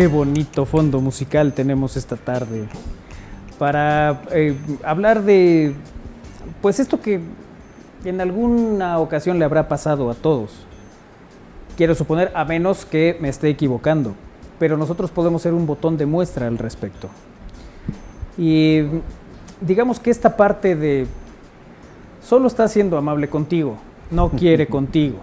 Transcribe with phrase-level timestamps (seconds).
[0.00, 2.64] Qué bonito fondo musical tenemos esta tarde
[3.58, 5.74] para eh, hablar de,
[6.62, 7.20] pues esto que
[8.06, 10.52] en alguna ocasión le habrá pasado a todos.
[11.76, 14.14] Quiero suponer, a menos que me esté equivocando,
[14.58, 17.10] pero nosotros podemos ser un botón de muestra al respecto.
[18.38, 18.84] Y
[19.60, 21.08] digamos que esta parte de
[22.26, 23.76] solo está siendo amable contigo,
[24.10, 25.18] no quiere contigo.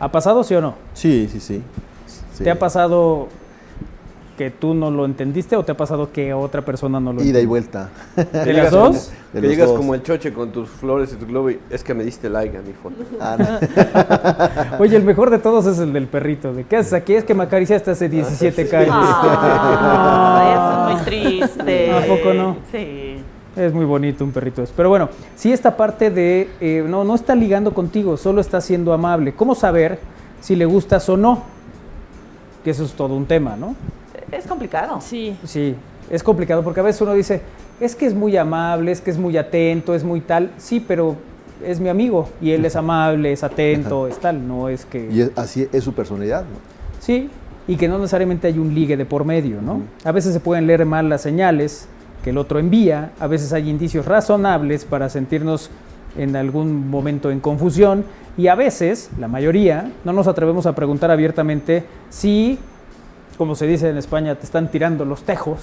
[0.00, 0.74] ¿Ha pasado, sí o no?
[0.92, 1.62] Sí, sí, sí.
[2.40, 2.44] Sí.
[2.44, 3.28] ¿Te ha pasado
[4.38, 7.24] que tú no lo entendiste o te ha pasado que otra persona no lo Ida
[7.24, 7.48] y entendió?
[7.50, 7.90] vuelta.
[8.16, 9.12] ¿De las dos?
[9.34, 9.76] De que llegas dos.
[9.76, 12.56] como el choche con tus flores y tu globo y es que me diste like
[12.56, 12.96] a mi foto.
[13.20, 14.78] Ah, no.
[14.78, 16.54] Oye, el mejor de todos es el del perrito.
[16.54, 17.14] ¿De qué haces aquí?
[17.14, 18.94] Es que me acariciaste hace 17 calles.
[18.94, 21.92] Ah, eso es muy triste.
[21.92, 22.56] ¿A poco no?
[22.72, 23.18] Sí.
[23.56, 24.64] Es muy bonito un perrito.
[24.74, 28.94] Pero bueno, sí esta parte de, eh, no, no está ligando contigo, solo está siendo
[28.94, 29.34] amable.
[29.34, 29.98] ¿Cómo saber
[30.40, 31.42] si le gustas o no?
[32.64, 33.74] Que eso es todo un tema, ¿no?
[34.32, 35.00] Es complicado.
[35.00, 35.36] Sí.
[35.44, 35.74] Sí,
[36.10, 37.40] es complicado porque a veces uno dice,
[37.80, 40.50] es que es muy amable, es que es muy atento, es muy tal.
[40.58, 41.16] Sí, pero
[41.64, 44.46] es mi amigo y él es amable, es atento, es tal.
[44.46, 45.08] No es que...
[45.10, 46.42] Y es- así es su personalidad.
[46.42, 46.58] ¿no?
[47.00, 47.30] Sí,
[47.66, 49.80] y que no necesariamente hay un ligue de por medio, ¿no?
[50.04, 51.86] A veces se pueden leer mal las señales
[52.24, 55.70] que el otro envía, a veces hay indicios razonables para sentirnos
[56.16, 58.04] en algún momento en confusión
[58.36, 62.58] y a veces, la mayoría, no nos atrevemos a preguntar abiertamente si,
[63.38, 65.60] como se dice en España, te están tirando los tejos,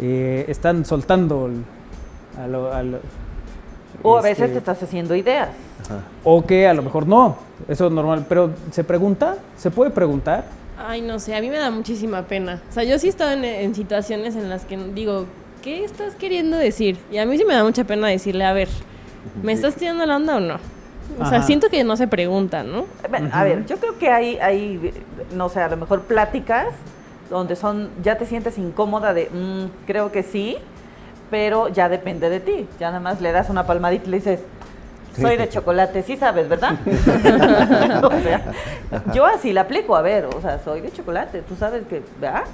[0.00, 1.64] eh, están soltando el-
[2.42, 2.98] a lo- a lo-
[4.02, 5.48] O a veces este, te estás haciendo ideas.
[6.24, 7.36] o que a lo mejor no,
[7.68, 10.44] eso es normal, pero se pregunta, se puede preguntar.
[10.78, 12.60] Ay, no sé, a mí me da muchísima pena.
[12.70, 15.24] O sea, yo sí he estado en, en situaciones en las que digo,
[15.62, 16.98] ¿qué estás queriendo decir?
[17.10, 18.68] Y a mí sí me da mucha pena decirle, a ver,
[19.42, 20.54] ¿me estás tirando la onda o no?
[21.18, 21.42] O sea, Ajá.
[21.46, 22.84] siento que no se pregunta, ¿no?
[23.32, 24.92] A ver, yo creo que hay, hay,
[25.34, 26.66] no sé, a lo mejor pláticas
[27.30, 30.56] donde son, ya te sientes incómoda de, "Mm, creo que sí,
[31.30, 32.66] pero ya depende de ti.
[32.78, 34.40] Ya nada más le das una palmadita y le dices,
[35.18, 36.74] soy de chocolate, sí sabes, ¿verdad?
[38.04, 38.42] o sea,
[39.12, 42.44] yo así la aplico, a ver, o sea, soy de chocolate, tú sabes que, ¿verdad?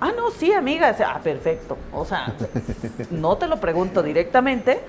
[0.00, 1.76] Ah, no, sí, amiga, o sea, ah, perfecto.
[1.92, 2.32] O sea,
[3.10, 4.80] no te lo pregunto directamente,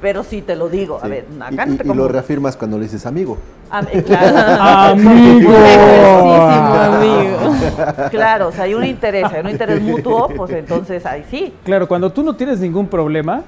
[0.00, 0.98] pero sí te lo digo.
[1.02, 3.36] A ver, Y- acá y, y lo reafirmas cuando le dices amigo.
[4.06, 4.62] Claro.
[4.62, 5.50] ¡Amigo!
[5.52, 7.54] Amigo.
[8.10, 11.52] Claro, o sea, hay un interés, hay un interés mutuo, pues entonces ahí sí.
[11.64, 13.42] Claro, cuando tú no tienes ningún problema,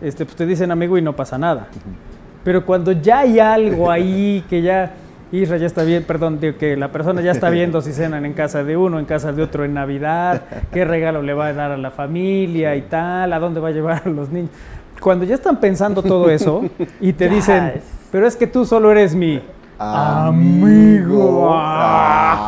[0.00, 1.66] este, pues te dicen amigo y no pasa nada.
[2.44, 4.92] Pero cuando ya hay algo ahí que ya
[5.32, 8.34] Isra ya está bien, perdón, digo que la persona ya está viendo si cenan en
[8.34, 11.72] casa de uno, en casa de otro en Navidad, qué regalo le va a dar
[11.72, 14.50] a la familia y tal, a dónde va a llevar a los niños.
[15.00, 16.64] Cuando ya están pensando todo eso
[17.00, 17.74] y te dicen,
[18.10, 19.42] pero es que tú solo eres mi
[19.76, 21.50] Amigo.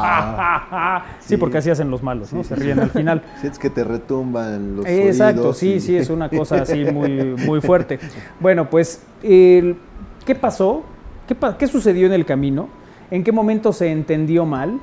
[0.08, 1.04] Ah.
[1.20, 1.36] Sí, Sí.
[1.36, 2.44] porque así hacen los malos, ¿no?
[2.44, 3.22] Se ríen al final.
[3.40, 7.34] Sientes que te retumban los Exacto, oídos sí, y- sí, es una cosa así muy,
[7.46, 7.98] muy fuerte.
[8.40, 9.74] Bueno, pues, ¿qué
[10.40, 10.82] pasó?
[11.26, 12.68] ¿Qué, pa- qué sucedió en el camino?
[13.10, 14.78] ¿En qué momento se entendió mal?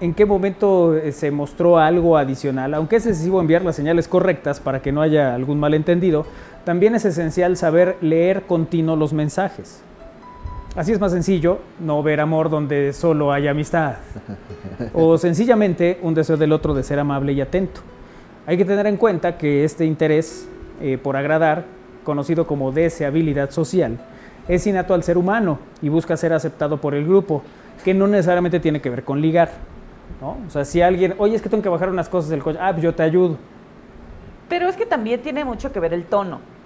[0.00, 2.74] ¿En qué momento eh, se mostró algo adicional?
[2.74, 6.26] Aunque es excesivo enviar las señales correctas para que no haya algún malentendido,
[6.68, 9.80] también es esencial saber leer continuo los mensajes.
[10.76, 13.94] Así es más sencillo no ver amor donde solo hay amistad.
[14.92, 17.80] O sencillamente un deseo del otro de ser amable y atento.
[18.44, 20.46] Hay que tener en cuenta que este interés
[20.82, 21.64] eh, por agradar,
[22.04, 23.98] conocido como deseabilidad social,
[24.46, 27.42] es innato al ser humano y busca ser aceptado por el grupo,
[27.82, 29.52] que no necesariamente tiene que ver con ligar.
[30.20, 30.36] ¿no?
[30.46, 32.72] O sea, si alguien, oye, es que tengo que bajar unas cosas del coche, ah,
[32.72, 33.38] pues yo te ayudo.
[34.50, 36.57] Pero es que también tiene mucho que ver el tono.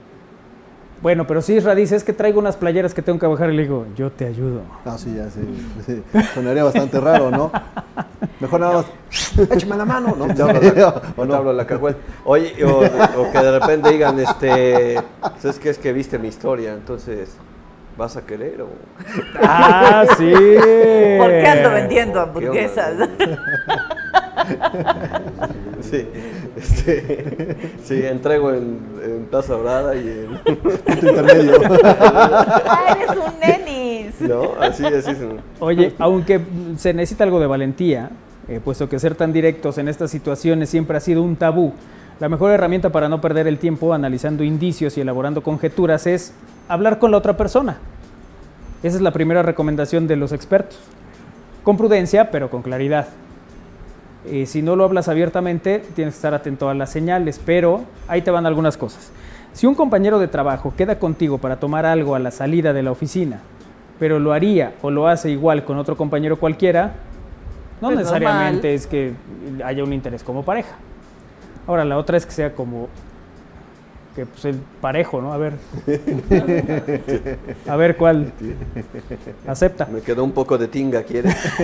[1.02, 3.56] Bueno, pero si Isra dice, es que traigo unas playeras que tengo que bajar y
[3.56, 4.60] le digo, yo te ayudo.
[4.84, 5.40] Ah, sí, ya sé.
[5.84, 6.02] sí.
[6.32, 7.50] Sonaría bastante raro, ¿no?
[8.38, 8.86] Mejor nada más.
[9.50, 10.32] Échame la mano, ¿no?
[10.32, 11.96] Te hablo a la, o te hablo a la cajuela.
[12.24, 12.78] Oye, o,
[13.20, 15.02] o que de repente digan, este,
[15.40, 15.70] ¿sabes qué?
[15.70, 17.36] Es que viste mi historia, entonces,
[17.98, 18.68] ¿vas a querer o...?
[19.42, 20.32] Ah, sí.
[21.18, 23.08] ¿Por qué ando vendiendo ¿Qué hamburguesas?
[25.82, 26.06] Sí,
[26.56, 30.56] este, sí, entrego en, en Plaza Dorada y en...
[30.58, 31.60] Punto intermedio.
[31.84, 34.20] ¡Ah, eres un nenis!
[34.20, 34.52] ¿No?
[34.60, 35.10] Así, así.
[35.10, 35.18] es.
[35.58, 36.40] Oye, aunque
[36.76, 38.10] se necesita algo de valentía,
[38.48, 41.72] eh, puesto que ser tan directos en estas situaciones siempre ha sido un tabú,
[42.20, 46.32] la mejor herramienta para no perder el tiempo analizando indicios y elaborando conjeturas es
[46.68, 47.78] hablar con la otra persona.
[48.84, 50.78] Esa es la primera recomendación de los expertos.
[51.64, 53.08] Con prudencia, pero con claridad.
[54.26, 58.22] Eh, si no lo hablas abiertamente, tienes que estar atento a las señales, pero ahí
[58.22, 59.10] te van algunas cosas.
[59.52, 62.90] Si un compañero de trabajo queda contigo para tomar algo a la salida de la
[62.92, 63.40] oficina,
[63.98, 66.94] pero lo haría o lo hace igual con otro compañero cualquiera,
[67.80, 68.74] no Pues necesariamente normal.
[68.74, 69.12] es que
[69.64, 70.76] haya un interés como pareja.
[71.66, 72.88] Ahora, la otra es que sea como
[74.14, 75.32] que pues el parejo, ¿no?
[75.32, 75.54] A ver.
[77.68, 78.32] A ver cuál
[79.46, 79.86] acepta.
[79.86, 81.34] Me quedó un poco de tinga, ¿quieres?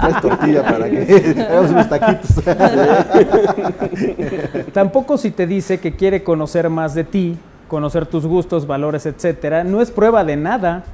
[0.00, 2.30] Traes tortilla para que hagamos unos taquitos.
[4.72, 7.38] Tampoco si te dice que quiere conocer más de ti,
[7.68, 10.84] conocer tus gustos, valores, etcétera, no es prueba de nada.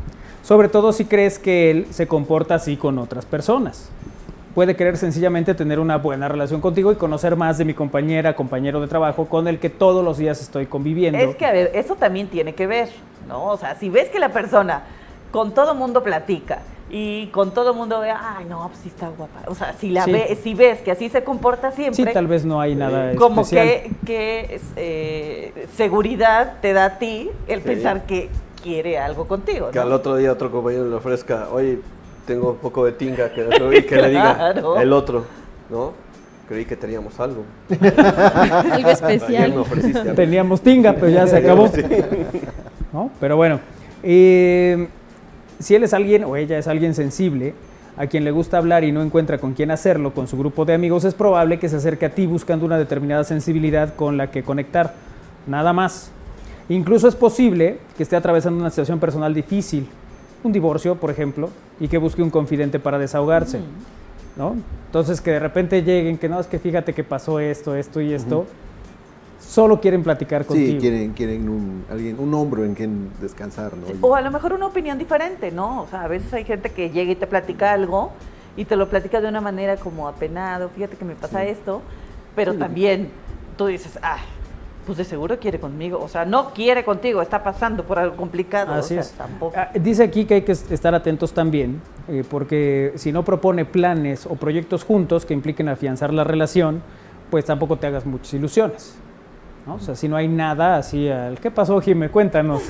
[0.43, 3.91] Sobre todo si crees que él se comporta así con otras personas.
[4.55, 8.81] Puede querer sencillamente tener una buena relación contigo y conocer más de mi compañera, compañero
[8.83, 11.19] de trabajo con el que todos los días estoy conviviendo.
[11.19, 12.91] Es que, a ver, eso también tiene que ver,
[13.27, 13.47] ¿no?
[13.47, 14.83] O sea, si ves que la persona
[15.31, 16.59] con todo mundo platica
[16.91, 19.41] y con todo mundo ve, ay, no, pues sí está guapa.
[19.47, 20.13] O sea, si, la Sí.
[20.13, 23.41] ve, si ves que así se comporta sí, siempre, tal vez no hay nada como
[23.41, 23.67] especial.
[23.67, 27.69] que, que eh, seguridad te da a ti el Sí.
[27.69, 28.29] pensar que
[28.63, 29.71] quiere algo contigo.
[29.71, 29.83] Que ¿no?
[29.87, 31.79] al otro día otro compañero le ofrezca, oye,
[32.27, 33.49] tengo un poco de tinga, que,
[33.79, 35.25] y que le diga el otro,
[35.71, 35.93] ¿no?
[36.49, 37.45] Creí que teníamos algo.
[38.73, 39.45] Algo especial.
[39.45, 39.65] algo.
[40.15, 41.71] Teníamos tinga, pero ya se acabó.
[42.93, 43.11] ¿No?
[43.21, 43.61] Pero bueno,
[44.03, 44.89] eh,
[45.59, 47.55] si él es alguien o ella es alguien sensible,
[47.97, 50.75] a quien le gusta hablar y no encuentra con quién hacerlo con su grupo de
[50.75, 54.43] amigos, es probable que se acerque a ti buscando una determinada sensibilidad con la que
[54.43, 54.95] conectar.
[55.47, 56.11] Nada más.
[56.69, 59.89] Incluso es posible que esté atravesando una situación personal difícil,
[60.45, 61.51] un divorcio, por ejemplo,
[61.81, 63.61] y que busque un confidente para desahogarse.
[64.37, 64.57] ¿no?
[64.87, 68.13] Entonces que de repente lleguen, que no, es que fíjate que pasó esto, esto y
[68.13, 68.47] esto,
[69.41, 70.73] solo quieren platicar contigo.
[70.73, 73.87] Sí, quieren, quieren un, alguien, un hombro en quien descansar, ¿no?
[73.87, 75.83] Sí, O a lo mejor una opinión diferente, ¿no?
[75.83, 78.13] O sea, a veces hay gente que llega y te platica algo
[78.57, 81.83] y te lo platica de una manera como apenado, fíjate que me pasa esto,
[82.37, 83.09] pero también
[83.57, 84.19] tú dices, ah,
[84.87, 88.73] pues de seguro quiere conmigo, o sea, no quiere contigo, está pasando por algo complicado,
[88.75, 89.13] Así o sea, es.
[89.13, 89.55] tampoco.
[89.57, 93.65] Ah, Dice aquí que hay que est- estar atentos también, eh, porque si no propone
[93.65, 96.83] planes o proyectos juntos que impliquen afianzar la relación,
[97.31, 98.97] pues tampoco te hagas muchas ilusiones.
[99.67, 99.75] ¿No?
[99.75, 102.09] O sea, si no hay nada así, al, ¿qué pasó, Jimé?
[102.11, 102.63] Cuéntanos.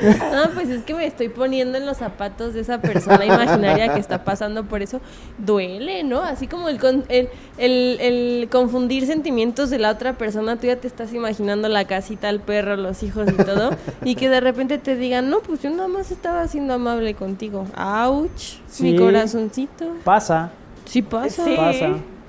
[0.00, 3.98] No, pues es que me estoy poniendo en los zapatos de esa persona imaginaria que
[3.98, 5.00] está pasando por eso.
[5.38, 6.22] Duele, ¿no?
[6.22, 10.76] Así como el, con- el, el- el confundir sentimientos de la otra persona, tú ya
[10.76, 13.70] te estás imaginando la casita, el perro, los hijos y todo,
[14.04, 17.66] y que de repente te digan, no, pues yo nada más estaba siendo amable contigo.
[17.76, 18.28] ¡Auch!
[18.68, 18.84] Sí.
[18.92, 19.86] Mi corazoncito.
[20.04, 20.50] Pasa,
[20.84, 21.44] Sí pasa.
[21.44, 21.88] sí, pasa.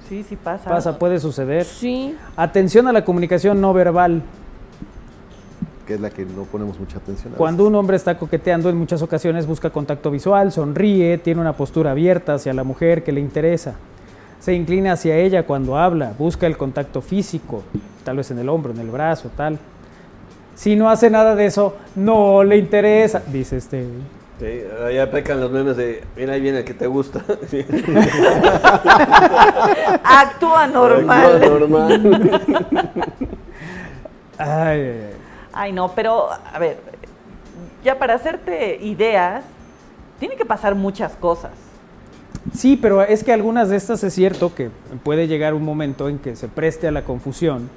[0.09, 0.69] Sí, sí pasa.
[0.69, 1.63] pasa, puede suceder.
[1.63, 2.15] Sí.
[2.35, 4.23] Atención a la comunicación no verbal.
[5.85, 7.33] Que es la que no ponemos mucha atención.
[7.33, 11.53] a Cuando un hombre está coqueteando, en muchas ocasiones busca contacto visual, sonríe, tiene una
[11.53, 13.75] postura abierta hacia la mujer que le interesa.
[14.39, 17.63] Se inclina hacia ella cuando habla, busca el contacto físico,
[18.03, 19.59] tal vez en el hombro, en el brazo, tal.
[20.55, 23.85] Si no hace nada de eso, no le interesa, dice este.
[24.39, 27.23] Sí, ahí aplican los memes de, mira, ahí viene el que te gusta.
[27.49, 27.65] Sí.
[30.03, 31.35] Actúa normal.
[31.35, 32.41] Actúa normal.
[34.37, 35.13] Ay, ay, ay.
[35.51, 36.77] Ay, no, pero a ver,
[37.83, 39.43] ya para hacerte ideas,
[40.17, 41.51] tiene que pasar muchas cosas.
[42.53, 44.69] Sí, pero es que algunas de estas es cierto que
[45.03, 47.69] puede llegar un momento en que se preste a la confusión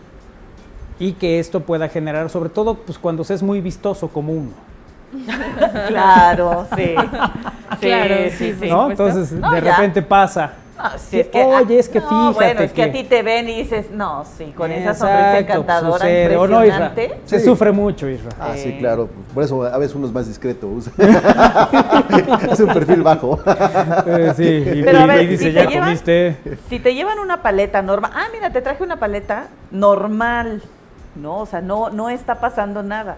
[1.00, 4.52] y que esto pueda generar, sobre todo pues, cuando se es muy vistoso como uno.
[5.88, 6.94] Claro, sí.
[7.80, 8.68] Sí, Claro, sí, sí.
[8.68, 9.76] Entonces, No, de ya.
[9.76, 10.52] repente pasa.
[10.84, 13.22] Ah, es que, oye, es que no, fíjate Bueno, es que, que- a ti te
[13.22, 16.36] ven y dices, no, sí, con esa sonrisa encantadora, sucede.
[16.36, 16.86] ¿O no, Isra?
[16.86, 17.20] impresionante.
[17.26, 17.44] Se Sí.
[17.44, 18.30] sufre mucho, Isra.
[18.40, 18.76] Ah, sí, Sí.
[18.78, 19.08] claro.
[19.32, 20.68] Por eso a veces uno es más discreto.
[22.50, 23.38] es un perfil bajo.
[24.06, 26.36] Eh, sí, y, Pero a ver, y dice, si te ya llevan- comiste.
[26.68, 30.62] Si te llevan una paleta normal, ah, mira, te traje una paleta normal,
[31.14, 31.38] ¿no?
[31.38, 33.16] O sea, no, no está pasando nada.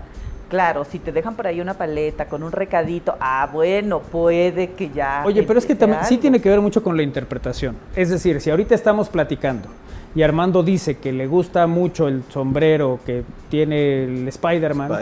[0.55, 4.89] Claro, si te dejan por ahí una paleta con un recadito, ah, bueno, puede que
[4.89, 5.25] ya.
[5.27, 7.75] Oye, pero es que también sí tiene que ver mucho con la interpretación.
[7.97, 9.69] Es decir, si ahorita estamos platicando
[10.15, 14.93] y Armando dice que le gusta mucho el sombrero que tiene el Spider-Man,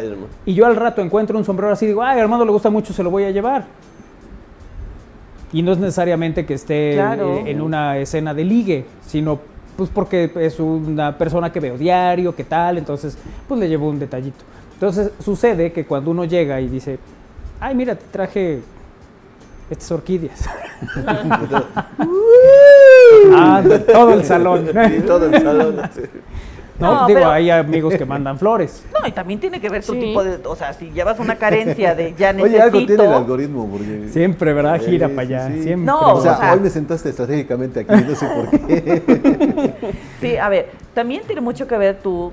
[0.46, 2.94] y yo al rato encuentro un sombrero así, digo, ay, a Armando le gusta mucho,
[2.94, 3.66] se lo voy a llevar.
[5.52, 7.36] Y no es necesariamente que esté Claro.
[7.36, 9.38] eh, en una escena de ligue, sino
[9.76, 13.98] pues porque es una persona que veo diario, que tal, entonces pues le llevo un
[13.98, 14.44] detallito.
[14.82, 16.98] Entonces sucede que cuando uno llega y dice,
[17.60, 18.58] ay, mira, te traje
[19.70, 20.44] estas orquídeas.
[23.34, 23.62] Ah,
[23.92, 24.66] todo el salón.
[24.66, 25.76] Sí, todo el salón.
[25.94, 26.00] sí.
[26.80, 28.82] No, No, digo, pero- hay amigos que mandan flores.
[28.98, 30.00] No, y también tiene que ver tu Sí.
[30.00, 30.40] tipo de.
[30.46, 32.44] O sea, si llevas una carencia de ya necesito.
[32.56, 33.68] Oye, algo tiene el algoritmo.
[33.70, 34.08] Porque...
[34.08, 34.80] Siempre, ¿verdad?
[34.80, 35.46] Sí, Gira sí, para allá.
[35.48, 35.62] sí.
[35.62, 35.86] Siempre.
[35.86, 39.72] No, O sea, o sea- hoy me sentaste estratégicamente aquí, no sé por qué.
[40.20, 42.32] Sí, a ver, también tiene mucho que ver tu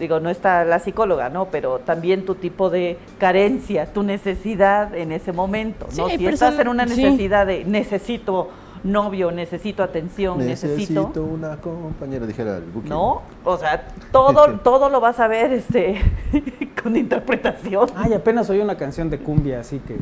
[0.00, 1.46] digo, no está la psicóloga, ¿no?
[1.46, 6.06] Pero también tu tipo de carencia, tu necesidad en ese momento, Sí, ¿no?
[6.06, 6.96] hay si estás en una sí.
[7.00, 8.48] necesidad de necesito
[8.82, 12.88] novio, necesito atención, necesito, Necesito una compañera, dijera el Buki.
[12.88, 13.22] ¿no?
[13.44, 16.00] O sea, todo, todo lo vas a ver este
[16.82, 17.88] con interpretación.
[17.94, 19.96] Ay, apenas oí una canción de cumbia así que,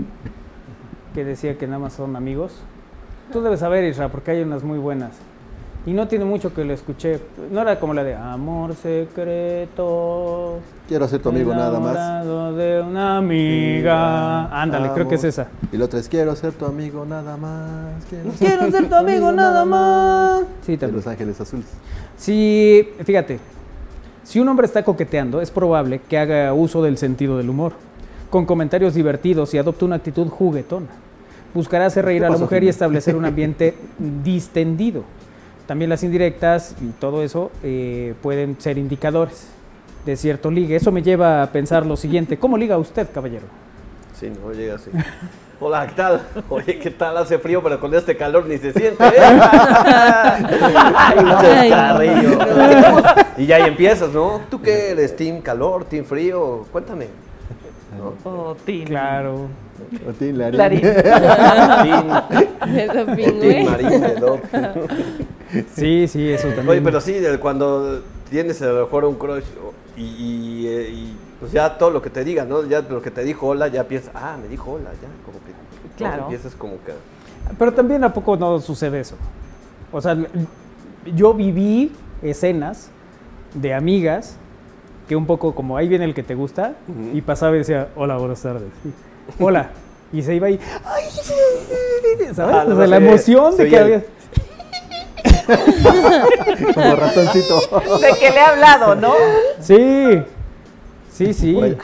[1.13, 2.63] que decía que nada más son amigos.
[3.33, 5.11] Tú debes saber, Isra, porque hay unas muy buenas.
[5.87, 7.21] Y no tiene mucho que lo escuché.
[7.51, 10.59] No era como la de Amor secreto.
[10.87, 12.27] Quiero ser tu amigo nada más.
[12.57, 14.47] de una amiga.
[14.63, 15.49] Ándale, creo que es esa.
[15.73, 18.05] Y la otra es quiero ser tu amigo nada más.
[18.09, 20.43] Quiero, Quiero ser tu amigo nada más.
[20.63, 20.89] Sí, De.
[20.89, 21.67] Los Ángeles Azules.
[22.17, 23.39] Sí, fíjate,
[24.25, 27.73] si un hombre está coqueteando, es probable que haga uso del sentido del humor,
[28.29, 30.89] con comentarios divertidos y adopte una actitud juguetona.
[31.55, 33.75] Buscará hacer reír ¿Qué a la mujer y establecer un ambiente
[34.25, 35.05] distendido.
[35.69, 39.49] También las indirectas y todo eso eh, pueden ser indicadores
[40.07, 40.77] de cierto ligue.
[40.77, 42.39] Eso me lleva a pensar lo siguiente.
[42.39, 43.45] ¿Cómo liga usted, caballero?
[44.19, 44.91] Sí, no, llega así.
[45.61, 46.23] Hola, ¿qué tal?
[46.49, 47.19] Oye, ¿qué tal?
[47.19, 49.13] Hace frío, pero con este calor ni se siente, ¿eh?
[51.77, 52.39] Ay.
[53.37, 54.41] Y ya ahí empiezas, ¿no?
[54.51, 55.15] ¿Tú qué eres?
[55.17, 55.85] ¿Team calor?
[55.85, 56.65] ¿Team frío?
[56.73, 57.09] Cuéntame.
[57.99, 58.15] ¿No?
[58.25, 58.87] Oh, Tini.
[58.87, 59.49] Claro.
[60.09, 60.81] A ti, Larín.
[60.81, 62.09] Team
[63.39, 63.65] güey.
[63.65, 64.41] marín de dop.
[65.75, 66.69] Sí, sí, eso también.
[66.69, 71.17] Oye, pero sí, cuando tienes a lo mejor un crush o- y, y, eh, y,
[71.41, 72.65] pues ya todo lo que te diga, ¿no?
[72.67, 75.97] Ya lo que te dijo hola, ya piensas, ah, me dijo hola, ya, como que
[75.97, 76.25] Claro.
[76.25, 76.93] empiezas como que...
[77.59, 79.17] Pero también a poco no sucede eso.
[79.91, 80.17] O sea,
[81.17, 81.91] yo viví
[82.23, 82.91] escenas
[83.55, 84.37] de amigas
[85.09, 86.75] que un poco como ahí viene el que te gusta
[87.15, 88.69] y pasaba y decía, hola, buenas tardes.
[89.39, 89.71] Hola.
[90.13, 91.05] Y se iba y, ay,
[92.35, 92.57] ¿sabes?
[92.57, 94.05] Ah, O sea, la emoción de que había...
[96.75, 97.61] Como ratoncito.
[98.01, 99.15] De que le he hablado, ¿no?
[99.61, 100.23] Sí,
[101.13, 101.55] sí, sí.
[101.57, 101.77] Oye,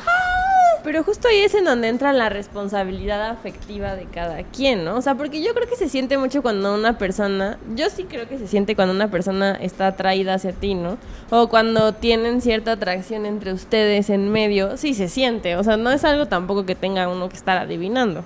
[0.84, 4.96] Pero justo ahí es en donde entra la responsabilidad afectiva de cada quien, ¿no?
[4.96, 8.28] O sea, porque yo creo que se siente mucho cuando una persona, yo sí creo
[8.28, 10.98] que se siente cuando una persona está atraída hacia ti, ¿no?
[11.30, 15.90] O cuando tienen cierta atracción entre ustedes en medio, sí se siente, o sea, no
[15.90, 18.22] es algo tampoco que tenga uno que estar adivinando,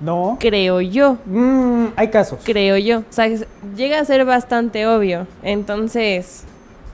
[0.00, 0.38] No.
[0.40, 1.18] creo yo.
[1.26, 2.40] Mm, hay casos.
[2.44, 3.00] Creo yo.
[3.00, 3.28] O sea,
[3.76, 5.26] llega a ser bastante obvio.
[5.42, 6.44] Entonces,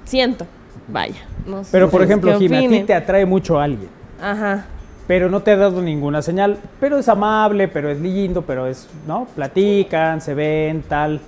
[0.05, 0.47] siento.
[0.89, 1.23] Vaya.
[1.47, 3.89] No sé Pero por ejemplo, Jimmy, a ti te atrae mucho a alguien.
[4.21, 4.67] Ajá.
[5.07, 6.59] Pero no te ha dado ninguna señal.
[6.81, 9.27] Pero es amable, pero es lindo, pero es, ¿no?
[9.35, 11.21] Platican, se ven, tal.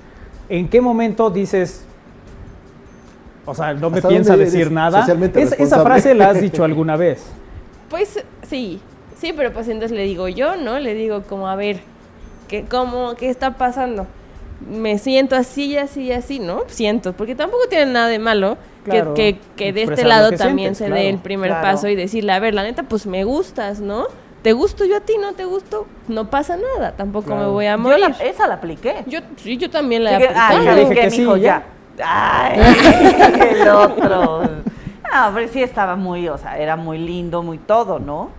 [0.48, 1.84] ¿En qué momento dices,
[3.46, 5.06] o sea, no me ¿Hasta piensa decir nada?
[5.34, 7.24] Es- esa frase la has dicho alguna vez.
[7.88, 8.80] Pues sí.
[9.18, 10.78] Sí, pero pues entonces le digo yo, ¿no?
[10.78, 11.80] Le digo como, a ver,
[12.46, 14.06] ¿qué, cómo, ¿qué está pasando?
[14.70, 16.62] Me siento así y así y así, ¿no?
[16.68, 18.58] Siento, porque tampoco tiene nada de malo
[18.90, 21.00] Claro, que, que de este lo lado que también sientes, se claro.
[21.02, 21.62] dé el primer Claro.
[21.66, 24.06] paso y decirle, a ver, la neta, pues me gustas, ¿no?
[24.42, 25.14] ¿Te gusto yo a ti?
[25.20, 25.86] ¿No te gusto?
[26.06, 27.42] No pasa nada, tampoco Claro.
[27.42, 27.98] me voy a Yo morir.
[28.00, 29.02] la- esa la apliqué.
[29.06, 31.36] Yo, sí, yo también la que, ay, le ¿sabes dije qué, que sí, mijo?
[31.36, 31.62] ya.
[32.02, 32.58] Ay,
[33.60, 34.42] el otro.
[35.10, 38.30] Ah, pero sí estaba muy, o sea, era muy lindo, muy todo, ¿no?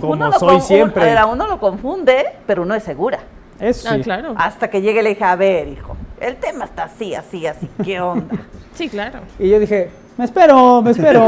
[0.00, 1.10] Como Uno lo soy con- siempre.
[1.10, 3.20] Era, uno lo confunde, pero uno es segura.
[3.58, 4.34] Eso Ah, claro.
[4.36, 7.68] Hasta que llegue y le dije, a ver, hijo, el tema está así, así, así,
[7.84, 8.36] ¿qué onda?
[8.74, 9.18] Sí, claro.
[9.38, 11.26] Y yo dije, me espero, me espero.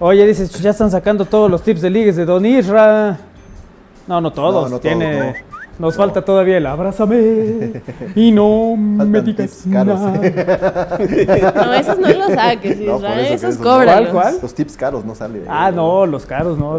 [0.00, 3.16] Oye, dices, ya están sacando todos los tips de ligues de Don Isra.
[4.06, 4.64] No, no todos.
[4.64, 5.34] No, no tiene, todos,
[5.78, 7.80] Nos falta todavía el abrázame
[8.16, 10.00] y no me Faltan digas tips caros.
[10.00, 10.98] nada.
[11.64, 14.10] No, esos no los saques, No, Israel, eso esos cóbralos.
[14.10, 14.38] ¿Cuál, cuál?
[14.42, 15.44] Los tips caros no salen.
[15.48, 16.78] Ah, no, los caros, no.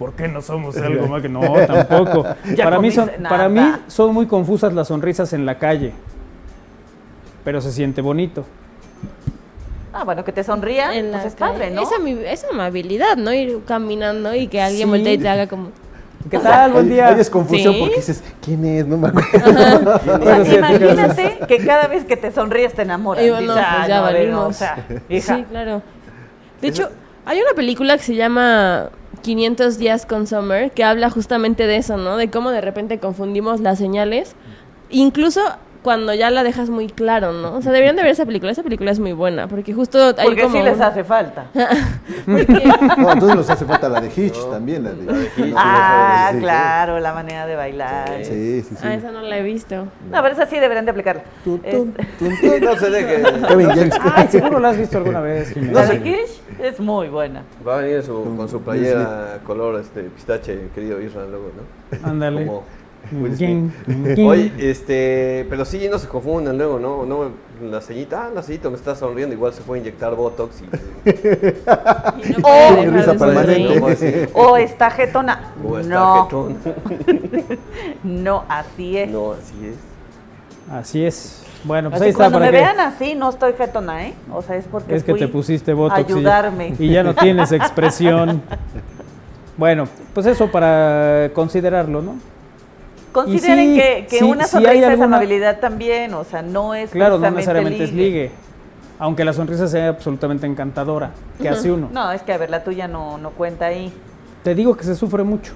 [0.00, 1.40] ¿Por qué no somos algo más que no?
[1.66, 2.24] Tampoco.
[2.56, 5.92] Para mí, son, para mí son muy confusas las sonrisas en la calle.
[7.44, 8.46] Pero se siente bonito.
[9.92, 11.82] Ah, bueno, que te sonría, En pues la es padre, ¿no?
[11.82, 13.30] Es, ami- es amabilidad, ¿no?
[13.34, 14.90] Ir caminando y que alguien Sí.
[14.90, 15.68] voltee y te haga como...
[16.30, 16.72] ¿Qué tal?
[16.72, 17.08] Buen Ahí- día.
[17.08, 17.80] ahí es confusión ¿Sí?
[17.80, 18.86] porque dices, ¿quién es?
[18.86, 19.28] No me acuerdo.
[20.00, 23.22] O sea, Bueno, sí, imagínate que cada vez que te sonríes te enamoras.
[23.22, 24.46] Y bueno, Dices, pues "Ah, ya no, no, valimos".
[24.48, 25.82] o sea, hija, Sí, claro.
[26.62, 26.88] De hecho,
[27.26, 28.90] hay una película que se llama
[29.22, 32.16] 500 días con Summer que habla justamente de eso, ¿no?
[32.16, 34.34] De cómo de repente confundimos las señales.
[34.90, 35.40] Incluso
[35.82, 37.56] cuando ya la dejas muy claro, ¿no?
[37.56, 38.52] O sea, deberían de ver esa película.
[38.52, 41.46] Esa película es muy buena porque justo hay porque como sí les hace falta.
[42.98, 44.84] No, entonces nos hace falta la de Hitch también.
[44.84, 45.54] La de, La de Hitch.
[45.56, 48.24] Ah, Sí, claro, la manera de bailar.
[48.24, 48.82] Sí, sí, sí.
[48.82, 49.76] Ah, esa no la he visto.
[50.10, 51.22] No, pero esa sí deberían de aplicarla.
[51.44, 51.94] Tun, tun,
[52.40, 53.22] Sí, no se deje.
[53.48, 53.94] Kevin James.
[54.14, 56.02] Ay, seguro la has visto alguna vez, la de.
[56.02, 57.42] Kirsch es muy buena.
[57.66, 62.08] Va a venir su- con su playera color este pistache, querido Israel, luego, ¿no?
[62.08, 62.46] Ándale.
[62.46, 62.64] Como
[63.12, 63.36] Will
[63.86, 64.18] Smith.
[64.18, 67.04] Oye, este, pero sí, no se confundan luego, ¿no?
[67.04, 70.62] no la ceñita, ah, la ceñita me está sonriendo, igual se fue a inyectar Botox
[70.62, 70.64] y...
[71.10, 73.46] Y no Oh, puede dejar
[73.98, 74.28] risa.
[74.34, 75.52] O está jetona.
[75.64, 76.28] O está no,
[78.04, 79.10] no, así es.
[79.10, 80.72] No, así es.
[80.72, 81.42] Así es.
[81.64, 84.14] Bueno, pues Así ahí está cuando para me que vean así, no estoy jetona, ¿eh?
[84.32, 86.74] O sea, es porque es que fui te pusiste botox y- ayudarme.
[86.78, 88.42] Y, ya no tienes expresión.
[89.58, 92.14] Bueno, pues eso para considerarlo, ¿no?
[93.12, 96.74] Consideren sí, que, que sí, una sí sonrisa es alguna- amabilidad también, o sea, no
[96.74, 98.30] es Claro, no necesariamente es ligue.
[98.98, 101.88] Aunque la sonrisa sea absolutamente encantadora, que hace uno.
[101.92, 103.92] No, es que a ver, la tuya no, no cuenta ahí.
[104.44, 105.52] Te digo que se sufre mucho.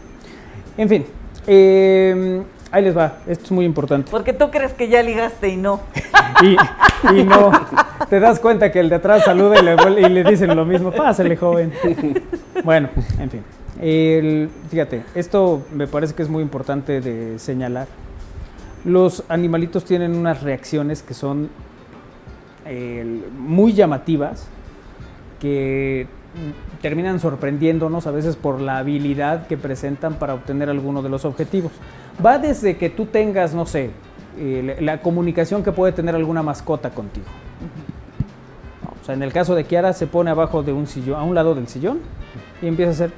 [0.79, 1.07] En fin,
[1.47, 3.19] eh, ahí les va.
[3.27, 4.11] Esto es muy importante.
[4.11, 5.81] Porque tú crees que ya ligaste y no.
[6.43, 6.57] Y,
[7.17, 7.53] y no,
[8.11, 10.91] te das cuenta que el de atrás saluda y le, y le dicen lo mismo.
[10.91, 11.73] Pásale, joven.
[12.65, 12.89] Bueno,
[13.21, 13.45] en fin.
[13.81, 17.88] El- fíjate, esto me parece que es muy importante de señalar.
[18.85, 21.49] Los animalitos tienen unas reacciones que son
[22.66, 24.47] el, muy llamativas,
[25.40, 26.07] que
[26.83, 31.73] terminan sorprendiéndonos a veces por la habilidad que presentan para obtener alguno de los objetivos.
[32.25, 33.90] Va desde que tú tengas, no sé,
[34.38, 37.26] eh, la comunicación que puede tener alguna mascota contigo.
[39.00, 41.35] O sea, en el caso de Kiara se pone abajo de un sillón, a un
[41.35, 42.00] lado del sillón
[42.62, 43.12] y empieza a hacer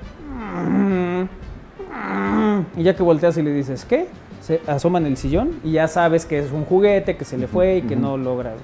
[2.76, 4.08] y ya que volteas y le dices, ¿qué?
[4.40, 7.46] Se asoma en el sillón y ya sabes que es un juguete, que se le
[7.48, 8.54] fue y que no logra.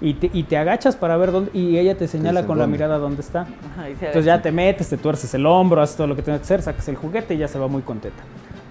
[0.00, 2.98] Y te, y te agachas para ver dónde, y ella te señala con la mirada
[2.98, 3.42] dónde está.
[3.42, 6.44] Ajá, Entonces ya te metes, te tuerces el hombro, haces todo lo que tienes que
[6.44, 8.22] hacer, sacas el juguete y ya se va muy contenta.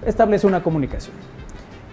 [0.06, 1.16] Establece una comunicación.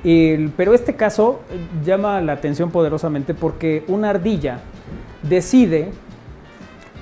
[0.04, 4.58] El- pero este caso eh, llama la atención poderosamente porque una ardilla
[5.22, 5.90] decide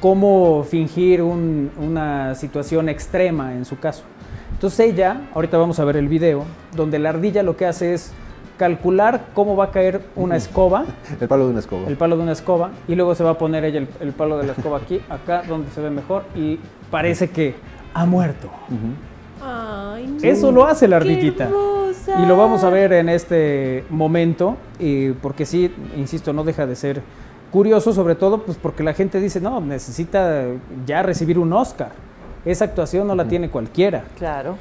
[0.01, 4.05] cómo fingir un- una situación extrema en su caso.
[4.53, 8.13] Entonces ella, ahorita vamos a ver el video, donde la ardilla lo que hace es
[8.59, 10.85] calcular cómo va a caer una escoba,
[11.21, 11.89] El palo de una escoba.
[11.89, 14.37] el palo de una escoba, y luego se va a poner ella el, el palo
[14.39, 16.59] de la escoba aquí, acá, donde se ve mejor, y
[16.91, 17.55] parece que
[17.95, 18.49] ha muerto.
[18.69, 19.45] Ujú.
[19.45, 20.29] Ay, no.
[20.29, 21.49] Eso lo hace la ardillita.
[22.23, 26.75] Y lo vamos a ver en este momento, eh, porque sí, insisto, no deja de
[26.75, 27.03] ser
[27.51, 30.45] curioso, sobre todo pues porque la gente dice, no, necesita
[30.87, 31.91] ya recibir un Oscar.
[32.45, 34.05] Esa actuación no la tiene cualquiera.
[34.17, 34.57] Claro.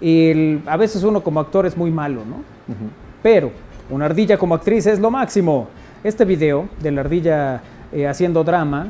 [0.00, 2.36] El- a veces uno como actor es muy malo, ¿no?
[3.22, 3.50] Pero
[3.90, 5.68] una ardilla como actriz es lo máximo.
[6.02, 7.60] Este video de la ardilla
[7.92, 8.88] eh, haciendo drama,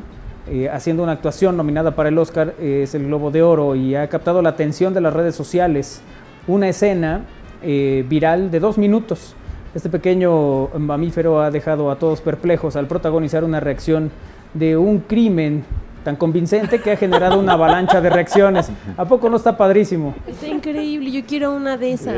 [0.49, 3.95] eh, haciendo una actuación nominada para el Oscar, eh, es el Globo de Oro y
[3.95, 6.01] ha captado la atención de las redes sociales.
[6.47, 7.25] Una escena
[7.61, 9.35] eh, viral de dos minutos.
[9.73, 14.11] Este pequeño mamífero ha dejado a todos perplejos al protagonizar una reacción
[14.53, 15.63] de un crimen
[16.03, 18.69] tan convincente que ha generado una avalancha de reacciones.
[18.97, 20.13] ¿A poco no está padrísimo?
[20.27, 22.15] Está increíble, yo quiero una de esas.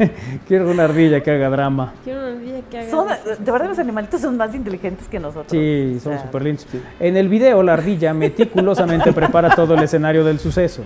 [0.48, 1.92] Quiero una ardilla que haga drama.
[2.04, 3.06] Quiero una ardilla que haga Son,
[3.38, 5.50] de verdad los animalitos son más inteligentes que nosotros.
[5.50, 6.66] Sí, O son sea, súper lindos.
[6.98, 10.82] En el video, la ardilla meticulosamente prepara todo el escenario del suceso.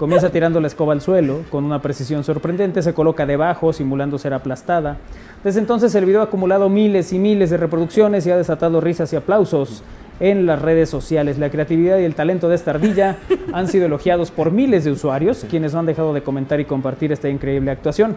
[0.00, 4.32] Comienza tirando la escoba al suelo, con una precisión sorprendente, se coloca debajo, simulando ser
[4.32, 4.96] aplastada.
[5.44, 9.12] Desde entonces, el video ha acumulado miles y miles de reproducciones y ha desatado risas
[9.12, 9.82] y aplausos
[10.18, 11.38] en las redes sociales.
[11.38, 13.18] La creatividad y el talento de esta ardilla
[13.52, 17.12] han sido elogiados por miles de usuarios, quienes no han dejado de comentar y compartir
[17.12, 18.16] esta increíble actuación.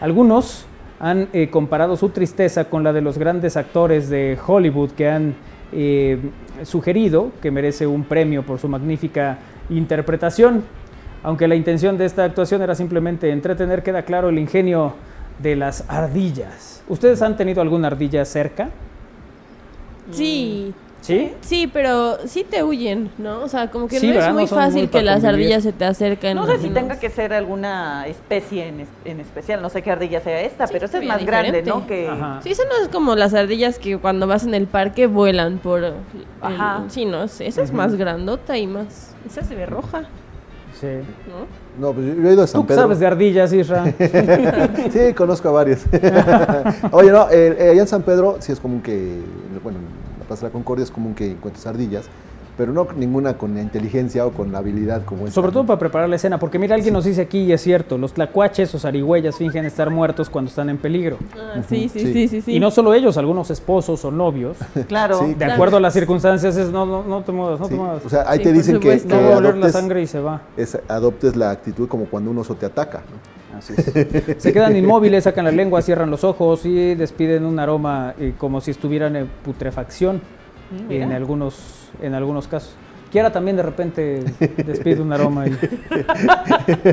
[0.00, 0.66] Algunos
[1.00, 5.34] han eh, comparado su tristeza con la de los grandes actores de Hollywood que han
[5.72, 6.16] eh,
[6.62, 10.62] sugerido que merece un premio por su magnífica interpretación.
[11.24, 14.94] Aunque la intención de esta actuación era simplemente entretener, queda claro el ingenio
[15.40, 16.82] de las ardillas.
[16.88, 18.68] ¿Ustedes han tenido alguna ardilla cerca?
[20.12, 21.32] Sí, ¿Sí?
[21.40, 23.42] sí, pero sí te huyen, ¿no?
[23.42, 24.28] O sea, como que Sí, no ¿verdad?
[24.28, 25.34] es muy fácil que las convivir.
[25.46, 26.36] ardillas se te acerquen.
[26.36, 29.90] No sé si tenga que ser alguna especie en, es- en especial, no sé qué
[29.90, 31.62] ardilla sea esta, Sí, pero esta es más grande.
[31.62, 31.86] ¿no?
[31.86, 32.40] Que Ajá.
[32.42, 35.84] Sí, eso no es como las ardillas que cuando vas en el parque vuelan por...
[35.84, 35.94] el-
[36.42, 36.84] Ajá.
[36.88, 39.14] sí, no, sé, esa es más grandota y más...
[39.26, 40.04] Esa se ve roja,
[40.80, 40.86] Sí.
[41.28, 41.88] ¿no?
[41.88, 42.82] No, pues yo he ido a San ¿Tú Pedro.
[42.82, 43.84] sabes de ardillas, Isra?
[44.92, 45.84] sí, conozco a varios.
[46.90, 49.20] Oye, no, eh, eh, allá en San Pedro sí es común que,
[49.62, 49.84] bueno, en
[50.20, 52.06] la Plaza de la Concordia es común que encuentres ardillas,
[52.56, 55.66] pero no ninguna con la inteligencia o con la habilidad como esta, Sobre todo ¿no?
[55.66, 58.74] para preparar la escena, porque mira, alguien nos dice aquí, y es cierto, los tlacuaches
[58.74, 61.18] o zarigüeyas fingen estar muertos cuando están en peligro.
[61.36, 62.12] Ah, sí, sí, Sí.
[62.12, 62.52] sí, sí, sí.
[62.56, 64.56] Y no solo ellos, algunos esposos o novios,
[64.88, 65.18] claro.
[65.18, 65.34] Sí.
[65.34, 68.04] de acuerdo a las circunstancias, es no, no, no te muevas, no Sí, te muevas.
[68.04, 70.02] O sea, ahí Sí, te dicen que, no que va a oler la adoptes, sangre
[70.02, 70.42] y se va.
[70.56, 72.98] es- adoptes la actitud como cuando un oso te ataca.
[72.98, 73.34] ¿no?
[73.58, 74.42] Así es.
[74.42, 78.60] Se quedan inmóviles, sacan la lengua, cierran los ojos y despiden un aroma eh, como
[78.60, 80.20] si estuvieran en putrefacción
[80.88, 81.04] mira.
[81.04, 82.74] en algunos, en algunos casos.
[83.14, 84.24] Kiara también de repente
[84.66, 85.56] despide un aroma ahí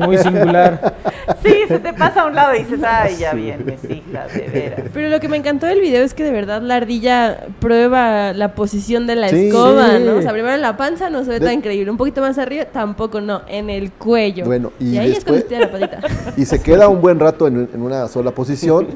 [0.06, 0.94] muy singular.
[1.42, 4.82] Sí, se te pasa a un lado y dices, ay, ya vienes, hija, de veras.
[4.94, 8.54] Pero lo que me encantó del video es que de verdad la ardilla prueba la
[8.54, 9.48] posición de la Sí.
[9.48, 10.04] escoba, Sí.
[10.04, 10.14] ¿no?
[10.18, 11.90] O sea, primero en la panza no se ve De- tan increíble.
[11.90, 13.42] Un poquito más arriba tampoco, no.
[13.48, 14.44] En el cuello.
[14.44, 16.34] Bueno, y ahí después- es cuando la patita.
[16.36, 18.86] y se queda un buen rato en, en una sola posición,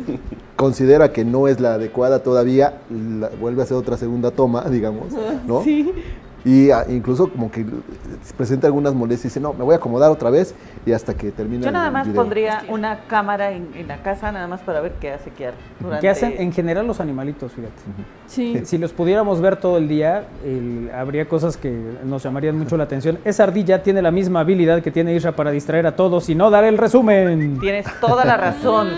[0.55, 5.07] considera que no es la adecuada todavía, la- vuelve a hacer otra segunda toma, digamos,
[5.45, 5.65] ¿no?
[5.65, 5.93] Sí.
[6.47, 7.67] Y ah, incluso como que
[8.37, 10.55] presenta algunas molestias y dice, no, me voy a acomodar otra vez
[10.87, 12.23] y hasta que termine Yo nada el más video.
[12.23, 15.57] pondría una cámara en, en la casa, nada más para ver qué hace Kiara.
[15.81, 17.75] durante- ¿Qué hacen en general los animalitos, fíjate?
[18.29, 18.61] Sí.
[18.65, 22.85] Si los pudiéramos ver todo el día, el- habría cosas que nos llamarían mucho la
[22.85, 23.19] atención.
[23.25, 26.49] Esa ardilla tiene la misma habilidad que tiene Isra para distraer a todos y no
[26.51, 27.59] dar el resumen.
[27.59, 28.91] Tienes toda la razón.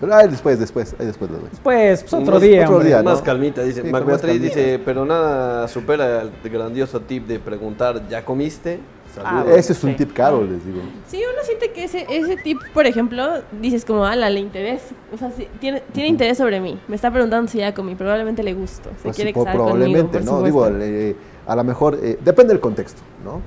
[0.00, 1.48] Pero ahí después, después, ahí después lo doy.
[1.62, 2.62] Pues, pues otro Más- día.
[2.64, 2.88] otro hombre.
[2.88, 3.10] día, ¿no?
[3.10, 3.82] Más calmita, dice.
[3.82, 6.30] Sí, dice, pero nada supera el
[6.64, 8.80] grandioso tip de preguntar, ¿ya comiste?
[9.24, 9.44] Ah.
[9.54, 9.96] Ese es un sí.
[9.98, 10.80] tip caro, les digo.
[11.06, 14.92] Sí, uno siente que ese, ese tip, por ejemplo, dices como, ala, le interesa.
[15.14, 16.80] O sea, sí, tiene, tiene interés sobre mí.
[16.88, 17.94] Me está preguntando si ya comí.
[17.94, 18.90] Probablemente le gusto.
[18.96, 20.46] Se Pues, quiere casar conmigo, probablemente, por ¿no?
[20.46, 20.78] supuesto.
[20.78, 23.40] Digo, eh, a lo mejor, eh, depende del contexto, ¿no?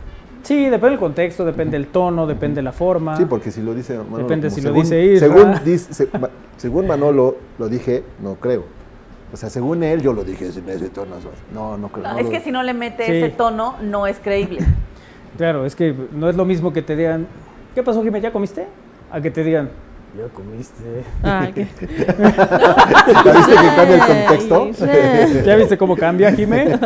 [0.43, 3.17] Sí, depende del contexto, depende del tono, depende de la forma.
[3.17, 4.19] Sí, porque si lo dice Manolo.
[4.19, 5.27] Depende si lo según- dice Isra.
[5.27, 8.63] Según, ma- según Manolo lo dije, no creo.
[9.33, 11.15] O sea, según él, yo lo dije en ese tono.
[11.53, 12.03] No, no creo.
[12.07, 13.11] No, no es que si no le mete Sí.
[13.11, 14.59] ese tono, no es creíble.
[15.37, 17.27] Claro, es que no es lo mismo que te digan,
[17.75, 18.23] ¿qué pasó, Jiménez?
[18.23, 18.65] ¿Ya comiste?
[19.11, 19.69] A que te digan,
[20.17, 21.03] ya comiste.
[21.21, 24.71] Ah, qué- ¿Ya viste que cambia el contexto?
[25.45, 26.79] ¿Ya viste cómo cambia, Jimé?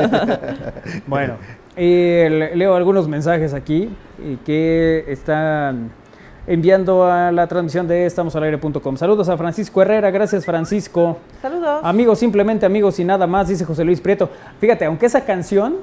[1.07, 1.35] bueno,
[1.77, 3.89] eh, le- leo algunos mensajes aquí
[4.21, 5.91] eh, que están
[6.47, 8.97] enviando a la transmisión de estamosalaire.com.
[8.97, 11.17] Saludos a Francisco Herrera, gracias Francisco.
[11.41, 11.81] Saludos.
[11.83, 14.29] Amigos, simplemente amigos y nada más, dice José Luis Prieto.
[14.59, 15.75] Fíjate, aunque esa canción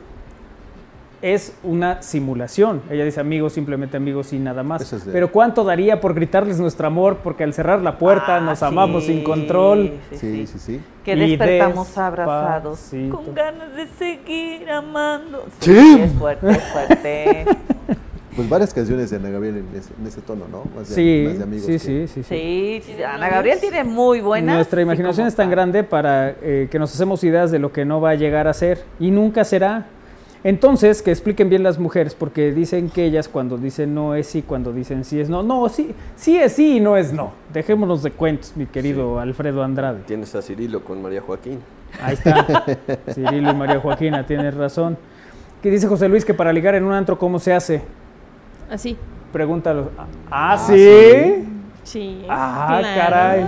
[1.20, 2.80] es una simulación.
[2.90, 4.82] Ella dice amigos, simplemente amigos y nada más.
[4.82, 7.18] Eso es de- Pero ¿cuánto daría por gritarles nuestro amor?
[7.24, 9.94] Porque al cerrar la puerta Ah, nos amamos sí, sin control.
[10.12, 10.80] Sí, sí, sí.
[11.04, 15.44] Que Y despertamos abrazados con ganas de seguir amando.
[15.58, 15.98] Sí.
[16.02, 17.46] es fuerte, es fuerte.
[18.38, 20.62] Pues varias canciones de Ana Gabriel en ese, en ese tono, ¿no?
[20.76, 22.22] Más de, Sí, más de amigos sí, que- sí, sí, sí.
[22.22, 24.54] Sí, sí, Ana Gabriel tiene muy buenas.
[24.54, 28.00] Nuestra imaginación es tan grande para eh, que nos hacemos ideas de lo que no
[28.00, 29.86] va a llegar a ser y nunca será.
[30.44, 34.42] Entonces, que expliquen bien las mujeres, porque dicen que ellas cuando dicen no es sí,
[34.42, 35.42] cuando dicen sí es no.
[35.42, 37.32] No, sí, sí es sí y no es no.
[37.52, 40.02] Dejémonos de cuentos, mi querido Alfredo Andrade.
[40.06, 41.58] Tienes a Cirilo con María Joaquín.
[42.00, 42.64] Ahí está.
[43.12, 44.96] Cirilo y María Joaquina, tienes razón.
[45.60, 47.82] ¿Qué dice José Luis que para ligar en un antro cómo se hace?
[48.70, 48.96] Así.
[49.32, 49.90] Pregúntalo.
[49.98, 51.44] Ah, Ah, ¿sí?
[51.84, 52.24] sí.
[52.28, 52.96] Ah, claro.
[53.00, 53.46] caray.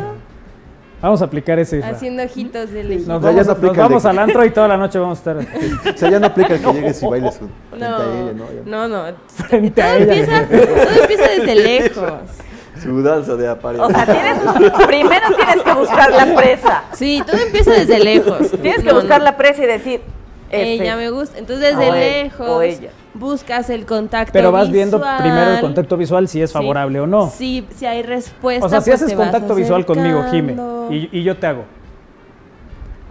[1.02, 1.82] Vamos a aplicar ese.
[1.82, 3.06] Haciendo ojitos de lejos.
[3.06, 5.36] Nos vamos, no nos vamos al antro y toda la noche vamos a estar
[5.94, 8.44] O sea, ya no aplica el que llegues y bailes frente No, a ella, ¿no?
[8.52, 9.04] Ya- no, no.
[9.28, 10.14] frente Todo a ella.
[10.14, 12.12] empieza, todo empieza desde lejos.
[12.82, 13.86] Su danza de apariencia.
[13.86, 16.82] O sea, tienes, primero tienes que buscar la presa.
[16.92, 18.50] Sí, todo empieza desde lejos.
[18.62, 19.24] Tienes que No, buscar no.
[19.24, 20.00] la presa y decir.
[20.50, 21.38] Ella me gusta.
[21.38, 22.90] Entonces, desde O él, lejos, o ella.
[23.14, 26.54] buscas el contacto Pero vas viendo primero el contacto visual si es Sí.
[26.54, 27.30] favorable o no.
[27.30, 28.66] Sí, si hay respuesta.
[28.66, 30.56] o sea, si pues haces contacto visual conmigo, Jime,
[30.90, 31.64] y, y yo te hago,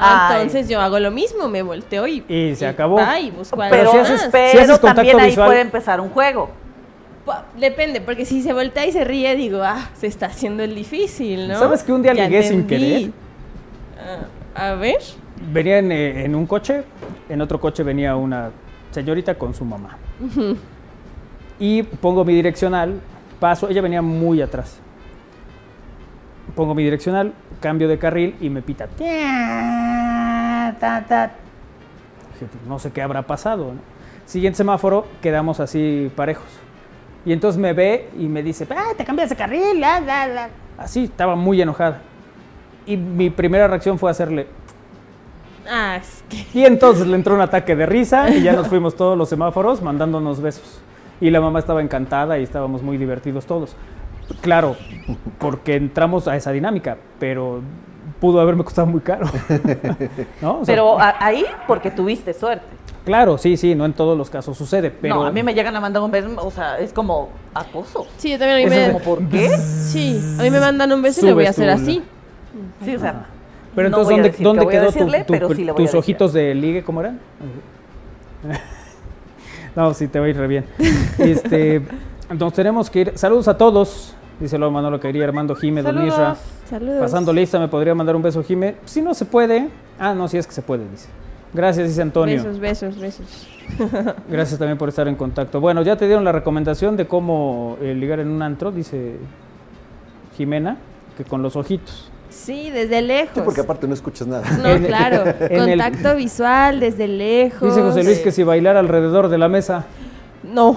[0.01, 0.43] Ah, Ay.
[0.43, 2.23] entonces yo hago lo mismo, me volteo y.
[2.29, 2.99] Y se acabó.
[3.01, 4.29] Ay, busco algo Pero, si haces- más.
[4.31, 6.49] pero si haces contacto también ahí visual- puede empezar un juego.
[7.59, 11.47] Depende, porque si se voltea y se ríe, digo, ah, se está haciendo el difícil,
[11.49, 11.59] ¿no?
[11.59, 13.11] ¿Sabes que un día Ya ligué sin querer?
[14.55, 14.97] Ah, a ver.
[15.51, 16.83] Venía en, eh, en un coche,
[17.29, 18.51] en otro coche venía una
[18.91, 19.97] señorita con su mamá.
[21.59, 22.99] Y pongo mi direccional,
[23.39, 24.79] paso, ella venía muy atrás.
[26.55, 28.87] Pongo mi direccional, cambio de carril y me pita.
[28.97, 29.21] Pues,
[32.67, 33.73] no sé qué habrá pasado.
[33.73, 33.79] ¿no?
[34.25, 36.47] Siguiente semáforo, quedamos así parejos.
[37.25, 40.49] Y entonces me ve y me dice, "Ah, te cambias de carril, la, la, la".
[40.77, 41.99] Así, estaba muy enojada.
[42.85, 44.47] Y mi primera reacción fue hacerle,
[45.69, 46.45] Ah, es que.
[46.59, 49.81] y entonces le entró un ataque de risa y ya nos fuimos todos los semáforos
[49.81, 50.79] mandándonos besos.
[51.21, 53.75] Y la mamá estaba encantada y estábamos muy divertidos todos.
[54.41, 54.75] Claro,
[55.37, 57.61] porque entramos a esa dinámica, pero
[58.19, 59.25] pudo haberme costado muy caro.
[60.41, 60.59] ¿No?
[60.59, 62.65] O sea, Pero ahí porque tuviste suerte.
[63.05, 65.75] claro, sí, sí, no en todos los casos sucede, pero No, a mí me llegan
[65.75, 68.05] a mandar un beso, o sea, es como acoso.
[68.17, 68.93] Sí, yo también a mí Es me.
[68.93, 69.49] como, ¿por qué?
[69.57, 72.01] Sí, a mí me mandan un beso y le voy a hacer así.
[72.83, 73.25] Sí, o sea,
[73.79, 75.63] Pero no entonces, ¿dónde, decir dónde que voy a quedó tu- decirle, tu- pero sí
[75.63, 76.83] le voy a tus ojitos de ligue?
[76.83, 77.19] ¿Cómo eran?
[79.75, 80.65] no, sí, te va a ir re bien.
[81.17, 81.81] Este,
[82.29, 83.11] entonces tenemos que ir.
[83.15, 84.15] Saludos a todos.
[84.39, 86.13] Dice lo Manolo quería Armando Jime, Don Saludos.
[86.13, 86.35] Isra.
[86.69, 87.01] Saludos.
[87.01, 88.75] Pasando lista, ¿me podría mandar un beso, Jime?
[88.85, 89.67] Si no se puede.
[89.99, 91.09] Ah, no, si es que se puede, dice.
[91.53, 92.37] Gracias, dice Antonio.
[92.37, 93.47] Besos, besos, besos.
[94.29, 95.59] Gracias también por estar en contacto.
[95.59, 99.17] Bueno, ya te dieron la recomendación de cómo eh, ligar en un antro, dice
[100.37, 100.77] Jimena,
[101.17, 102.08] que con los ojitos.
[102.29, 103.33] Sí, desde lejos.
[103.35, 104.49] Sí, porque aparte no escuchas nada.
[104.57, 105.23] No, En- claro.
[105.39, 107.61] en el- Contacto visual desde lejos.
[107.61, 109.85] Dice José Luis que si bailar alrededor de la mesa.
[110.43, 110.75] No,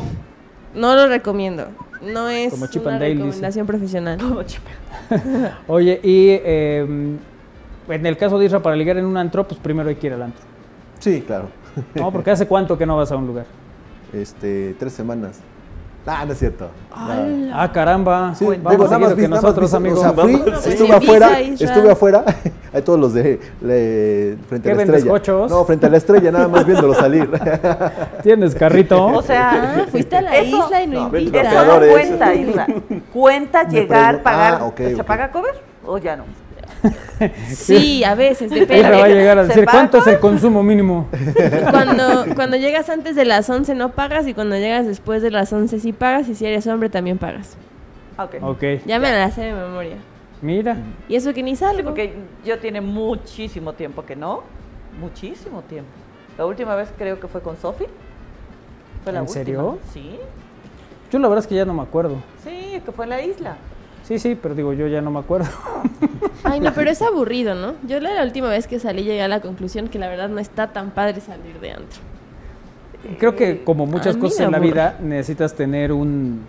[0.74, 1.66] no lo recomiendo.
[2.02, 3.24] No es Como Chip una and Dale, dice.
[3.26, 4.18] recomendación profesional.
[5.68, 6.80] Oye, y eh,
[7.88, 10.14] en el caso de Isra para ligar en un antro, pues primero hay que ir
[10.14, 10.42] al antro.
[10.98, 11.48] Sí, claro.
[11.94, 13.46] No, porque hace cuánto que no vas a un lugar.
[14.12, 15.40] Este, tres semanas.
[16.04, 16.68] Ah, no es cierto.
[16.92, 18.34] Ah, caramba.
[18.34, 20.00] Sí, Vamos digo, nada más vi- que nosotros, vi- amigo.
[20.00, 20.40] O sea, fui, Vamos.
[20.50, 22.24] pues, estuve afuera, estuve afuera.
[22.74, 25.10] Hay todos los de le- frente ¿Qué a la estrella.
[25.10, 25.50] cochos?
[25.50, 27.30] No, frente a la estrella, nada más viéndolo salir.
[28.22, 29.06] ¿Tienes carrito?
[29.06, 31.40] O sea, fuiste a la Eso- isla y no, no, invitas.
[31.46, 31.92] eso no Trapeadores.
[31.92, 32.66] cuenta, Isla.
[33.12, 34.54] Cuenta llegar, pagar.
[34.60, 35.04] Ah, ¿Se ok.
[35.04, 35.54] paga cover
[35.86, 36.24] o ya no?
[37.49, 39.14] Sí, a veces, Isra va a depende.
[39.14, 39.64] llegar a ¿Se decir?
[39.71, 41.07] ¿cuánto es el consumo mínimo?
[41.71, 45.53] Cuando, cuando llegas antes de las 11 no pagas y cuando llegas después de las
[45.53, 47.57] 11 sí pagas y si eres hombre también pagas.
[48.18, 48.35] Ok.
[48.42, 49.97] Ok, Ya me la sé de memoria.
[50.40, 50.77] mira.
[51.09, 51.79] Y eso que ni salgo.
[51.79, 52.14] Sí, porque
[52.45, 54.42] yo tiene muchísimo tiempo que no.
[55.01, 55.90] Muchísimo tiempo.
[56.37, 57.85] La última vez creo que fue con Sofi.
[59.05, 59.45] Fue la ¿En última.
[59.45, 59.79] serio?
[59.92, 60.18] Sí.
[61.11, 62.16] Yo la verdad es que ya no me acuerdo.
[62.45, 63.57] Sí, que fue en la isla.
[64.12, 65.48] Sí, sí, pero digo, yo ya no me acuerdo.
[66.44, 67.77] Ay, no, pero es aburrido, ¿no?
[67.88, 70.66] Yo la, última vez que salí llegué a la conclusión que la verdad no está
[70.70, 72.01] tan padre salir de antro.
[73.18, 76.42] Creo que como muchas a mí cosas en la vida necesitas tener un,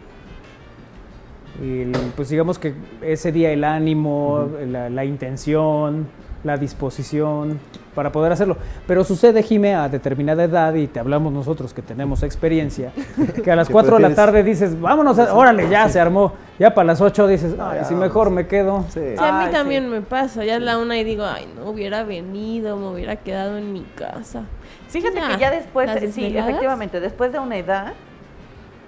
[1.62, 6.08] el, pues digamos que ese día el ánimo, la, la intención,
[6.43, 7.60] la disposición
[7.95, 8.58] para poder hacerlo.
[8.88, 12.91] Pero sucede, Jime, a determinada edad, y te hablamos nosotros que tenemos experiencia,
[13.43, 16.34] que a las Que 4 de la tarde dices, vámonos, a- órale, ya se armó.
[16.60, 18.84] Ya para las 8 dices, ay, si mejor me quedo.
[18.89, 18.99] Sí.
[18.99, 19.89] Sí, a mí Ay, también sí.
[19.89, 20.43] me pasa.
[20.43, 23.82] Ya es la una y digo, ay, no hubiera venido, me hubiera quedado en mi
[23.95, 24.43] casa.
[24.89, 26.49] Fíjate Ya, que ya después, las sí, desveladas.
[26.49, 27.93] efectivamente, después de una edad,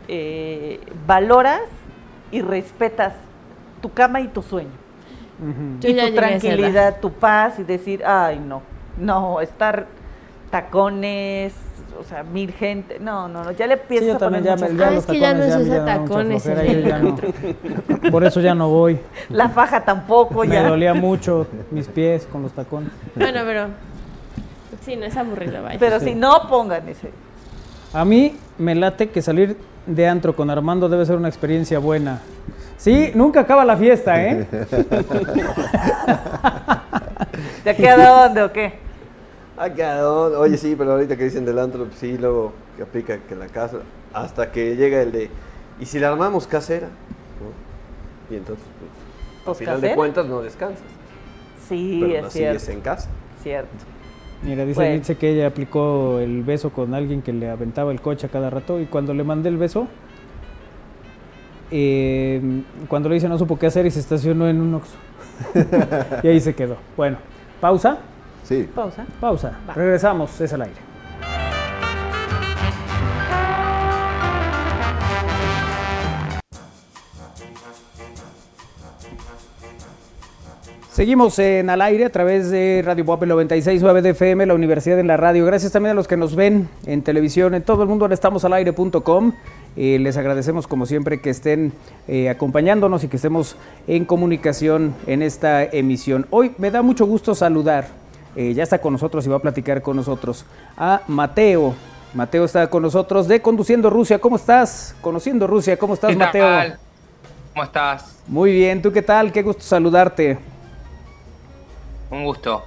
[0.07, 1.61] eh, valoras
[2.31, 3.13] y respetas
[3.81, 4.69] tu cama y tu sueño.
[5.81, 8.61] Yo y ya tu tranquilidad, tu paz y decir, ay, no,
[8.97, 9.85] no, estar
[10.49, 11.53] tacones,
[11.99, 14.43] o sea, mil gente, no, no, no, ya le Sí, empiezas yo a poner también
[14.45, 16.99] ya, me, muchas ya Ah, los es que ya no se me usa tacones flojera,
[16.99, 17.17] no-
[18.11, 18.99] Por eso ya no voy.
[19.29, 20.67] La faja tampoco Me ya.
[20.67, 22.91] dolía mucho mis pies con los tacones.
[23.15, 23.67] Bueno, pero.
[24.81, 25.79] Sí, no es aburrido, vaya.
[25.79, 27.09] Pero si no pongan ese.
[27.93, 32.21] A mí me late que salir de antro con Armando debe ser una experiencia buena.
[32.77, 34.47] Sí, nunca acaba la fiesta, ¿eh?
[37.63, 38.73] ¿De aquí a dónde o qué?
[39.57, 40.33] Ah, cabrón.
[40.37, 43.39] Oye, sí, pero ahorita que dicen del antro, pues sí, luego que aplica que en
[43.39, 43.77] la casa,
[44.13, 45.29] hasta que llega el de,
[45.79, 46.87] ¿y si la armamos casera?
[46.89, 48.35] ¿no?
[48.35, 48.91] Y entonces, pues,
[49.45, 49.89] Pues, al final ¿casera?
[49.91, 50.83] de cuentas no descansas,
[51.69, 52.59] Sí, pero es no cierto.
[52.59, 53.09] sigues en casa.
[53.41, 53.69] Cierto.
[54.43, 54.95] Mira, dice, Bueno.
[54.95, 58.49] dice que ella aplicó el beso con alguien que le aventaba el coche a cada
[58.49, 59.87] rato y cuando le mandé el beso,
[61.71, 62.41] eh,
[62.87, 64.95] cuando le hice no supo qué hacer y se estacionó en un Oxxo.
[66.23, 66.77] y ahí se quedó.
[66.95, 67.17] Bueno,
[67.59, 67.97] pausa,
[68.43, 68.69] Sí.
[68.75, 69.05] Pausa.
[69.19, 69.59] pausa.
[69.67, 69.73] Va.
[69.73, 70.85] Regresamos, es al aire.
[80.91, 85.03] Seguimos en al aire a través de Radio Guape 96.9 de FM, la Universidad de
[85.03, 85.45] la Radio.
[85.45, 89.33] Gracias también a los que nos ven en televisión, en todo el mundo en estamosalaire.com.
[89.77, 91.73] Eh, les agradecemos como siempre que estén
[92.07, 93.57] eh, acompañándonos y que estemos
[93.87, 96.27] en comunicación en esta emisión.
[96.29, 97.87] Hoy me da mucho gusto saludar,
[98.37, 100.45] eh, ya está con nosotros y va a platicar con nosotros,
[100.77, 101.75] a Mateo.
[102.13, 104.19] Mateo está con nosotros de Conduciendo Rusia.
[104.19, 104.95] ¿Cómo estás?
[105.01, 106.45] Conociendo Rusia, ¿cómo estás ¿Qué Mateo?
[106.47, 106.79] tal?
[107.53, 108.15] ¿Cómo estás?
[108.27, 109.33] Muy bien, ¿tú qué tal?
[109.33, 110.37] Qué gusto saludarte.
[112.09, 112.63] Un gusto,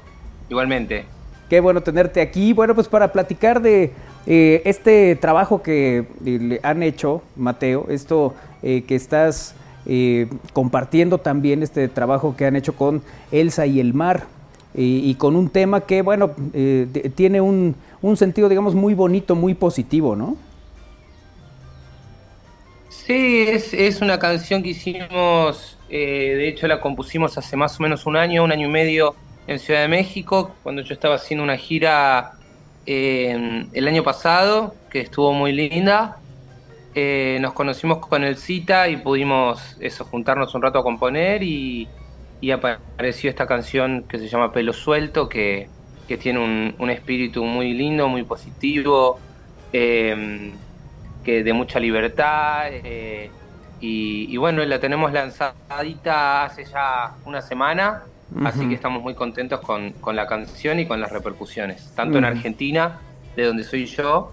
[0.51, 1.07] igualmente.
[1.49, 2.53] Qué bueno tenerte aquí.
[2.53, 3.95] Bueno, pues para platicar de
[4.31, 6.05] eh, este trabajo que eh,
[6.39, 9.55] le han hecho, Mateo, esto eh, que estás
[9.87, 14.27] eh, compartiendo también, este trabajo que han hecho con Elsa y el mar,
[14.75, 16.31] y con un tema que, bueno,
[17.17, 20.37] tiene un, un sentido, digamos, muy bonito, muy positivo, ¿no?
[22.91, 28.07] Sí, es, es una canción que hicimos, de hecho la compusimos hace más o menos
[28.07, 29.17] un año, un año y medio
[29.49, 32.38] en Ciudad de México, cuando yo estaba haciendo una gira
[32.91, 36.17] eh, el año pasado, que estuvo muy linda.
[36.95, 41.87] Eh, nos conocimos con el Cita y pudimos eso, juntarnos un rato a componer y,
[42.51, 45.69] apareció esta canción que se llama Pelo Suelto, que,
[46.07, 49.19] que tiene un, un espíritu muy lindo, muy positivo.
[49.73, 50.53] eh,
[51.25, 53.31] que de mucha libertad eh,
[53.81, 58.03] y, y bueno, la tenemos lanzadita hace ya una semana
[58.45, 62.25] Así que estamos muy contentos con, con la canción y con las repercusiones, tanto en.
[62.25, 62.99] Argentina,
[63.37, 64.33] de donde soy yo,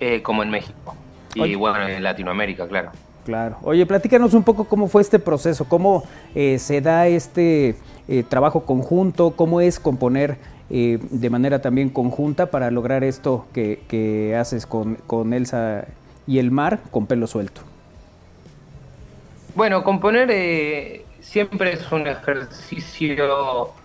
[0.00, 0.94] eh, como en México.
[1.34, 1.56] Y Oye.
[1.56, 2.90] bueno, en Latinoamérica, claro.
[3.24, 3.56] Claro.
[3.62, 6.02] Oye, platícanos un poco cómo fue este proceso, cómo
[6.34, 7.76] eh, se da este
[8.08, 10.38] eh, trabajo conjunto, cómo es componer
[10.72, 15.84] de manera también conjunta para lograr esto que, que haces con, con Elsa
[16.26, 17.60] y el mar con pelo suelto.
[19.54, 23.76] Bueno, componer eh, siempre es un ejercicio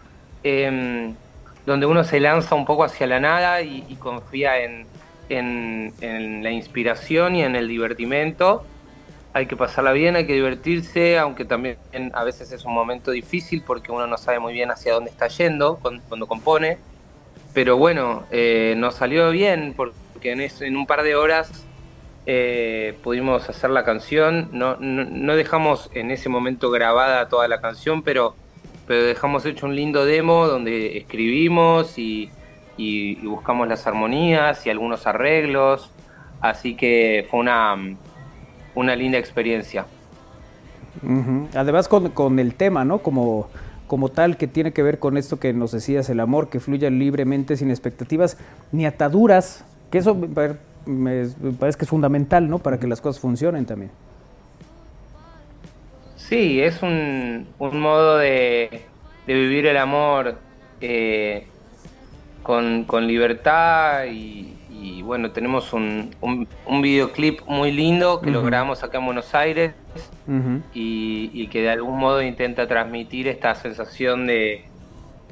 [0.43, 1.19] em,
[1.65, 4.93] donde uno se lanza un poco hacia la nada y, confía en,
[5.29, 8.71] en- la inspiración y en el divertimento.
[9.33, 11.79] Hay que pasarla bien, hay que divertirse, aunque también
[12.13, 15.27] a veces es un momento difícil porque uno no sabe muy bien hacia dónde está
[15.29, 16.85] yendo cuando, cuando compone.
[17.53, 19.97] Pero bueno, eh, nos salió bien porque
[20.33, 21.66] en, eso- en un par de horas
[22.29, 24.49] eh, pudimos hacer la canción.
[24.51, 28.35] No, no, dejamos en ese momento grabada toda la canción, pero,
[28.85, 32.29] pero dejamos hecho un lindo demo donde escribimos y,
[33.23, 35.89] buscamos las armonías y algunos arreglos.
[36.41, 37.75] Así que fue una,
[38.75, 39.85] una linda experiencia.
[41.55, 42.99] Además con, con el tema, ¿no?
[42.99, 43.47] Como,
[43.87, 46.89] como tal que tiene que ver con esto que nos decías, el amor que fluya
[46.89, 48.37] libremente, sin expectativas
[48.73, 50.13] ni ataduras, que eso
[50.87, 52.59] me, pare- me- me parece que es fundamental, ¿no?
[52.59, 53.91] Para que las cosas funcionen también.
[56.15, 58.91] Sí, es un, un modo de,
[59.25, 60.43] de vivir el amor
[60.79, 61.55] eh,
[62.43, 68.39] con, con libertad y, y, bueno, tenemos un, un, un videoclip muy lindo que lo
[68.39, 68.47] Ujú.
[68.47, 69.75] grabamos acá en Buenos Aires
[70.71, 74.73] y, y que de algún modo intenta transmitir esta sensación de,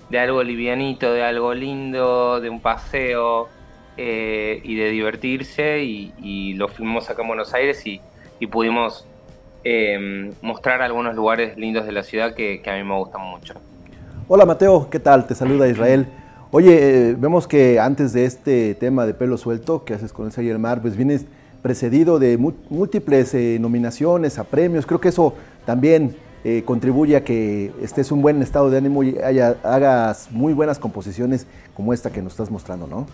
[0.10, 3.55] de algo livianito, de algo lindo, de un paseo
[3.98, 8.02] eh, y de divertirse y, y lo filmamos acá en Buenos Aires y,
[8.52, 9.08] pudimos
[9.64, 13.56] eh, mostrar algunos lugares lindos de la ciudad que, a mí me gustan mucho.
[14.28, 15.26] Hola Mateo, ¿qué tal?
[15.26, 16.06] Te saluda Israel.
[16.52, 20.48] Oye, eh, vemos que antes de este tema de pelo suelto que haces con el
[20.48, 21.26] el Mar, pues vienes
[21.64, 24.86] precedido de múltiples nominaciones a premios.
[24.86, 25.34] Creo que eso
[25.66, 26.16] también
[26.66, 31.48] contribuye a que estés en un buen estado de ánimo y hagas muy buenas composiciones
[31.74, 33.08] como esta que nos estás mostrando, ¿no?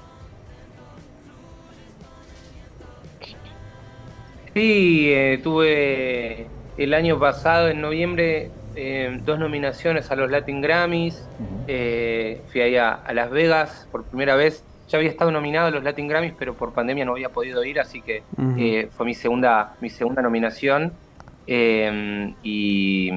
[4.54, 11.32] Sí, eh, tuve el año pasado, en noviembre, eh, dos nominaciones a los Latin Grammys.
[11.66, 14.68] Eh, fui ahí a, Las Vegas por primera vez.
[14.88, 17.80] Ya había estado nominado a los Latin Grammys, pero por pandemia no había podido ir,
[17.80, 21.00] así que eh, fue mi segunda, mi segunda nominación.
[21.46, 23.10] Eh, y,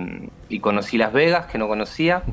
[0.47, 2.31] y conocí Las Vegas, que no conocía.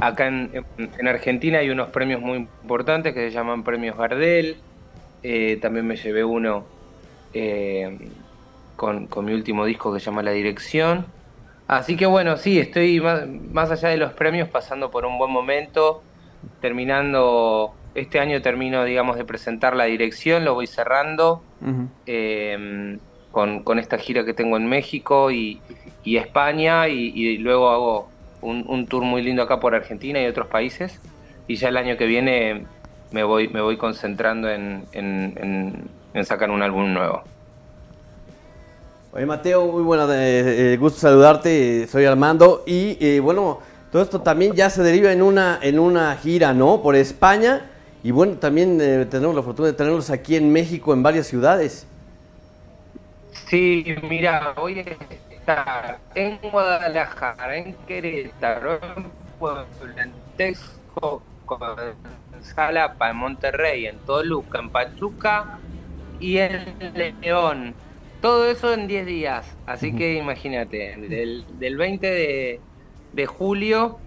[0.00, 4.66] Acá en, en- en Argentina hay unos premios muy importantes que se llaman Premios Gardel.
[5.22, 6.72] Eh, también me llevé uno
[7.32, 8.16] eh,
[8.80, 11.14] con, con mi último disco que se llama La Dirección.
[11.66, 15.30] Así que bueno, sí, estoy más, más allá de los premios pasando por un buen
[15.32, 16.06] momento,
[16.58, 21.46] terminando, este año termino, digamos, de presentar La Dirección, lo voy cerrando
[22.06, 25.66] eh, con, con esta gira que tengo en México y,
[26.02, 30.26] y España y, y luego hago un, un tour muy lindo acá por Argentina y
[30.26, 31.02] otros países
[31.46, 32.70] y ya el año que viene
[33.10, 37.30] me voy, me voy concentrando en, en- en- en sacar un álbum nuevo.
[39.12, 43.58] Oye, Mateo, muy bueno, eh, eh, gusto saludarte, soy Armando y eh, bueno,
[43.90, 46.80] todo esto también ya se deriva en una, en una gira, ¿no?
[46.80, 47.66] Por España
[48.04, 51.88] y bueno, también eh, tenemos la fortuna de tenerlos aquí en México, en varias ciudades.
[53.48, 54.84] Sí, mira, voy a
[55.34, 59.66] estar en Guadalajara, en Querétaro, en Puebla,
[60.04, 61.24] en Texcoco,
[61.58, 65.58] en Jalapa, en Monterrey, en Toluca, en Pachuca
[66.20, 66.76] y en
[67.20, 67.74] León.
[68.20, 69.58] Todo eso en 10 días.
[69.64, 72.64] Así que imagínate, del, del 20 de,
[73.12, 74.04] de julio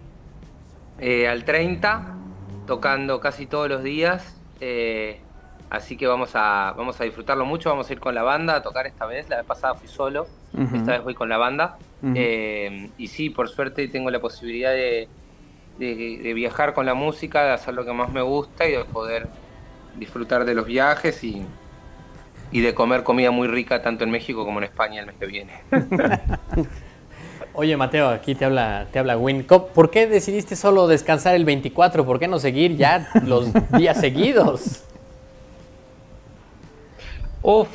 [0.97, 2.23] eh, al 30,
[2.65, 4.45] tocando casi todos los días.
[4.59, 5.27] eh,
[5.69, 7.69] así que vamos a, vamos a disfrutarlo mucho.
[7.69, 9.29] Vamos a ir con la banda a tocar esta vez.
[9.29, 10.35] La vez pasada fui solo.
[10.71, 11.79] Esta vez voy con la banda.
[12.13, 15.11] Eh, y sí, por suerte tengo la posibilidad de,
[15.75, 18.85] de- de viajar con la música, de hacer lo que más me gusta y de
[18.85, 19.33] poder
[19.93, 21.47] disfrutar de los viajes y,
[22.53, 25.25] y de comer comida muy rica tanto en México como en España el mes que
[25.25, 25.51] viene.
[27.55, 29.43] Oye, Mateo, aquí te habla, te habla Win.
[29.43, 32.05] ¿Por qué decidiste solo descansar el 24?
[32.05, 34.83] ¿Por qué no seguir ya los días seguidos?
[37.41, 37.67] Uf,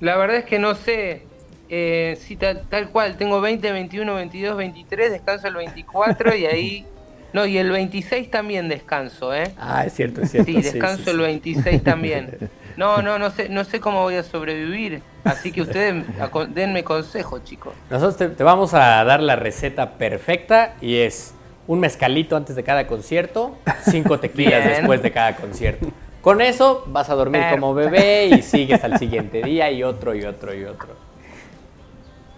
[0.00, 1.26] la verdad es que no sé.
[1.68, 6.86] Eh, sí, tal, tal cual, tengo 20, 21, 22, 23, descanso el 24 y ahí...
[7.32, 9.54] No, y el 26 también descanso, ¿eh?
[9.56, 10.52] Ah, es cierto, es cierto.
[10.52, 12.50] Sí, descanso el 26 también.
[12.82, 15.04] No, no, no sé, no sé cómo voy a sobrevivir.
[15.22, 16.04] Así que ustedes
[16.48, 17.72] denme consejo, chicos.
[17.88, 21.32] Nosotros te, te vamos a dar la receta perfecta y es
[21.68, 23.56] un mezcalito antes de cada concierto,
[23.88, 24.78] cinco tequilas Bien.
[24.78, 25.86] después de cada concierto.
[26.22, 30.24] Con eso vas a dormir como bebé y sigues al siguiente día y otro y
[30.24, 30.88] otro y otro.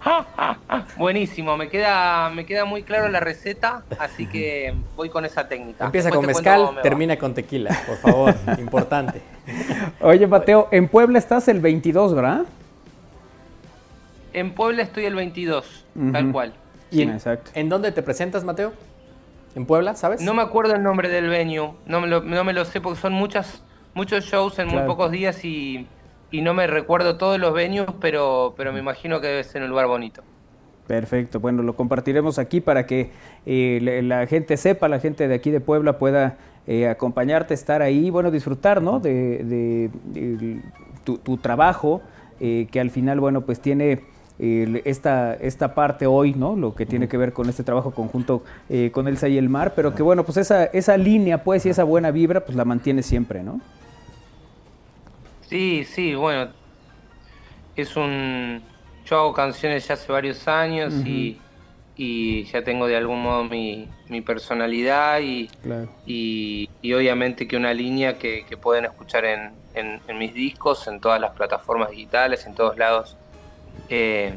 [0.97, 5.85] Buenísimo, me queda, me queda muy claro la receta, así que voy con esa técnica.
[5.85, 9.21] Empieza Después con mezcal, termina con tequila, por favor, importante.
[10.01, 12.45] Oye, Mateo, en Puebla estás el 22, ¿verdad?
[14.33, 16.11] En Puebla estoy el 22, Ujú.
[16.11, 16.53] tal cual.
[16.91, 17.51] ¿Y en, Exacto.
[17.53, 18.73] en dónde te presentas, Mateo?
[19.55, 20.21] ¿En Puebla, sabes?
[20.21, 22.99] No me acuerdo el nombre del venue, no me lo, no me lo sé porque
[22.99, 24.81] son muchas, muchos shows en Claro.
[24.85, 25.87] muy pocos días y,
[26.31, 29.69] y no me recuerdo todos los venues, pero, pero me imagino que debe ser un
[29.69, 30.21] lugar bonito.
[30.87, 33.09] Perfecto, bueno, lo compartiremos aquí para que
[33.45, 36.37] eh, la gente sepa, la gente de aquí de Puebla pueda
[36.67, 38.99] eh, acompañarte, estar ahí, bueno, disfrutar, ¿no?
[38.99, 40.61] De, de- de
[41.03, 42.01] tu, tu trabajo,
[42.39, 44.01] eh, que al final, bueno, pues tiene
[44.37, 46.57] esta, esta parte hoy, ¿no?
[46.57, 49.71] Lo que tiene que ver con este trabajo conjunto eh, con Elsa y el mar,
[49.75, 53.01] pero que bueno, pues esa, esa línea, pues, y esa buena vibra, pues la mantiene
[53.01, 53.61] siempre, ¿no?
[55.47, 56.49] Sí, sí, bueno,
[57.75, 58.61] es un...
[59.05, 61.37] Yo hago canciones ya hace varios años y,
[61.97, 65.87] y ya tengo de algún modo mi, mi personalidad y, Claro.
[66.05, 70.87] y, y obviamente que una línea que, que pueden escuchar en, en- en mis discos,
[70.87, 73.15] en todas las plataformas digitales, en todos lados,
[73.89, 74.33] eh,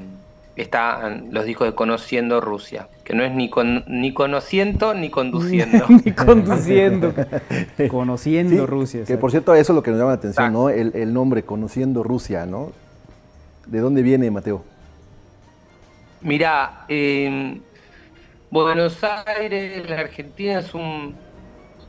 [0.56, 5.86] están los discos de Conociendo Rusia, que no es ni, con, ni conociendo ni conduciendo.
[6.04, 7.14] Ni conduciendo,
[7.90, 9.04] conociendo Sí, Rusia.
[9.04, 10.62] Que por cierto, eso es lo que nos llama la atención, Exacto.
[10.64, 10.68] ¿no?
[10.70, 12.72] El, el nombre, conociendo Rusia, ¿no?
[13.66, 14.64] ¿De dónde viene, Mateo?
[16.20, 17.62] Mirá, eh,
[18.50, 21.22] Buenos Aires, la Argentina es un-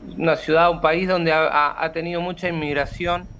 [0.00, 3.30] una ciudad, un país donde ha, tenido mucha inmigración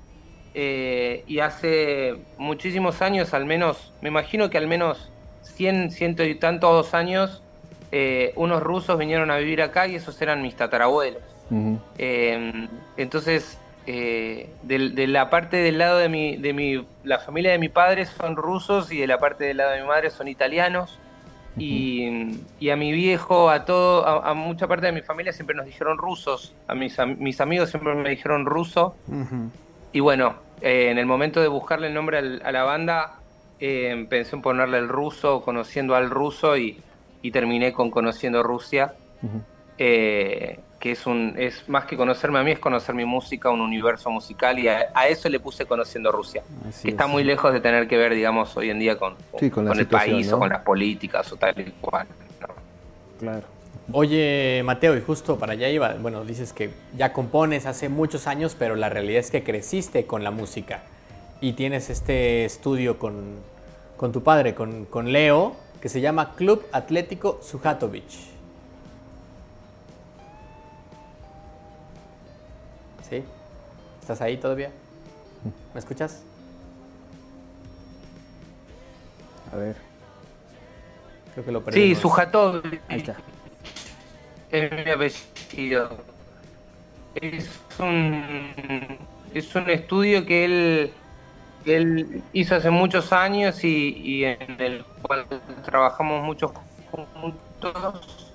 [0.55, 6.39] eh, y hace muchísimos años, al menos, me imagino que al menos 100, ciento y
[6.39, 7.45] tantos años,
[7.93, 11.39] eh, unos rusos vinieron a vivir acá y esos eran mis tatarabuelos.
[11.99, 12.53] Eh,
[12.97, 17.69] entonces, eh, de, la parte del lado de mi, de mi, la familia de mi
[17.69, 20.99] padre son rusos y de la parte del lado de mi madre son italianos.
[21.59, 22.09] Y,
[22.59, 25.67] y a mi viejo, a todo, a, a mucha parte de mi familia siempre nos
[25.67, 26.55] dijeron rusos.
[26.69, 28.95] A mis, am- mis amigos siempre me dijeron ruso.
[29.93, 33.21] Y bueno, eh, en el momento de buscarle el nombre al- a la banda,
[33.59, 36.81] eh, pensé en ponerle el ruso, conociendo al ruso, y,
[37.21, 38.95] y terminé con Conociendo Rusia.
[39.83, 43.63] Eh, que es un es más que conocerme a mí, es conocer mi música, un
[43.63, 46.45] universo musical, y a, a eso le puse Conociendo Rusia.
[46.69, 47.11] Así que está es.
[47.11, 49.87] muy lejos de tener que ver, digamos, hoy en día con, Sí, con la el
[49.89, 50.37] país ¿no?
[50.37, 52.07] o con las políticas o tal y cual.
[52.43, 52.49] ¿no?
[53.19, 53.47] Claro.
[53.93, 58.55] Oye, Mateo, y justo para allá iba, bueno, dices que ya compones hace muchos años,
[58.59, 60.83] pero la realidad es que creciste con la música
[61.41, 63.37] y tienes este estudio con,
[63.97, 68.30] con tu padre, con, con Leo, que se llama Club Atlético Sujatovic.
[74.11, 74.73] ¿Estás ahí todavía?
[75.73, 76.25] ¿Me escuchas?
[79.53, 79.77] A ver.
[81.33, 81.99] Creo que lo Sí, perdimos.
[81.99, 83.17] Sujatovic Ahí está.
[84.51, 85.97] es mi apellido.
[87.15, 88.99] Es un,
[89.33, 90.93] es un estudio que él,
[91.65, 95.25] que él hizo hace muchos años y, y en el cual
[95.65, 96.51] trabajamos muchos
[96.91, 98.33] juntos.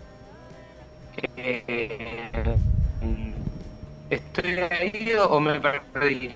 [1.18, 2.56] Eh,
[4.16, 6.34] ¿Estoy ahí o me perdí?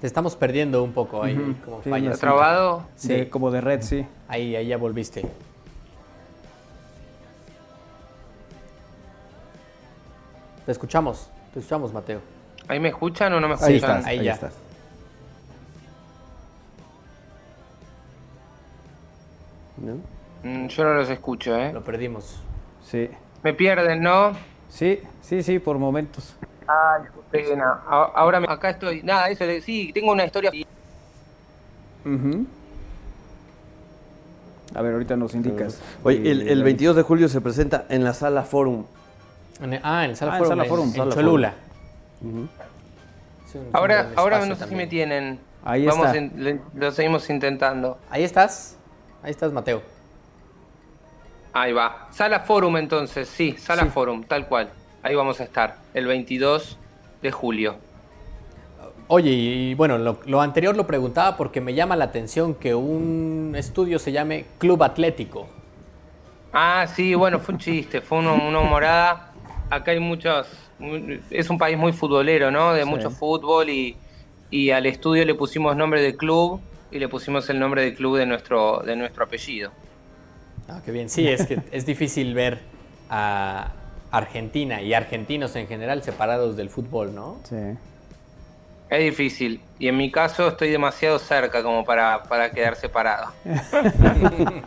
[0.00, 1.54] Te estamos perdiendo un poco ahí, Ujú.
[1.64, 2.14] como Sí, fallas.
[2.14, 2.86] ¿Está trabado?
[2.96, 3.08] Sí.
[3.08, 4.06] De- como de red, sí.
[4.28, 5.24] Ahí, ahí ya volviste.
[10.66, 12.20] Te escuchamos, te escuchamos, Mateo.
[12.68, 13.98] ¿Ahí me escuchan o no me Ahí escuchan?
[13.98, 14.32] estás, ahí ahí, ya.
[14.32, 14.54] estás.
[19.76, 19.96] ¿No?
[20.48, 21.72] Mm, Yo no los escucho, ¿eh?
[21.72, 22.40] Lo perdimos.
[22.82, 23.10] Sí.
[23.42, 24.32] Me pierden, ¿no?
[24.68, 26.34] Sí, sí, sí, por momentos.
[26.66, 27.02] Ay,
[27.32, 27.80] qué pena.
[27.86, 29.02] A- Ahora me- acá estoy.
[29.02, 30.50] Nada, eso le- sí, tengo una historia.
[32.04, 32.46] Ujú.
[34.74, 35.80] A ver, ahorita nos indicas.
[36.02, 38.84] Oye, el, el la- 22 de julio se presenta en la sala Forum.
[39.60, 41.54] En el- ah, en el Sala Ah, en Forum, Sala en- Forum, en Sala Cholula.
[43.46, 44.78] Es un Ahora, ahora no sé si también.
[44.78, 45.38] me tienen.
[45.64, 46.18] Ahí Vamos, está.
[46.18, 47.98] in- le- lo seguimos intentando.
[48.10, 48.76] Ahí estás,
[49.22, 49.80] ahí estás, Mateo.
[51.52, 52.08] Ahí va.
[52.10, 53.90] Sala Forum entonces, sí, Sala Sí.
[53.90, 54.70] Forum, tal cual.
[55.04, 56.78] Ahí vamos a estar, el 22
[57.22, 57.76] de julio.
[59.06, 63.52] Oye, y bueno, lo, lo anterior lo preguntaba porque me llama la atención que un
[63.54, 65.46] estudio se llame Club Atlético.
[66.54, 69.30] Ah, sí, bueno, fue un chiste, fue una, una humorada.
[69.70, 70.46] Acá hay muchos,
[70.78, 72.72] mu- es un país muy futbolero, ¿no?
[72.72, 72.88] De Sí.
[72.88, 73.96] mucho fútbol y,
[74.50, 78.16] y al estudio le pusimos nombre de club y le pusimos el nombre de club
[78.16, 79.70] de nuestro, de nuestro apellido.
[80.66, 81.10] Ah, qué bien.
[81.10, 82.60] Sí, es que es difícil ver
[83.10, 83.70] a
[84.16, 87.36] Argentina y argentinos en general separados del fútbol, ¿no?
[87.44, 87.56] Sí.
[88.88, 89.60] Es difícil.
[89.78, 93.32] Y en mi caso estoy demasiado cerca como para, para quedar separado.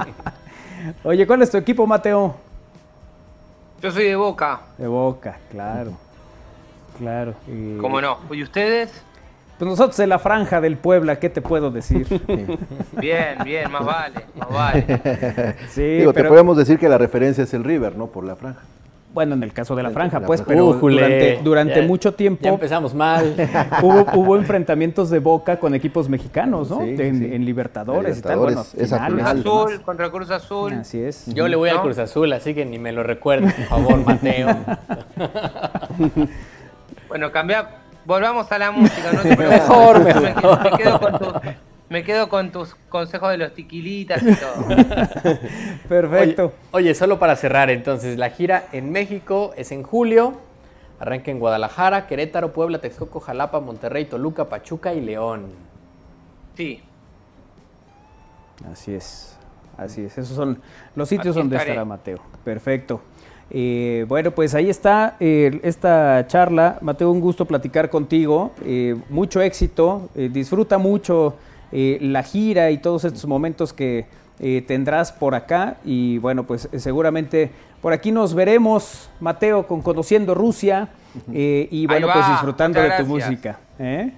[1.04, 2.36] Oye, ¿cuál es tu equipo, Mateo?
[3.82, 5.92] Yo soy de Boca, De Boca, claro.
[6.98, 7.34] Claro.
[7.48, 8.18] y- ¿cómo no?
[8.32, 9.04] ¿Y ustedes?
[9.60, 12.06] Pues nosotros de la franja del Puebla, ¿qué te puedo decir?
[12.94, 15.56] Bien, bien, más vale, más vale.
[15.70, 18.08] Sí, Digo, te podemos decir que la referencia es el River, ¿no?
[18.08, 18.62] Por la franja.
[19.18, 22.18] Bueno, en el caso de la En franja, pues, pero durante, durante ya- mucho Ya
[22.18, 23.34] tiempo empezamos mal.
[23.82, 26.82] hubo, hubo enfrentamientos de Boca con equipos mexicanos, ¿no?
[26.82, 27.30] Sí, en, sí.
[27.34, 28.38] en Libertadores, y tal.
[28.38, 29.40] Bueno, esa final.
[29.40, 30.72] Azul contra Cruz Azul.
[30.74, 31.26] Así es.
[31.34, 31.82] Yo le voy al ¿No?
[31.82, 34.56] Cruz Azul, así que ni me lo recuerdes, por favor, Mateo.
[37.08, 37.70] Bueno, cambia.
[38.06, 39.62] Volvamos a la música, no te preocupes.
[39.68, 40.34] Mejor, Me mejor.
[40.36, 41.34] quedo, me quedo con tus,
[41.90, 44.68] me quedo con tus consejos de los tiquilitas y todo.
[45.90, 46.46] Perfecto.
[46.72, 50.34] Oye, oye, solo para cerrar entonces, la gira en México es en julio.
[51.00, 55.46] Arranca en Guadalajara, Querétaro, Puebla, Texcoco, Jalapa, Monterrey, Toluca, Pachuca y León.
[56.56, 56.82] Sí,
[58.72, 59.38] Así es,
[59.78, 60.18] así es.
[60.18, 60.60] Esos son
[60.96, 61.72] los sitios Aquí donde estaré.
[61.72, 62.20] estará Mateo.
[62.44, 63.02] Perfecto.
[63.50, 66.80] Eh, bueno, pues ahí está eh, esta charla.
[66.82, 68.52] Mateo, un gusto platicar contigo.
[68.66, 70.10] Eh, mucho éxito.
[70.16, 71.36] Eh, disfruta mucho
[71.72, 74.06] eh, la gira y todos estos momentos que
[74.40, 75.78] eh, tendrás por acá.
[75.86, 77.52] Y bueno, pues eh, seguramente
[77.82, 80.90] por aquí nos veremos, Mateo, con Conociendo Rusia.
[81.34, 83.60] eh, y bueno, pues disfrutando de tu música.
[83.80, 84.12] ¿eh?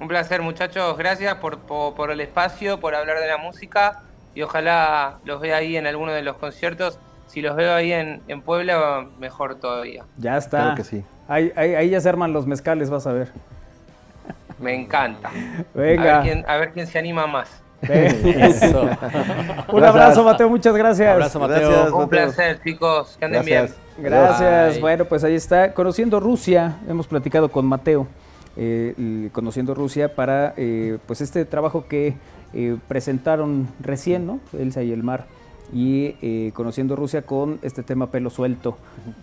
[0.00, 0.96] un placer muchachos.
[0.98, 4.02] Gracias por, por, por el espacio, por hablar de la música.
[4.34, 6.98] Y ojalá los vea ahí en alguno de los conciertos.
[7.26, 10.04] Si los veo ahí en, en Puebla, mejor todavía.
[10.18, 10.58] Ya está.
[10.58, 11.02] Claro que sí.
[11.28, 13.32] Ahí, ahí- ahí ya se arman los mezcales, vas a ver.
[14.58, 15.30] Me encanta.
[15.74, 16.20] Venga.
[16.20, 17.62] A ver quién, a ver quién se anima más.
[17.82, 18.88] Eso.
[19.72, 21.08] Un abrazo, Mateo, muchas gracias.
[21.08, 21.68] Abrazo, Mateo.
[21.68, 21.86] Gracias.
[21.86, 22.08] Un Mateo.
[22.08, 23.16] placer, chicos.
[23.18, 23.76] Que anden Gracias.
[23.96, 24.10] bien.
[24.10, 24.72] Gracias.
[24.74, 24.80] Bye.
[24.80, 25.72] Bueno, pues ahí está.
[25.72, 28.06] Conociendo Rusia, hemos platicado con Mateo,
[28.56, 32.14] eh, conociendo Rusia para eh, pues este trabajo que
[32.54, 34.40] eh, presentaron recién, ¿no?
[34.58, 35.26] Elsa y el mar.
[35.72, 38.76] Y eh, conociendo Rusia con este tema pelo suelto,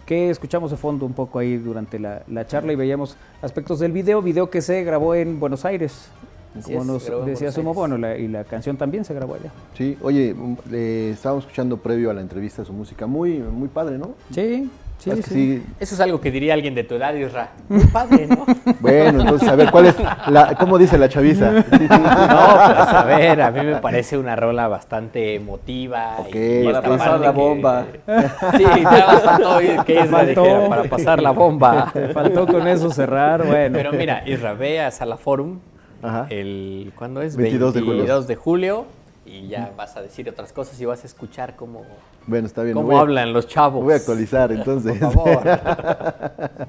[0.05, 3.91] que escuchamos de fondo un poco ahí durante la, la charla y veíamos aspectos del
[3.93, 6.09] video, video que se grabó en Buenos Aires,
[6.57, 9.51] Así como es, nos decía Sumo, bueno, la- y la canción también se grabó allá.
[9.75, 13.97] Sí, oye, mm, eh, estábamos escuchando previo a la entrevista su música, muy, muy padre,
[13.97, 14.11] ¿no?
[14.31, 14.69] Sí,
[15.03, 15.57] sí, Es que sí.
[15.57, 15.63] sí.
[15.79, 17.49] Eso es algo que diría alguien de tu edad, Isra.
[17.69, 18.45] Muy padre, ¿no?
[18.79, 19.95] Bueno, entonces, a ver, ¿cuál es
[20.27, 21.51] la, cómo dice la chaviza?
[21.61, 26.15] No, pues a ver, a mí me parece una rola bastante emotiva.
[26.19, 27.85] Ok, y para pasar la que- bomba.
[28.57, 30.41] Sí, nada más faltó oír que Isra Faltó.
[30.43, 31.89] dijera, para pasar la bomba.
[31.93, 33.73] Te faltó con eso cerrar, bueno.
[33.77, 35.59] Pero mira, Isra, ve a Sala Forum
[36.01, 36.27] Ajá.
[36.29, 37.35] el, ¿cuándo es?
[37.37, 37.95] 22 de julio.
[37.97, 38.85] 22 de julio.
[39.25, 41.83] Y ya vas a decir otras cosas y vas a escuchar cómo,
[42.27, 42.75] Bueno, está bien.
[42.75, 43.83] cómo a- hablan los chavos.
[43.83, 44.97] Voy a actualizar, entonces.
[44.99, 45.47] Por favor.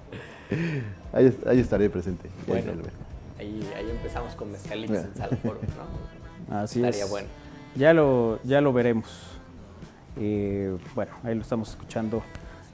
[1.12, 2.28] ahí, ahí estaré presente.
[2.46, 2.72] Bueno,
[3.38, 5.62] ahí, ahí empezamos con mezcalitos en Sala Forum,
[6.48, 6.56] ¿no?
[6.58, 7.10] Así Estaría es.
[7.10, 7.28] bueno.
[7.76, 9.08] Ya lo, ya lo veremos.
[10.16, 12.22] Eh, bueno, ahí lo estamos escuchando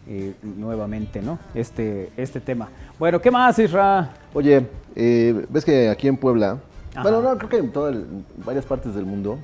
[0.07, 1.39] eh, nuevamente, ¿no?
[1.55, 2.69] Este, este tema.
[2.99, 4.11] Bueno, ¿qué más, Isra?
[4.35, 6.59] Oye, eh, ves que aquí en Puebla,
[6.93, 7.03] Ajá.
[7.03, 9.39] bueno, no, creo que en todas en varias partes del mundo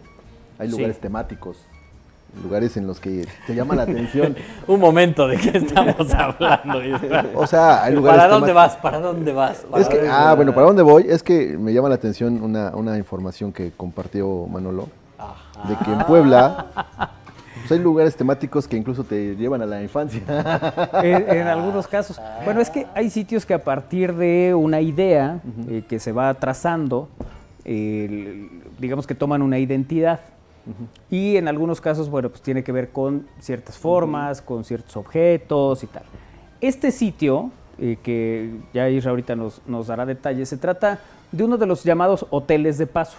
[0.59, 0.77] hay Sí.
[0.77, 1.59] lugares temáticos,
[2.43, 4.37] lugares en los que te llama la atención.
[4.67, 6.81] Un momento, ¿de qué estamos hablando?
[7.35, 8.77] O sea, hay lugares ¿Para dónde vas?
[8.77, 9.59] ¿Para dónde vas?
[9.71, 10.37] ¿Para Es que, dónde ah, vas?
[10.37, 11.07] bueno, ¿para dónde voy?
[11.09, 14.89] Es que me llama la atención una, una información que compartió Manolo,
[15.19, 15.69] Ajá.
[15.69, 16.67] de que en Puebla
[17.61, 20.21] pues, hay lugares temáticos que incluso te llevan a la infancia.
[21.03, 22.21] En, en algunos casos.
[22.45, 26.33] Bueno, es que hay sitios que a partir de una idea eh, que se va
[26.35, 27.09] trazando,
[27.65, 28.49] eh,
[28.79, 30.21] digamos que toman una identidad.
[31.11, 35.85] Y en algunos casos, bueno, pues tiene que ver con ciertas formas, con ciertos objetos
[35.85, 36.03] y tal.
[36.61, 41.01] Este sitio, eh, que ya Isra ahorita nos, nos dará detalles, se trata
[41.33, 43.19] de uno de los llamados hoteles de paso,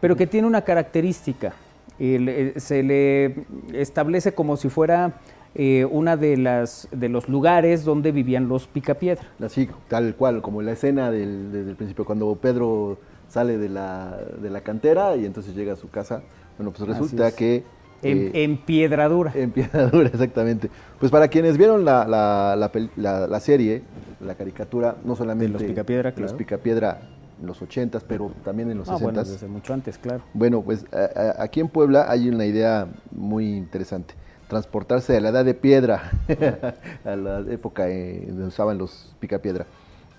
[0.00, 1.54] pero que tiene una característica.
[1.98, 5.20] Eh, se le establece como si fuera
[5.54, 9.24] eh, una de las de los lugares donde vivían los picapiedra.
[9.40, 14.18] Así, tal cual, como la escena del, desde el principio, cuando Pedro sale de la,
[14.40, 16.22] de la cantera y entonces llega a su casa.
[16.58, 17.34] Bueno, pues resulta es.
[17.34, 17.64] que...
[18.02, 19.32] En, eh, en piedradura.
[19.34, 20.68] En Piedradura, exactamente.
[21.00, 23.82] Pues para quienes vieron la, la, la pel- la- la serie,
[24.20, 26.36] la caricatura, no solamente los Picapiedra, de los claro.
[26.38, 26.98] Picapiedra
[27.40, 29.00] en los 80s, pero también en los Ah, 60s.
[29.00, 30.22] bueno, desde mucho antes, claro.
[30.34, 34.14] Bueno, pues a- a- aquí en Puebla hay una idea muy interesante.
[34.48, 36.10] Transportarse de la edad de piedra
[37.06, 39.64] a la época eh, donde usaban los picapiedra.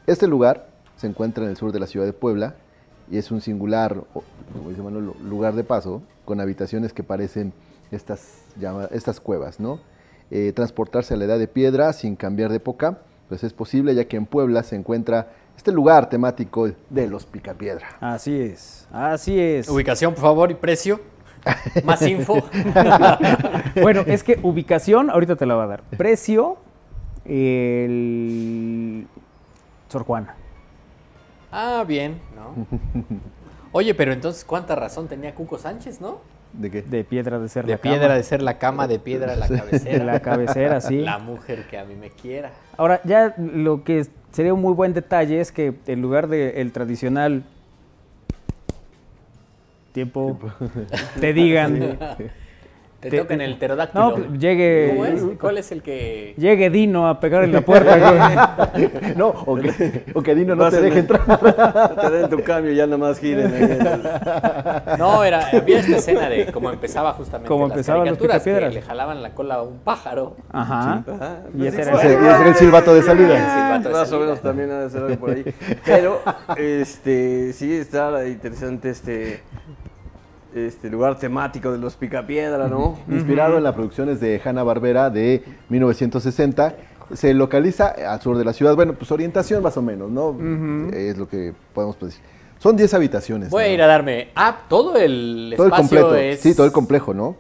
[0.07, 2.55] Este lugar se encuentra en el sur de la ciudad de Puebla
[3.11, 7.53] y es un singular, o, como dice Manolo, lugar de paso con habitaciones que parecen
[7.91, 9.79] estas, llama- estas cuevas, ¿no?
[10.31, 12.97] eh, transportarse a la Edad de Piedra sin cambiar de época,
[13.29, 17.87] pues es posible ya que en Puebla se encuentra este lugar temático de los Picapiedra.
[18.01, 19.69] Así es, así es.
[19.69, 20.99] Ubicación, por favor, y precio.
[21.83, 22.43] Más info.
[23.81, 25.83] Bueno, es que ubicación, ahorita te la va a dar.
[25.97, 26.57] Precio,
[27.25, 29.05] el
[29.89, 30.35] Sor Juana.
[31.57, 32.67] Ah, bien, ¿no?
[33.71, 36.19] Oye, pero entonces, ¿cuánta razón tenía Cuco Sánchez, no?
[36.51, 36.81] ¿De qué?
[36.81, 38.13] De piedra de ser De la piedra cama.
[38.15, 40.03] de ser la cama, de piedra la cabecera.
[40.13, 40.99] La cabecera, sí.
[40.99, 42.51] La mujer que a mí me quiera.
[42.77, 47.43] Ahora, ya lo que sería un muy buen detalle es que en lugar del tradicional
[49.93, 50.37] tiempo,
[51.21, 51.97] te digan,
[53.05, 54.03] Te, Te- toca en el pterodáctilo.
[54.03, 55.21] no, pues, llegue, ¿Cómo es?
[55.39, 56.33] ¿Cuál es el que...?
[56.37, 58.71] llegue Dino a pegar en la puerta.
[59.15, 61.95] No, o que, o que Dino no Vas te en deje el- entrar.
[62.01, 63.53] Te den tu cambio y ya nada más giren.
[63.53, 68.41] en No, era, había esta escena de cómo empezaba justamente Como las empezaban los caricaturas,
[68.43, 68.73] que Picapiedras.
[68.73, 70.35] le jalaban la cola a un pájaro.
[70.51, 71.03] Ajá.
[71.07, 73.35] Ajá, Y pues ese sí, era Ese, el- ese era el silbato de El salida.
[73.37, 75.45] silbato de Más o menos también ha de ser algo por ahí.
[75.85, 76.21] Pero,
[76.57, 79.41] este, sí está interesante este,
[80.55, 82.97] este lugar temático de los Picapiedra, ¿no?
[83.09, 86.75] Inspirado en las producciones de Hanna-Barbera de 1960,
[87.13, 88.75] se localiza al sur de la ciudad.
[88.75, 90.37] Bueno, pues orientación más o menos, ¿no?
[90.93, 92.21] Es lo que podemos decir.
[92.59, 93.49] Son 10 habitaciones.
[93.49, 93.73] Voy a ¿no?
[93.73, 94.29] ir a darme...
[94.35, 96.15] Ah, todo el Todo el espacio completo.
[96.15, 96.39] es...
[96.39, 97.35] Sí, todo el complejo, ¿no?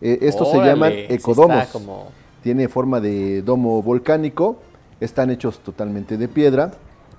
[0.00, 1.66] Eh, estos se Órale, llaman ecodomos.
[1.68, 2.08] como-
[2.42, 4.58] Tiene forma de domo volcánico.
[5.00, 6.72] Están hechos totalmente de piedra.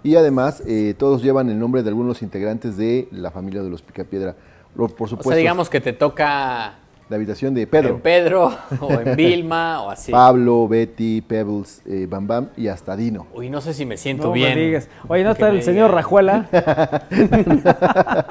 [0.04, 3.82] Y además, eh, todos llevan el nombre de algunos integrantes de la familia de los
[3.82, 4.36] Picapiedra.
[4.78, 6.76] Lo- Por O supuesto, sea, digamos que te toca
[7.10, 7.96] la habitación de Pedro.
[7.96, 8.52] en Pedro
[8.82, 10.12] o en Vilma o así.
[10.12, 13.28] Pablo, Betty, Pebbles, eh, Bam Bam y hasta Dino.
[13.34, 14.56] Uy, no sé si me siento No me bien.
[14.58, 14.90] digas.
[15.08, 15.92] Oye, ¿no está me el señor.
[15.92, 16.46] Rajuela?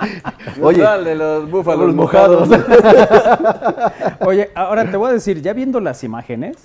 [0.63, 2.49] Oye, de los búfalos los mojados.
[4.21, 6.57] Oye, ahora te voy a decir, ya viendo las imágenes,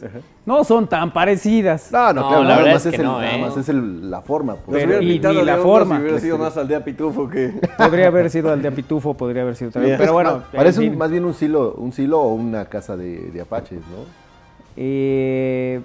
[0.45, 1.91] no son tan parecidas.
[1.91, 3.41] No, no, No, claro, la nada verdad más es que el, no, nada ¿eh?
[3.41, 4.55] más es el- la forma.
[4.55, 4.83] pues.
[4.83, 5.97] Pero- y ni de la hongos forma.
[5.97, 7.53] y hubiera sido más aldea pitufo que...
[7.77, 9.97] Podría haber sido al de Pitufo, podría haber sido también.
[9.97, 13.41] Pero bueno, Parece un- más bien un silo, un silo o una casa de, de
[13.41, 14.05] apaches, ¿no?
[14.77, 15.81] Eh,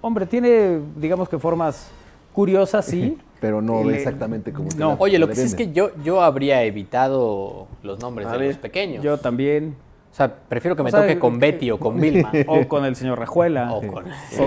[0.00, 1.90] hombre, tiene, digamos que formas
[2.32, 3.18] curiosas, sí.
[3.40, 4.96] Pero no Le- exactamente como no.
[4.98, 8.48] Oye, lo que sí es que yo, yo habría evitado los nombres A de ver.
[8.48, 9.04] los pequeños.
[9.04, 9.76] Yo también.
[10.10, 12.32] O sea, prefiero que O me sea, toque con que- Betty o con Vilma.
[12.48, 13.72] O con el señor Rajuela.
[13.72, 14.04] O O con-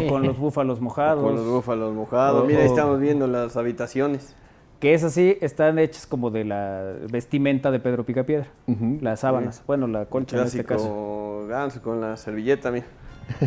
[0.09, 1.23] con, los búfalos mojados.
[1.23, 2.43] Con los búfalos mojados.
[2.43, 4.35] O- Mira, estamos viendo las habitaciones.
[4.81, 8.47] Que es así, están hechas como de la vestimenta de Pedro Picapiedra.
[8.65, 8.97] Ujú.
[8.99, 9.63] Las sábanas.
[9.67, 10.83] Bueno, la colcha en este caso.
[10.83, 12.87] Clásico ganso con la servilleta, mira.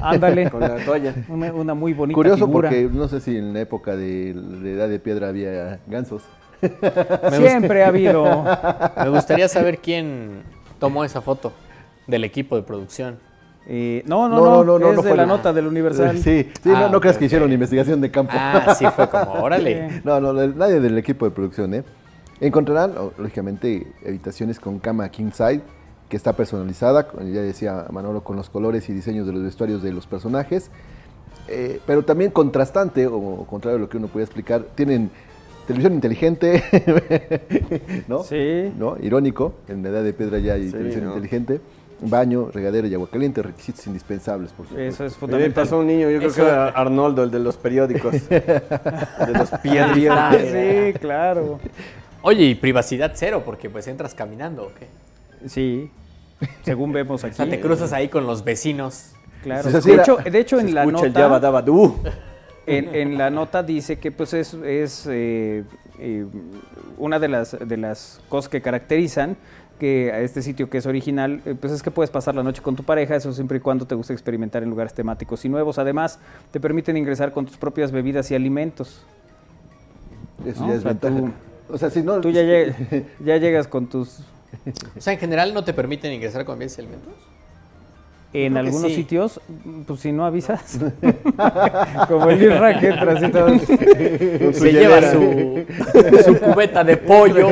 [0.01, 0.49] Ándale.
[0.53, 1.13] Con la toalla.
[1.29, 2.69] Una, una muy bonita Curioso figura.
[2.71, 6.23] porque no sé si en la época de la Edad de Piedra había gansos.
[7.33, 8.45] Siempre ha habido.
[8.97, 10.43] Me gustaría saber quién
[10.79, 11.53] tomó esa foto
[12.07, 13.19] del equipo de producción.
[13.67, 16.19] Eh, no, no, no, es de fue la nota del Universal.
[16.23, 18.33] Sí, sí Ah, no, no creas que hicieron investigación de campo.
[18.37, 20.03] Ah, sí fue como, órale.
[20.05, 21.83] No, no, nadie del equipo de producción, ¿eh?
[22.41, 25.63] Encontrarán, lógicamente, habitaciones con cama king side,
[26.09, 29.93] que está personalizada, ya decía Manolo, con los colores y diseños de los vestuarios de
[29.93, 30.71] los personajes,
[31.49, 35.11] eh, pero también contrastante, o contrario a lo que uno puede explicar, tienen
[35.67, 36.63] televisión inteligente,
[38.09, 38.23] ¿no?
[38.25, 38.73] Sí.
[38.79, 38.97] ¿No?
[39.01, 41.11] Irónico, en la edad de piedra ya hay Sí, televisión ¿no?
[41.15, 41.61] inteligente,
[42.11, 44.89] baño, regadera y agua caliente, requisitos indispensables, por supuesto.
[44.89, 45.65] Eso es fundamental.
[45.65, 48.13] pasó un niño, yo creo Eso- que era Arnoldo, el de los periódicos.
[48.29, 50.19] de los piedrieros.
[50.41, 51.59] Sí, claro.
[52.23, 55.49] Oye, y privacidad cero, porque pues entras caminando, ¿o qué?
[55.49, 55.91] Sí.
[56.63, 57.37] Según vemos O aquí.
[57.37, 59.13] sea, te cruzas ahí con los vecinos.
[59.43, 59.71] Claro.
[59.81, 61.09] Sí, de, hecho, de hecho, Se en la el nota.
[61.09, 62.01] Yabba Dabba Doo.
[62.67, 65.65] En, en la nota dice que pues es, es eh,
[65.99, 66.25] eh,
[66.97, 69.37] una de las, de las cosas que caracterizan
[69.79, 72.63] que a este sitio que es original, eh, pues es que puedes pasar la noche
[72.63, 75.79] con tu pareja, eso siempre y cuando te guste experimentar en lugares temáticos y nuevos.
[75.79, 76.19] Además,
[76.51, 79.05] te permiten ingresar con tus propias bebidas y alimentos.
[80.47, 80.69] Eso ¿no?
[80.69, 81.17] ya O es sea, ventaja.
[81.17, 81.33] tú-
[81.71, 82.21] o sea, si no...
[82.21, 84.21] Tú ya, lleg- ya llegas con tus...
[84.97, 87.13] O sea, en general no te permiten ingresar con bienes y alimentos.
[88.37, 88.97] En Creo algunos sí.
[88.97, 89.41] sitios,
[89.87, 90.81] pues si no avisas.
[92.09, 93.49] Como el Isra que entra así todo.
[94.53, 95.65] Se lleva su,
[96.25, 97.47] su cubeta de pollo.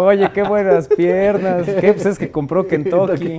[0.00, 1.64] Oye, qué buenas piernas.
[1.80, 1.92] ¿Qué?
[1.92, 3.38] Pues es que compró Kentucky.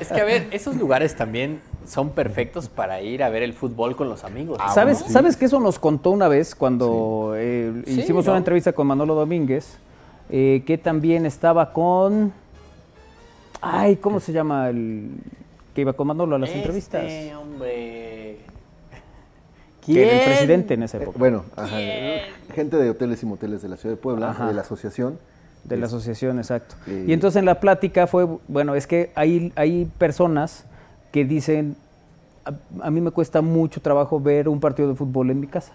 [0.00, 3.96] es que, a ver, esos lugares también son perfectos para ir a ver el fútbol
[3.96, 4.58] con los amigos.
[4.58, 4.72] ¿no?
[4.72, 8.32] ¿Sabes, ¿Sabes que eso nos contó una vez cuando eh, Sí, hicimos ¿no?
[8.32, 9.78] una entrevista con Manolo Domínguez?
[10.30, 12.32] eh, que también estaba con.
[13.66, 15.10] Ay, ¿cómo se llama el
[15.74, 17.04] que iba con Manolo a las Este entrevistas?
[17.36, 18.38] hombre.
[19.84, 20.24] Que era el ¿Quién?
[20.30, 21.18] presidente en esa Eh, época.
[21.18, 21.76] bueno, ajá,
[22.54, 24.46] gente de hoteles y moteles de la ciudad de Puebla, Ajá.
[24.48, 25.18] de la asociación.
[25.64, 26.74] De la asociación, exacto.
[26.86, 30.66] Eh, Y entonces en la plática fue, bueno, es que hay, hay personas
[31.12, 31.76] que dicen
[32.44, 32.52] a,
[32.86, 35.72] a mí me cuesta mucho trabajo ver un partido de fútbol en mi casa.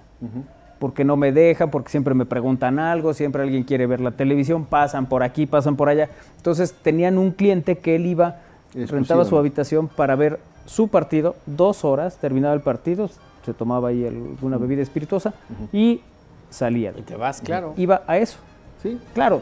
[0.79, 4.65] Porque no me dejan, porque siempre me preguntan algo, siempre alguien quiere ver la televisión,
[4.65, 6.09] pasan por aquí, pasan por allá.
[6.37, 11.35] Entonces tenían un cliente que él iba, Exclusivo, rentaba su habitación para ver su partido,
[11.45, 13.09] dos horas, terminaba el partido,
[13.45, 15.33] se tomaba ahí alguna bebida espirituosa
[15.73, 16.01] y
[16.49, 16.93] salía.
[16.97, 17.73] Y te vas, claro.
[17.75, 18.37] Iba a eso.
[18.81, 19.41] Sí, Claro,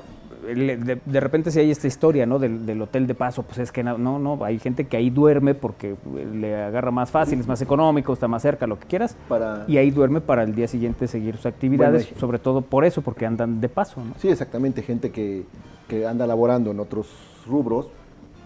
[0.55, 2.39] de, de repente si hay esta historia, ¿no?
[2.39, 5.53] Del, del hotel de paso, pues es que no, no, hay gente que ahí duerme
[5.55, 5.95] porque
[6.33, 9.15] le agarra más fácil, es más económico, está más cerca, lo que quieras.
[9.27, 12.85] Para- Y ahí duerme para el día siguiente seguir sus actividades, Bueno, sobre todo por
[12.85, 14.13] eso, porque andan de paso, ¿no?
[14.19, 15.43] Sí, exactamente, gente que,
[15.87, 17.07] que anda laborando en otros
[17.47, 17.87] rubros,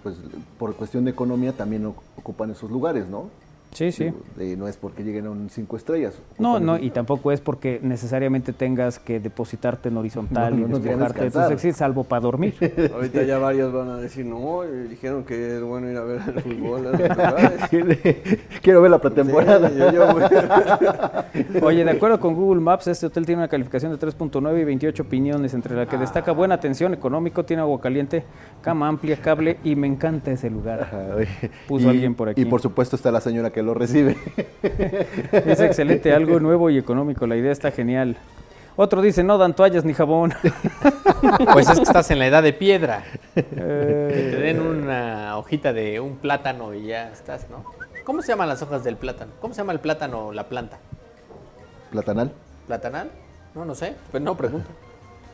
[0.04, 0.16] pues
[0.58, 1.86] por cuestión de economía también
[2.18, 3.30] ocupan esos lugares, ¿no?
[3.74, 4.11] Sí, sí.
[4.57, 6.19] No es porque lleguen a un cinco estrellas.
[6.38, 10.67] No, no, y tampoco es porque necesariamente tengas que depositarte en horizontal No, y no,
[10.67, 11.51] no quieran despojarte de tus descansar.
[11.53, 12.55] excesos, salvo para dormir.
[12.93, 16.22] Ahorita ya varios van a decir, no, eh, dijeron que es bueno ir a ver
[16.28, 16.88] el fútbol.
[16.88, 17.61] a los lugares".
[18.61, 19.69] Quiero ver la pretemporada.
[19.69, 20.24] Sí, yo- yo voy.
[21.63, 25.03] Oye, de acuerdo con Google Maps, este hotel tiene una calificación de 3.9 y 28
[25.03, 28.24] opiniones, entre la que destaca buena atención, económico, tiene agua caliente,
[28.61, 31.17] cama amplia, cable y me encanta ese lugar.
[31.67, 32.41] Puso alguien por aquí.
[32.41, 34.18] Y por supuesto está la señora que lo recibe.
[35.32, 38.18] Es excelente, algo nuevo y económico, la idea está genial.
[38.78, 40.34] Otro dice, no dan toallas ni jabón.
[41.53, 43.03] Pues es que estás en la edad de piedra.
[43.36, 47.64] Que te Eh, den una hojita de un plátano y ya estás, ¿no?
[48.05, 49.32] ¿Cómo se llaman las hojas del plátano?
[49.39, 50.80] ¿Cómo se llama el plátano, la planta?
[51.91, 52.32] Platanal.
[52.66, 53.12] ¿Platanal?
[53.53, 53.93] No, no sé.
[54.09, 54.68] Pues no, pregunto.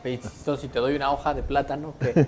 [0.04, 2.12] Entonces, si te doy una hoja de plátano, ¿qué?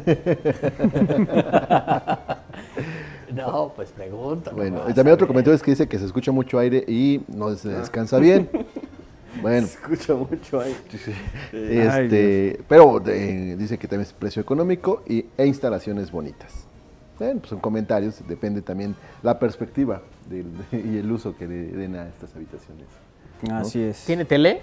[3.34, 4.50] no, pues pregunto.
[4.52, 7.54] Bueno, y también otro comentario es que dice que se escucha mucho aire y no
[7.54, 8.48] se descansa bien.
[9.40, 10.60] Bueno, Se escucha mucho.
[10.60, 10.74] Ay,
[11.52, 16.64] este, pero eh, dice que también es precio económico y, e instalaciones bonitas.
[17.16, 21.94] Bueno, pues son comentarios, depende también la perspectiva del- y el uso que le den
[21.94, 22.86] a estas habitaciones.
[23.52, 24.04] Así es.
[24.04, 24.60] ¿Tiene tele?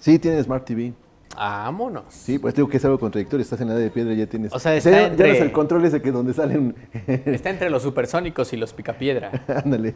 [0.00, 0.92] Sí, tiene Smart TV.
[1.36, 2.04] Vámonos.
[2.10, 3.42] Sí, pues digo que es algo contradictorio.
[3.42, 4.52] Estás en la edad de piedra y ya tienes.
[4.52, 6.74] O sea, está ya, ya entre- no es el control ese que donde salen.
[7.06, 9.30] Está entre los supersónicos y los picapiedra.
[9.64, 9.94] Ándale.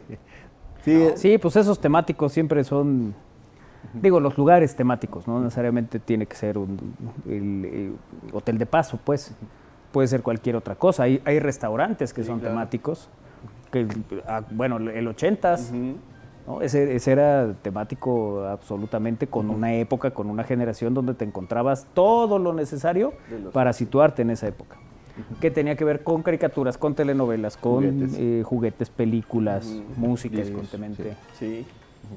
[0.83, 3.13] Sí, Sí, pues esos temáticos siempre son,
[3.93, 6.77] digo, los lugares temáticos, no necesariamente tiene que ser un
[7.27, 7.91] el, eh,
[8.31, 9.33] hotel de paso, pues,
[9.91, 11.03] puede ser cualquier otra cosa.
[11.03, 13.09] Hay, hay restaurantes que son temáticos,
[13.71, 13.85] que,
[14.27, 15.71] ah, bueno, el 80s,
[16.47, 16.61] ¿no?
[16.61, 22.39] ese, ese era temático absolutamente con una época, con una generación donde te encontrabas todo
[22.39, 23.13] lo necesario
[23.51, 24.77] para situarte en esa época.
[25.41, 28.15] Que tenía que ver con caricaturas, con telenovelas, con Juguetes.
[28.19, 29.65] eh, juguetes, películas,
[29.97, 31.15] música, Discos, evidentemente.
[31.39, 31.65] Sí,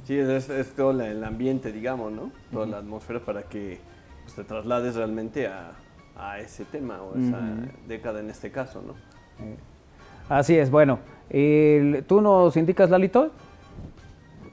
[0.06, 2.30] sí, es, es todo la- el ambiente, digamos, ¿no?
[2.52, 3.80] Toda la atmósfera para que
[4.24, 5.72] pues, te traslades realmente a,
[6.14, 7.40] a ese tema o esa
[7.88, 8.94] década en este caso, ¿no?
[10.28, 10.98] Así es, bueno.
[12.06, 13.30] ¿Tú nos indicas, Lalito?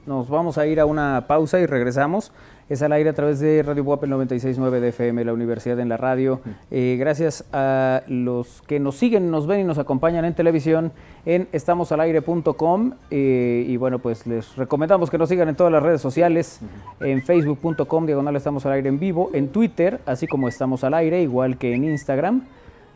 [0.08, 2.32] Nos vamos a ir a una pausa y regresamos.
[2.70, 5.90] Es al aire a través de Radio Buap el 96.9 de FM, la Universidad en
[5.90, 6.40] la Radio.
[6.70, 10.92] Eh, gracias a los que nos siguen, nos ven y nos acompañan en televisión
[11.26, 12.92] en estamosalaire.com.
[13.10, 16.60] eh, y bueno, pues les recomendamos que nos sigan en todas las redes sociales,
[17.00, 21.20] en facebook.com, diagonal estamos al aire en vivo, en Twitter, así como estamos al aire,
[21.20, 22.44] igual que en Instagram,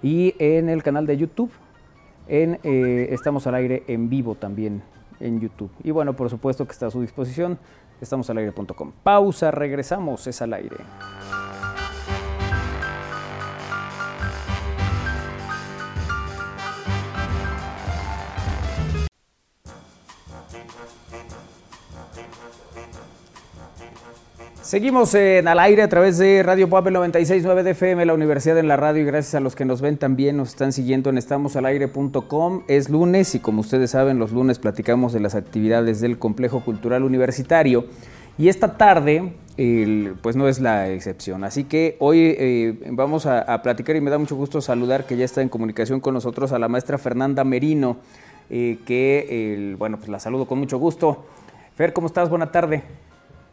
[0.02, 1.50] y en el canal de YouTube
[2.26, 4.82] en eh, Estamos al aire en vivo también
[5.22, 5.70] en YouTube.
[5.82, 7.58] Y bueno, por supuesto que está a su disposición,
[8.00, 8.92] estamosalaire.com.
[9.02, 10.76] Pausa, regresamos, es al aire.
[24.62, 28.68] Seguimos en al aire a través de Radio Puebla 969 de FM, la Universidad en
[28.68, 32.62] la Radio, y gracias a los que nos ven también, nos están siguiendo en estamosalaire.com.
[32.68, 37.02] Es lunes y como ustedes saben, los lunes platicamos de las actividades del Complejo Cultural
[37.02, 37.86] Universitario.
[38.38, 39.32] Y esta tarde,
[40.22, 41.42] pues no es la excepción.
[41.42, 45.24] Así que hoy eh, vamos a, platicar y me da mucho gusto saludar que ya
[45.24, 47.96] está en comunicación con nosotros a la maestra Fernanda Merino,
[48.48, 51.26] eh, que, bueno, pues la saludo con mucho gusto.
[51.74, 52.30] Fer, ¿cómo estás?
[52.30, 52.84] Buena tarde.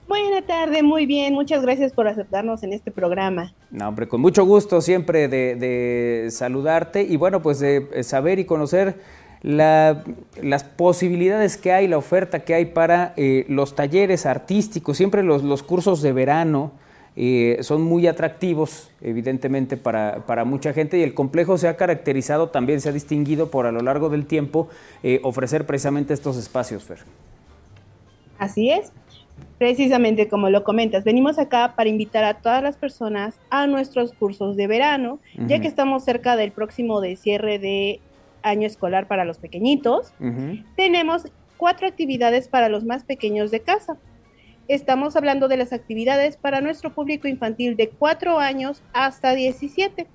[0.09, 1.35] Buena tarde, muy bien.
[1.35, 3.53] Muchas gracias por aceptarnos en este programa.
[3.69, 8.45] No, hombre, con mucho gusto siempre de, de saludarte y bueno, pues de saber y
[8.45, 8.95] conocer
[9.43, 10.03] la-
[10.41, 14.97] las posibilidades que hay, la oferta que hay para eh, los talleres artísticos.
[14.97, 16.71] Siempre los, los cursos de verano
[17.15, 22.49] eh, son muy atractivos, evidentemente, para, para mucha gente y el complejo se ha caracterizado,
[22.49, 24.69] también se ha distinguido por a lo largo del tiempo
[25.03, 26.97] eh, ofrecer precisamente estos espacios, Fer.
[28.39, 28.91] Así es.
[29.57, 34.55] Precisamente como lo comentas, venimos acá para invitar a todas las personas a nuestros cursos
[34.55, 37.99] de verano, ya que estamos cerca del próximo de cierre de
[38.41, 40.13] año escolar para los pequeñitos.
[40.75, 41.27] Tenemos
[41.57, 43.97] cuatro actividades para los más pequeños de casa.
[44.69, 50.07] Estamos hablando de las actividades para nuestro público infantil de 4 años hasta 17.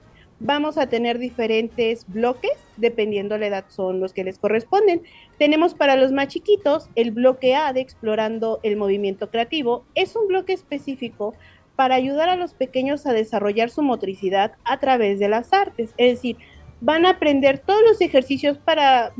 [0.47, 5.01] Vamos a tener diferentes bloques, dependiendo la edad son los que les corresponden.
[5.39, 9.87] Tenemos para los más chiquitos el bloque A de Explorando el Movimiento Creativo.
[9.95, 11.33] Es un bloque específico
[11.77, 15.95] para ayudar a los pequeños a desarrollar su motricidad a través de las artes.
[15.97, 16.37] Es decir,
[16.83, 19.13] van a aprender todos los ejercicios para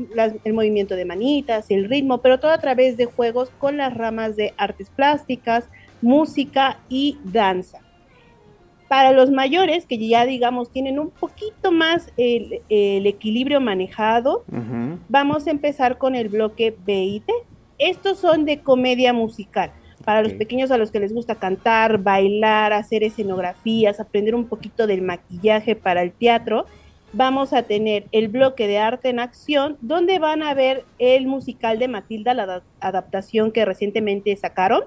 [0.43, 4.35] el movimiento de manitas, el ritmo, pero todo a través de juegos con las ramas
[4.35, 5.67] de artes plásticas,
[6.03, 7.84] música y danza.
[8.87, 14.43] Para los mayores, que ya digamos tienen un poquito más el, el equilibrio manejado,
[15.09, 17.33] vamos a empezar con el bloque B y D.
[17.79, 19.71] Estos son de comedia musical.
[20.03, 24.85] Para los pequeños a los que les gusta cantar, bailar, hacer escenografías, aprender un poquito
[24.85, 26.67] del maquillaje para el teatro,
[27.11, 31.79] vamos a tener el bloque de arte en acción, donde van a ver el musical
[31.79, 34.83] de Matilda, la ada- adaptación que recientemente sacaron.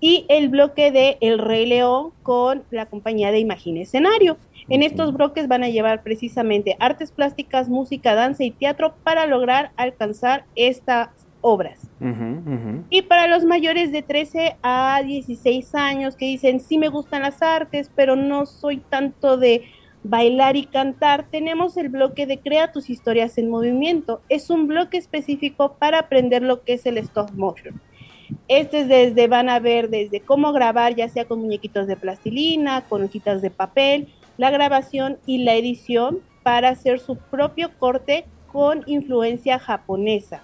[0.00, 4.38] Y el bloque de El Rey León con la compañía de Imagine Escenario.
[4.68, 9.72] En estos bloques van a llevar precisamente artes plásticas, música, danza y teatro para lograr
[9.76, 11.08] alcanzar estas
[11.40, 11.90] obras.
[12.90, 17.42] Y para los mayores de 13 a 16 años que dicen, sí me gustan las
[17.42, 19.64] artes, pero no soy tanto de
[20.02, 24.22] bailar y cantar, tenemos el bloque de Crea tus historias en movimiento.
[24.28, 27.80] Es un bloque específico para aprender lo que es el stop motion.
[28.48, 32.82] Este es desde, van a ver desde cómo grabar, ya sea con muñequitos de plastilina,
[32.82, 38.82] con hojitas de papel, la grabación y la edición para hacer su propio corte con
[38.86, 40.42] influencia japonesa.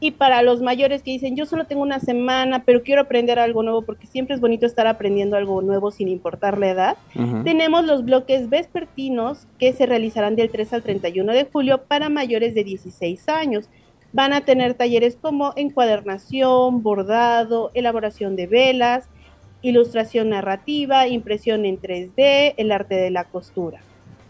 [0.00, 3.62] Y para los mayores que dicen, yo solo tengo una semana, pero quiero aprender algo
[3.62, 6.96] nuevo, porque siempre es bonito estar aprendiendo algo nuevo sin importar la edad,
[7.44, 12.54] tenemos los bloques vespertinos que se realizarán del 3 al 31 de julio para mayores
[12.54, 13.68] de 16 años.
[14.14, 19.08] Van a tener talleres como encuadernación, bordado, elaboración de velas,
[19.60, 23.80] ilustración narrativa, impresión en 3D, el arte de la costura.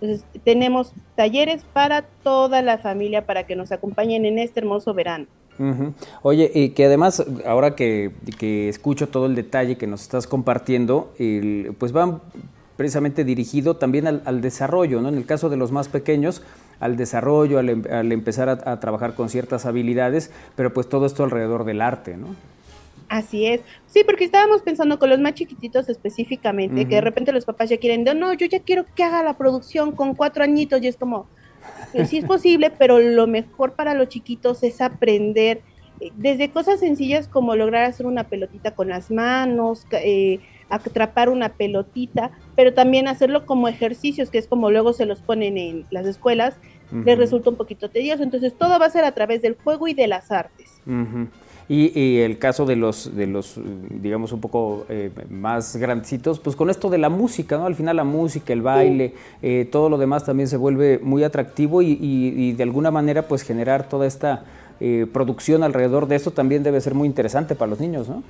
[0.01, 5.26] Entonces, tenemos talleres para toda la familia para que nos acompañen en este hermoso verano.
[6.22, 11.12] Oye, y que además, ahora que, que escucho todo el detalle que nos estás compartiendo,
[11.78, 12.22] pues van
[12.76, 15.11] precisamente dirigido también al desarrollo, ¿no?
[15.11, 16.43] En el caso de los más pequeños,
[16.80, 21.06] al desarrollo, al, em- al empezar a, a trabajar con ciertas habilidades, pero pues todo
[21.06, 22.36] esto alrededor del arte, ¿no?
[23.08, 23.62] Así es.
[23.86, 27.78] Sí, porque estábamos pensando con los más chiquititos específicamente, que de repente los papás ya
[27.78, 31.30] quieren, no, yo ya quiero que haga la producción con cuatro añitos, y es como,
[32.04, 35.64] sí es posible, pero lo mejor para los chiquitos es aprender
[36.00, 41.50] eh, desde cosas sencillas como lograr hacer una pelotita con las manos, eh, atrapar una
[41.50, 46.06] pelotita, pero también hacerlo como ejercicios, que es como luego se los ponen en las
[46.06, 46.54] escuelas,
[47.04, 48.22] les resulta un poquito tedioso.
[48.22, 50.70] Entonces todo va a ser a través del juego y de las artes.
[51.66, 53.58] Y, y el caso de los, de los,
[53.88, 57.64] digamos, un poco eh, más grandecitos, pues con esto de la música, ¿no?
[57.64, 61.80] Al final la música, el baile, eh, todo lo demás también se vuelve muy atractivo
[61.80, 64.44] y, y- y de alguna manera, pues generar toda esta
[64.78, 68.22] eh, producción alrededor de esto también debe ser muy interesante para los niños, ¿no?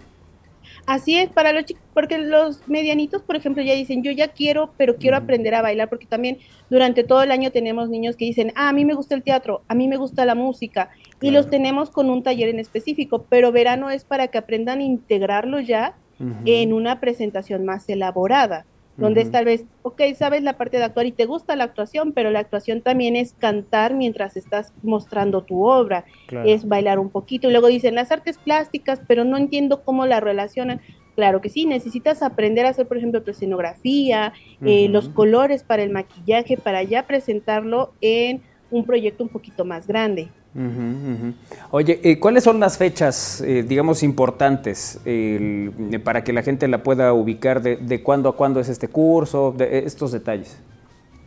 [0.86, 4.74] Así es, para los chicos, porque los medianitos, por ejemplo, ya dicen, yo ya quiero,
[4.76, 8.52] pero quiero aprender a bailar, porque también durante todo el año tenemos niños que dicen,
[8.54, 10.90] ah, a mí me gusta el teatro, a mí me gusta la música,
[11.22, 14.84] y los tenemos con un taller en específico, pero verano es para que aprendan a
[14.84, 15.96] integrarlo ya
[16.44, 18.66] en una presentación más elaborada,
[18.96, 22.12] donde es tal vez, ok, sabes la parte de actuar y te gusta la actuación,
[22.12, 26.48] pero la actuación también es cantar mientras estás mostrando tu obra, Claro.
[26.48, 27.48] es bailar un poquito.
[27.48, 30.80] Y luego dicen las artes plásticas, pero no entiendo cómo la relacionan.
[31.16, 34.32] Claro que sí, necesitas aprender a hacer, por ejemplo, tu escenografía,
[34.64, 39.86] eh, los colores para el maquillaje, para ya presentarlo en un proyecto un poquito más
[39.86, 40.28] grande.
[40.54, 41.34] Ujú, ujú.
[41.72, 45.70] Oye, eh, ¿cuáles son las fechas, eh, digamos, importantes eh,
[46.04, 49.80] para que la gente la pueda ubicar de, cuándo a cuándo es este curso, de
[49.80, 50.56] estos detalles?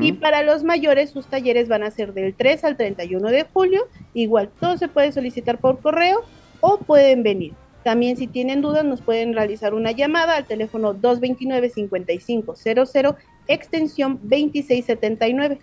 [0.01, 3.87] Y para los mayores, sus talleres van a ser del 3 al 31 de julio.
[4.13, 6.21] Igual, todo se puede solicitar por correo
[6.59, 7.53] o pueden venir.
[7.83, 13.15] También si tienen dudas nos pueden realizar una llamada al teléfono 229-5500,
[13.47, 15.59] extensión 2679.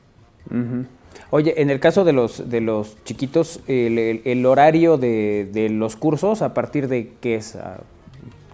[0.51, 0.85] Ujú.
[1.31, 5.69] Oye, en el caso de los de los chiquitos, el, el- el horario de, de
[5.69, 7.57] los cursos, ¿a partir de qué es?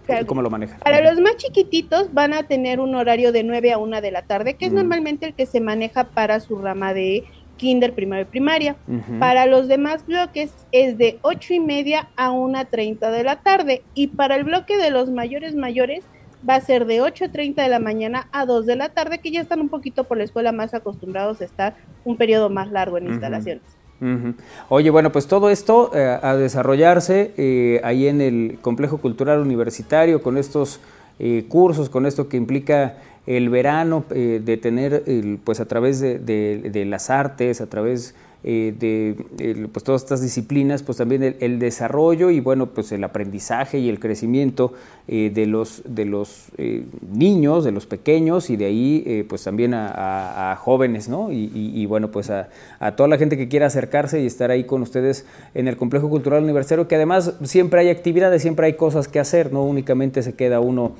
[0.06, 0.26] Claro.
[0.26, 0.78] ¿Cómo lo manejan?
[0.80, 4.22] Para los más chiquititos van a tener un horario de 9 a 1 de la
[4.22, 4.76] tarde, que es Mm.
[4.76, 7.24] normalmente el que se maneja para su rama de
[7.56, 8.76] kinder, primero y primaria.
[9.18, 13.82] Para los demás bloques es de 8 y media a 1.30 de la tarde.
[13.94, 16.04] Y para el bloque de los mayores mayores
[16.48, 19.40] va a ser de 8.30 de la mañana a 2 de la tarde, que ya
[19.40, 23.06] están un poquito por la escuela más acostumbrados a estar un periodo más largo en
[23.08, 23.62] instalaciones.
[24.00, 24.34] Ujú.
[24.68, 30.22] Oye, bueno, pues todo esto eh, a desarrollarse eh, ahí en el Complejo Cultural Universitario
[30.22, 30.80] con estos
[31.18, 35.02] eh, cursos, con esto que implica el verano, eh, de tener,
[35.44, 38.14] pues a través de las artes, a través
[38.48, 39.16] eh, de
[39.72, 43.98] pues todas estas disciplinas, pues también el, desarrollo y bueno, pues el aprendizaje y el
[43.98, 44.72] crecimiento
[45.08, 49.42] eh, de los, de los eh, niños, de los pequeños y de ahí eh, pues
[49.42, 51.32] también a, jóvenes, ¿no?
[51.32, 52.48] Y, bueno, pues a,
[52.96, 56.44] toda la gente que quiera acercarse y estar ahí con ustedes en el Complejo Cultural
[56.44, 60.60] Universitario, que además siempre hay actividades, siempre hay cosas que hacer, no únicamente se queda
[60.60, 60.92] uno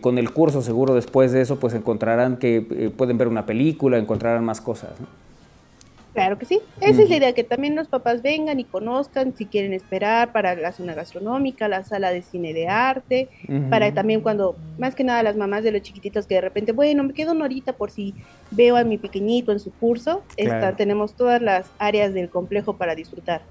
[0.00, 4.44] con el curso, seguro después de eso pues encontrarán que pueden ver una película, encontrarán
[4.44, 5.23] más cosas, ¿no?
[6.14, 6.60] Claro que sí.
[6.80, 10.54] Esa es la idea, que también los papás vengan y conozcan si quieren esperar para
[10.54, 13.28] la zona gastronómica, la sala de cine de arte,
[13.68, 17.02] para también cuando, más que nada las mamás de los chiquititos que de repente, bueno,
[17.02, 18.14] me quedo una horita por si
[18.52, 20.76] veo a mi pequeñito en su curso, está- Claro.
[20.76, 23.42] tenemos todas las áreas del complejo para disfrutar.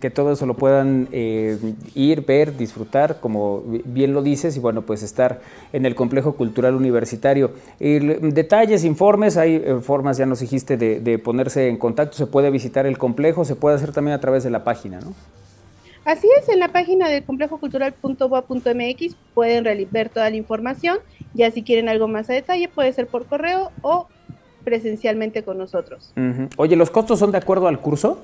[0.00, 1.58] Que todo eso lo puedan eh,
[1.96, 5.40] ir, ver, disfrutar, como bi- bien lo dices, y bueno, pues estar
[5.72, 7.50] en el Complejo Cultural Universitario.
[7.80, 12.26] El- detalles, informes, hay eh, formas, ya nos dijiste, de, de ponerse en contacto, se
[12.26, 15.12] puede visitar el complejo, se puede hacer también a través de la página, ¿no?
[16.04, 20.98] Así es, en la página del complejocultural.boa.mx pueden ver toda la información,
[21.34, 24.06] ya si quieren algo más a detalle puede ser por correo o
[24.64, 26.12] presencialmente con nosotros.
[26.56, 28.20] Oye, ¿los costos son de acuerdo al curso?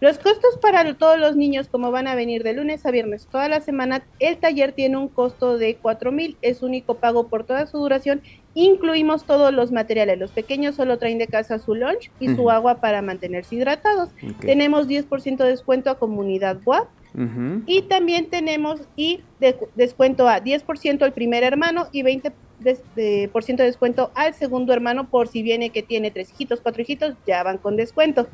[0.00, 3.48] Los costos para todos los niños, como van a venir de lunes a viernes toda
[3.48, 7.66] la semana, el taller tiene un costo de 4 mil, es único pago por toda
[7.66, 8.22] su duración.
[8.60, 10.18] Incluimos todos los materiales.
[10.18, 14.10] Los pequeños solo traen de casa su lunch y su agua para mantenerse hidratados.
[14.40, 16.88] Tenemos 10% de descuento a comunidad WAP
[17.66, 23.30] y también tenemos y de- descuento a 10% al primer hermano y 20% des- de,
[23.32, 26.82] por ciento de descuento al segundo hermano por si viene que tiene tres hijitos, cuatro
[26.82, 28.26] hijitos, ya van con descuento.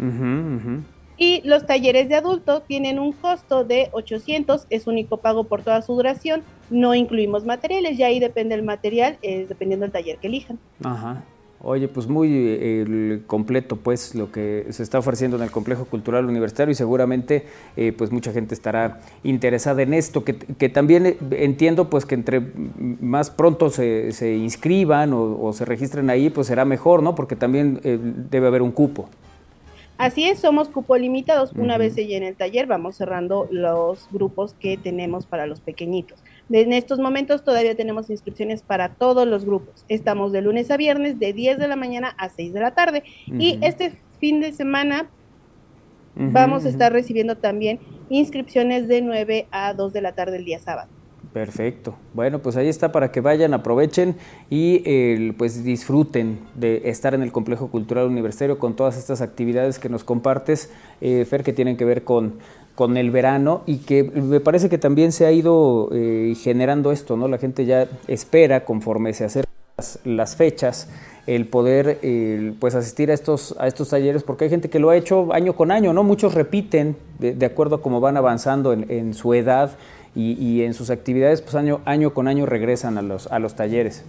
[1.16, 5.80] Y los talleres de adulto tienen un costo de 800, es único pago por toda
[5.82, 10.26] su duración, no incluimos materiales, ya ahí depende el material, eh, dependiendo del taller que
[10.26, 10.58] elijan.
[10.82, 11.24] Ajá.
[11.66, 16.26] Oye, pues muy eh, completo, pues, lo que se está ofreciendo en el Complejo Cultural
[16.26, 17.46] Universitario y seguramente,
[17.78, 22.16] eh, pues, mucha gente estará interesada en esto, que, que también eh, entiendo, pues, que
[22.16, 22.42] entre
[23.00, 27.14] más pronto se, se inscriban o, o se registren ahí, pues, será mejor, ¿no?
[27.14, 29.08] Porque también eh, debe haber un cupo.
[29.96, 31.52] Así es, somos cupo limitados.
[31.52, 36.22] Una vez se llene el taller, vamos cerrando los grupos que tenemos para los pequeñitos.
[36.50, 39.84] En estos momentos todavía tenemos inscripciones para todos los grupos.
[39.88, 43.04] Estamos de lunes a viernes de 10 de la mañana a 6 de la tarde.
[43.26, 45.08] Y este fin de semana
[46.16, 47.78] vamos a estar recibiendo también
[48.08, 50.90] inscripciones de 9 a 2 de la tarde el día sábado.
[51.34, 51.96] Perfecto.
[52.12, 54.14] Bueno, pues ahí está para que vayan, aprovechen
[54.50, 59.80] y eh, pues disfruten de estar en el Complejo Cultural Universitario con todas estas actividades
[59.80, 60.70] que nos compartes,
[61.00, 62.34] eh, Fer, que tienen que ver con,
[62.76, 67.16] con el verano y que me parece que también se ha ido eh, generando esto,
[67.16, 67.26] ¿no?
[67.26, 69.52] La gente ya espera conforme se acercan
[70.04, 70.88] las, fechas
[71.26, 71.98] el poder
[72.60, 75.56] pues asistir a estos a estos talleres porque hay gente que lo ha hecho año
[75.56, 79.34] con año no muchos repiten de, de acuerdo a cómo van avanzando en, en su
[79.34, 79.76] edad
[80.14, 83.54] y, y en sus actividades pues año año con año regresan a los a los
[83.54, 84.04] talleres.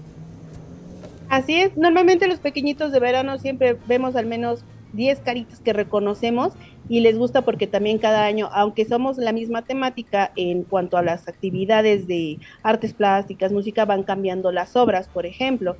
[1.30, 6.53] Así es, normalmente los pequeñitos de verano siempre vemos al menos 10 caritas que reconocemos
[6.88, 11.01] y les gusta porque también cada año, aunque somos la misma temática en cuanto a
[11.01, 15.76] las actividades de artes plásticas, música, van cambiando las obras, por ejemplo.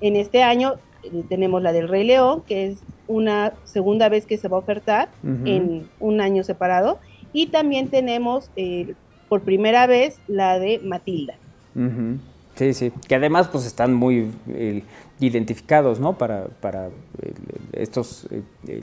[0.00, 4.38] En este año eh, tenemos la del Rey León, que es una segunda vez que
[4.38, 5.08] se va a ofertar
[5.44, 6.98] en un año separado,
[7.32, 8.94] y también tenemos eh,
[9.28, 11.34] por primera vez la de Matilda.
[12.54, 14.82] Sí, sí, que además pues están muy eh,
[15.20, 16.16] identificados, ¿no?
[16.16, 17.34] Para, para eh,
[17.72, 18.82] estos eh,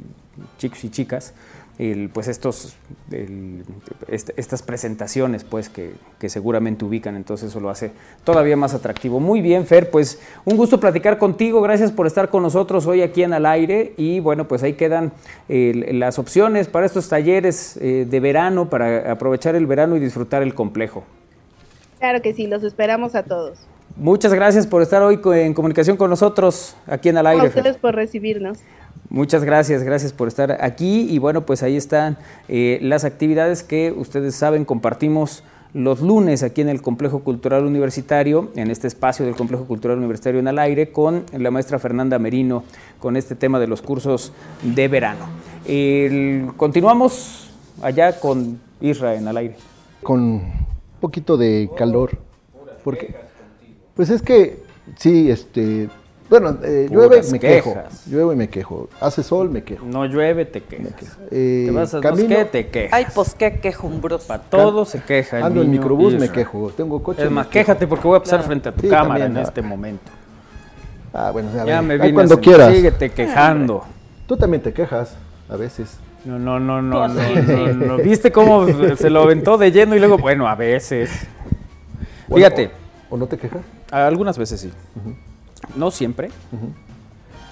[0.57, 1.33] chicos y chicas,
[1.79, 2.75] el, pues estos,
[4.07, 7.91] estas presentaciones pues que, que seguramente ubican, entonces eso lo hace
[8.23, 9.19] todavía más atractivo.
[9.19, 13.23] Muy bien, Fer, pues un gusto platicar contigo, gracias por estar con nosotros hoy aquí
[13.23, 15.11] en Al Aire y bueno, pues ahí quedan
[15.47, 20.53] las opciones para estos talleres eh, de verano, para aprovechar el verano y disfrutar el
[20.53, 21.03] complejo.
[21.99, 23.59] Claro que sí, los esperamos a todos.
[23.95, 27.49] Muchas gracias por estar hoy en comunicación con nosotros aquí en Al A Aire.
[27.49, 27.59] Fer.
[27.59, 28.57] ustedes por recibirnos.
[29.09, 32.17] Muchas gracias, gracias por estar aquí y bueno, pues ahí están
[32.47, 38.49] eh, las actividades que ustedes saben compartimos los lunes aquí en el Complejo Cultural Universitario,
[38.55, 42.63] en este espacio del Complejo Cultural Universitario en al aire, con la maestra Fernanda Merino,
[42.99, 44.33] con este tema de los cursos
[44.63, 45.25] de verano.
[45.67, 49.55] El- continuamos allá con Isra en al aire.
[50.01, 50.51] con un
[50.99, 52.17] poquito de calor.
[52.83, 53.15] Porque,
[53.95, 54.63] pues es que,
[54.97, 55.89] sí, este,
[56.29, 57.75] bueno, eh, llueve, me quejo.
[58.07, 58.89] Llueve, me quejo.
[58.99, 59.85] Hace sol, me quejo.
[59.85, 61.17] No llueve, te quejas.
[61.29, 62.93] Eh, Te vas a camino, ¿qué te quejas?
[62.93, 64.25] Ay, pues qué quejumbroso.
[64.27, 65.37] Para todo se queja.
[65.37, 66.71] el ando en niño microbús, me quejo.
[66.75, 67.23] Tengo coche.
[67.23, 67.65] Es más, quejo.
[67.65, 69.41] quéjate porque voy a pasar frente a tu Sí, cámara también, en ¿no?
[69.41, 70.11] este momento.
[71.13, 72.73] Ah, bueno, Ya ver, me vine cuando quieras.
[72.73, 73.83] Síguete quejando.
[74.25, 75.15] Tú también te quejas,
[75.49, 75.97] a veces.
[76.25, 77.97] No, no, no, no, no, no, no.
[77.97, 78.65] ¿Viste cómo
[78.95, 81.11] se lo aventó de lleno y luego, bueno, a veces.
[82.27, 82.71] Bueno, Fíjate,
[83.11, 83.61] ¿O, o no te quejas?
[83.93, 84.71] Algunas veces sí.
[85.75, 86.29] No siempre.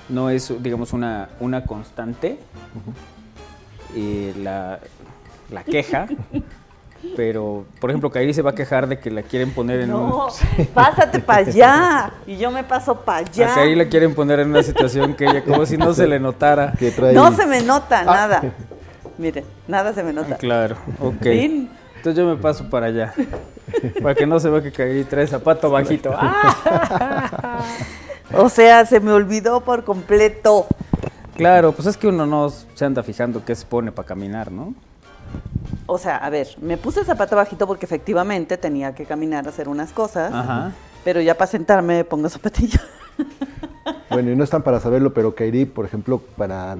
[0.09, 2.39] No es, digamos, una, una constante
[3.95, 4.79] eh, la,
[5.49, 6.07] la queja.
[7.15, 10.09] Pero, por ejemplo, Kairi se va a quejar de que la quieren poner en un...
[10.09, 10.27] No,
[10.73, 12.13] pásate para allá.
[12.27, 13.75] Y yo me paso para A Kairi allá.
[13.75, 16.73] la quieren poner en una situación que ella, como si no se le notara.
[16.77, 17.13] Que trae...
[17.13, 18.43] No se me nota nada.
[19.17, 20.35] Mire, nada se me nota.
[20.37, 21.23] Claro, ok.
[21.23, 21.69] Fin.
[22.01, 23.13] Entonces yo me paso para allá.
[24.01, 26.11] Para que no se vea que Kairi trae zapato bajito.
[26.17, 27.59] ¡Ah!
[28.33, 30.65] O sea, se me olvidó por completo.
[31.35, 34.73] Claro, pues es que uno no se anda fijando qué se pone para caminar, ¿no?
[35.85, 39.67] O sea, a ver, me puse zapato bajito porque efectivamente tenía que caminar a hacer
[39.67, 40.33] unas cosas.
[40.33, 40.71] Ajá.
[41.03, 42.81] Pero ya para sentarme me pongo zapatilla.
[44.09, 46.75] Bueno, y no están para saberlo, pero Kairi, por ejemplo, para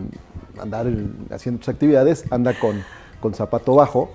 [0.59, 2.84] andar en- haciendo sus actividades, anda con,
[3.22, 4.11] con zapato bajo.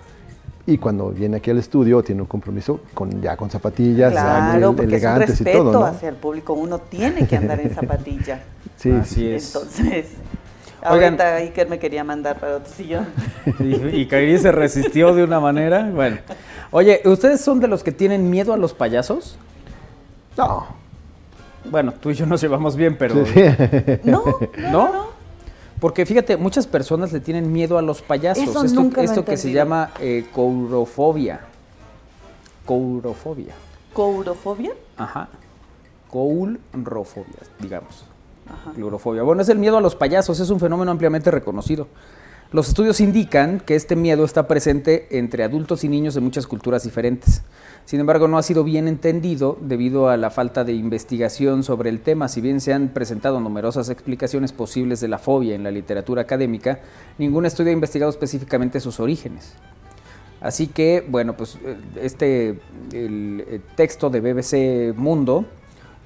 [0.69, 4.75] Y cuando viene aquí al estudio, tiene un compromiso con ya con zapatillas, ya Claro,
[4.75, 5.85] porque es un y respeto todo, ¿no?
[5.85, 6.55] hacia el público.
[6.55, 8.41] Uno tiene que andar en zapatilla.
[8.77, 9.29] Sí, Así sí.
[9.33, 9.55] es.
[9.55, 10.07] Entonces,
[10.83, 11.05] Oigan.
[11.14, 13.07] ahorita Iker me quería mandar para otro sillón.
[13.59, 15.89] Y, y Kairi se resistió de una manera.
[15.95, 16.19] Bueno.
[16.73, 19.39] Oye, ¿ustedes son de los que tienen miedo a los payasos?
[20.37, 20.67] No.
[21.71, 23.25] Bueno, tú y yo nos llevamos bien, pero...
[23.25, 24.01] Sí, sí.
[24.05, 24.23] No,
[24.71, 25.07] ¿No?
[25.87, 28.43] Porque fíjate, muchas personas le tienen miedo a los payasos.
[28.43, 31.43] Eso esto nunca que se llama eh, courofobia.
[32.64, 33.55] Courofobia.
[33.93, 34.72] ¿Courofobia?
[34.97, 35.28] Ajá.
[36.11, 38.05] Coulrofobia, digamos.
[38.74, 39.22] Clorofobia.
[39.22, 41.87] Bueno, es el miedo a los payasos, es un fenómeno ampliamente reconocido.
[42.53, 46.84] Los estudios indican que este miedo está presente entre adultos y niños de muchas culturas
[46.84, 47.42] diferentes.
[47.86, 52.01] Sin embargo, no ha sido bien entendido debido a la falta de investigación sobre el
[52.01, 52.28] tema.
[52.28, 56.78] Si bien se han presentado numerosas explicaciones posibles de la fobia en la literatura académica,
[57.18, 59.55] ningún estudio ha investigado específicamente sus orígenes.
[60.40, 62.61] Así que, bueno, pues eh, este
[62.92, 65.47] eh, texto de BBC Mundo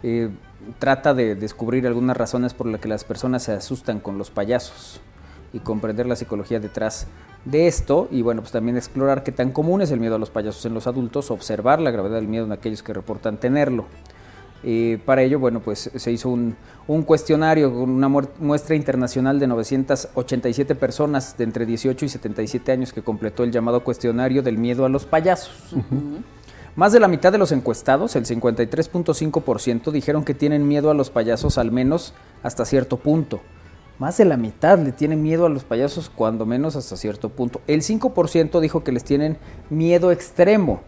[0.03, 0.31] eh,
[0.79, 5.03] trata de descubrir algunas razones por las que las personas se asustan con los payasos
[5.53, 7.07] y comprender la psicología detrás
[7.45, 10.31] de esto y bueno, pues también explorar qué tan común es el miedo a los
[10.31, 13.87] payasos en los adultos, observar la gravedad del miedo en aquellos que reportan tenerlo.
[14.63, 16.55] Eh, para ello, bueno, pues se hizo un,
[16.87, 22.93] un cuestionario con una muestra internacional de 987 personas de entre 18 y 77 años
[22.93, 25.75] que completó el llamado cuestionario del miedo a los payasos.
[26.77, 31.11] Más de la mitad de los encuestados, el 53.5%, dijeron que tienen miedo a los
[31.11, 33.41] payasos al menos hasta cierto punto.
[34.01, 37.61] Más de la mitad le tienen miedo a los payasos cuando menos hasta cierto punto.
[37.67, 39.37] El 5% dijo que les tienen
[39.69, 40.81] miedo extremo.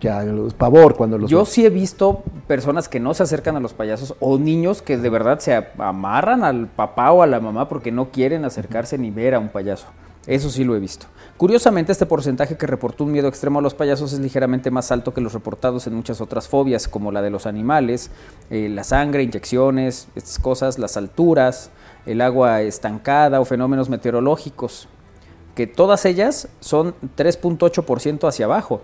[0.00, 3.60] Ya, los pavor cuando los Yo sí he visto personas que no se acercan a
[3.60, 7.68] los payasos o niños que de verdad se amarran al papá o a la mamá
[7.68, 9.86] porque no quieren acercarse ni ver a un payaso.
[10.26, 11.06] Eso sí lo he visto.
[11.36, 15.14] Curiosamente, este porcentaje que reportó un miedo extremo a los payasos es ligeramente más alto
[15.14, 18.10] que los reportados en muchas otras fobias, como la de los animales,
[18.50, 21.70] eh, la sangre, inyecciones, estas cosas, las alturas,
[22.06, 24.88] el agua estancada o fenómenos meteorológicos,
[25.54, 28.82] que todas ellas son 3.8% hacia abajo.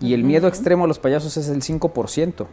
[0.00, 2.46] Y el miedo extremo a los payasos es el 5%.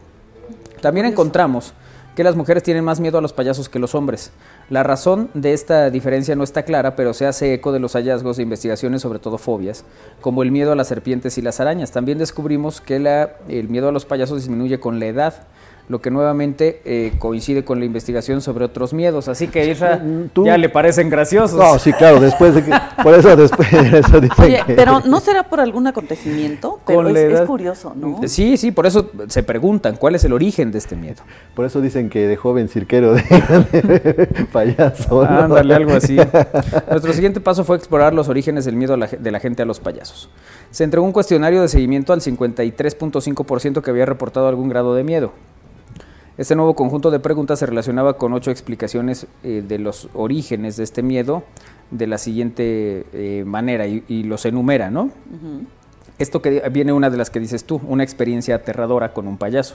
[0.80, 1.74] También encontramos
[2.14, 4.32] que las mujeres tienen más miedo a los payasos que los hombres.
[4.68, 8.36] La razón de esta diferencia no está clara, pero se hace eco de los hallazgos
[8.36, 9.84] de investigaciones, sobre todo fobias,
[10.20, 11.92] como el miedo a las serpientes y las arañas.
[11.92, 15.46] También descubrimos que la- el miedo a los payasos disminuye con la edad.
[15.90, 19.26] Lo que nuevamente eh, coincide con la investigación sobre otros miedos.
[19.28, 21.58] Así que Isra, Mm, tú- ya le parecen graciosos.
[21.58, 22.72] No, sí, claro, después de que,
[23.02, 27.02] por eso después de eso dicen Oye, que- pero no será por algún acontecimiento, pero
[27.02, 28.20] Con es, curioso, ¿no?
[28.28, 31.22] Sí, sí, por eso se preguntan cuál es el origen de este miedo.
[31.56, 35.24] por eso dicen que de joven cirquero de payaso.
[35.24, 35.28] ¿no?
[35.28, 36.16] Ándale, algo así.
[36.88, 39.66] Nuestro siguiente paso fue explorar los orígenes del miedo a la de la gente a
[39.66, 40.30] los payasos.
[40.70, 45.32] Se entregó un cuestionario de seguimiento al 53.5% que había reportado algún grado de miedo.
[46.40, 50.84] Este nuevo conjunto de preguntas se relacionaba con ocho explicaciones eh, de los orígenes de
[50.84, 51.42] este miedo
[51.90, 55.10] de la siguiente eh, manera y, y los enumera, ¿no?
[56.18, 59.74] Esto que viene una de las que dices tú, una experiencia aterradora con un payaso.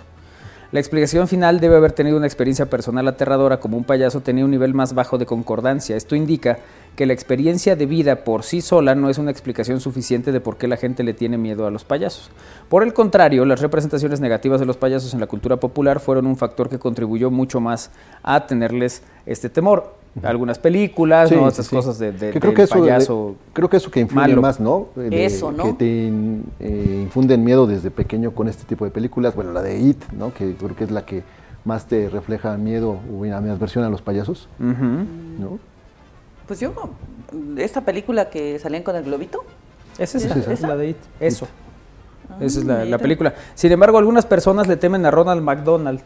[0.71, 4.51] La explicación final debe haber tenido una experiencia personal aterradora como un payaso tenía un
[4.51, 5.95] nivel más bajo de concordancia.
[5.95, 6.57] Esto indica
[6.95, 10.57] que la experiencia de vida por sí sola no es una explicación suficiente de por
[10.57, 12.31] qué la gente le tiene miedo a los payasos.
[12.69, 16.35] Por el contrario, las representaciones negativas de los payasos en la cultura popular fueron un
[16.35, 17.91] factor que contribuyó mucho más
[18.23, 19.93] a tenerles este temor.
[20.23, 21.47] Algunas películas, Sí, ¿no?
[21.47, 21.75] Estas sí.
[21.75, 23.35] cosas de, de- Que creo del que eso, payaso.
[23.53, 24.41] creo que eso que influye malo.
[24.41, 24.87] más, ¿no?
[24.95, 25.63] Eh, de- Eso, ¿no?
[25.65, 29.35] Que te in- eh, infunden miedo desde pequeño con este tipo de películas.
[29.35, 30.33] Bueno, la de It, ¿no?
[30.33, 31.23] Que creo que es la que
[31.65, 34.83] más te refleja miedo o una aversión a los payasos, Ujú.
[35.39, 35.59] ¿no?
[36.47, 36.71] Pues yo,
[37.57, 39.43] esta película que salían con el globito,
[39.97, 40.35] Esa es ¿Esa?
[40.35, 40.67] la, ¿Esa?
[40.67, 40.97] la de It.
[41.19, 41.47] Eso.
[42.39, 43.33] Esa es la, película.
[43.53, 46.01] Sin embargo, algunas personas le temen a Ronald McDonald.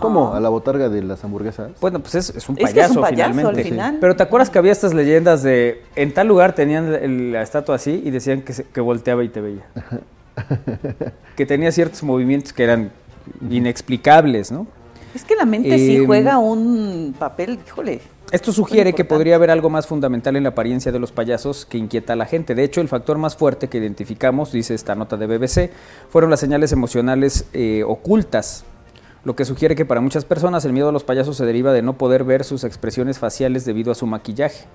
[0.00, 0.34] ¿Cómo?
[0.34, 1.70] A la botarga de las hamburguesas.
[1.80, 3.60] Bueno, pues es, es un Es que es payaso, un payaso finalmente.
[3.62, 3.98] al final.
[4.00, 7.76] Pero ¿te acuerdas que había estas leyendas de en tal lugar tenían el- la estatua
[7.76, 9.64] así y decían que, se- que volteaba y te veía?
[11.36, 12.90] que tenía ciertos movimientos que eran
[13.50, 14.66] inexplicables, ¿no?
[15.14, 18.00] es que la mente sí Em, juega un papel, híjole.
[18.32, 21.78] Esto sugiere que podría haber algo más fundamental en la apariencia de los payasos que
[21.78, 22.56] inquieta a la gente.
[22.56, 25.70] De hecho, el factor más fuerte que identificamos, dice esta nota de BBC,
[26.08, 28.64] fueron las señales emocionales eh, ocultas,
[29.22, 31.82] lo que sugiere que para muchas personas el miedo a los payasos se deriva de
[31.82, 34.66] no poder ver sus expresiones faciales debido a su maquillaje.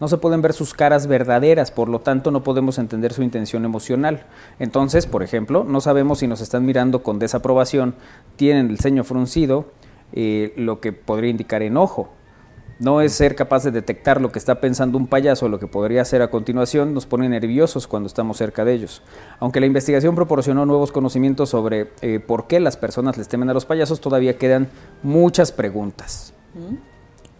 [0.00, 3.66] No se pueden ver sus caras verdaderas, por lo tanto no podemos entender su intención
[3.66, 4.24] emocional.
[4.58, 7.96] Entonces, por ejemplo, no sabemos si nos están mirando con desaprobación,
[8.36, 9.66] tienen el ceño fruncido,
[10.14, 12.10] eh, lo que podría indicar enojo.
[12.78, 16.02] No es ser capaz de detectar lo que está pensando un payaso, lo que podría
[16.02, 19.02] hacer a continuación, nos pone nerviosos cuando estamos cerca de ellos.
[19.38, 23.54] Aunque la investigación proporcionó nuevos conocimientos sobre eh, por qué las personas les temen a
[23.54, 24.68] los payasos, todavía quedan
[25.02, 26.34] muchas preguntas.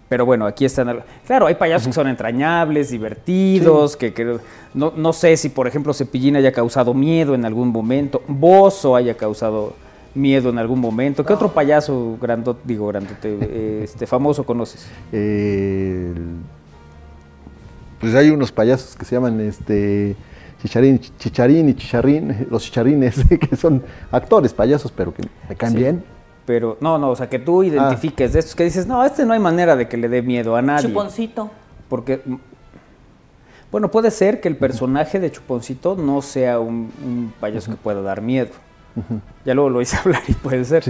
[0.08, 1.02] Pero bueno, aquí están.
[1.26, 4.38] Claro, hay payasos que son entrañables, divertidos, que, que
[4.74, 9.16] no, no sé si, por ejemplo, Cepillín haya causado miedo en algún momento, Bozo haya
[9.16, 9.74] causado
[10.14, 11.24] miedo en algún momento.
[11.24, 14.86] ¿Qué otro payaso grandote, digo grandote, este, famoso conoces?
[15.12, 16.12] Eh,
[18.00, 20.16] pues hay unos payasos que se llaman este
[20.62, 23.16] Chicharín, Chicharín y Chicharrín, los chicharrines,
[23.50, 25.78] que son actores payasos, pero que me caen Sí.
[25.78, 26.04] bien.
[26.46, 29.32] Pero no, no, o sea, que tú identifiques de estos que dices, no, este no
[29.32, 30.88] hay manera de que le dé miedo a nadie.
[30.88, 31.50] Chuponcito.
[31.88, 32.34] Porque, mm,
[33.72, 38.02] bueno, puede ser que el personaje de Chuponcito no sea un, un payaso que pueda
[38.02, 38.50] dar miedo.
[39.44, 40.84] Ya luego lo hice hablar y puede ser.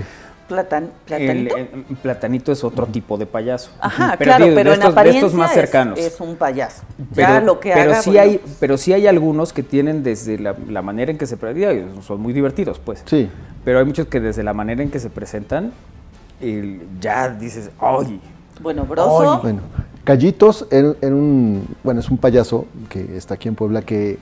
[0.48, 1.56] Platan, platanito.
[1.56, 1.68] el
[2.02, 3.70] platanito es otro tipo de payaso.
[3.81, 5.98] Ajá, Pero claro, digo, de pero en estos- de apariencia estos más es- cercanos.
[5.98, 6.82] Es, un payaso.
[7.14, 10.02] Pero, ya lo que pero haga, sí bueno, hay, pero sí hay algunos que tienen
[10.02, 13.02] desde la, la manera en que se presentan, son muy divertidos, pues.
[13.06, 13.31] Sí.
[13.64, 15.72] Pero hay muchos que desde la manera en que se presentan,
[16.43, 18.20] el- ya dices, ¡ay!
[18.60, 19.40] Bueno, Broso.
[19.43, 19.60] Bueno,
[20.05, 24.18] Callitos en, en un, bueno, es un payaso que está aquí en Puebla que,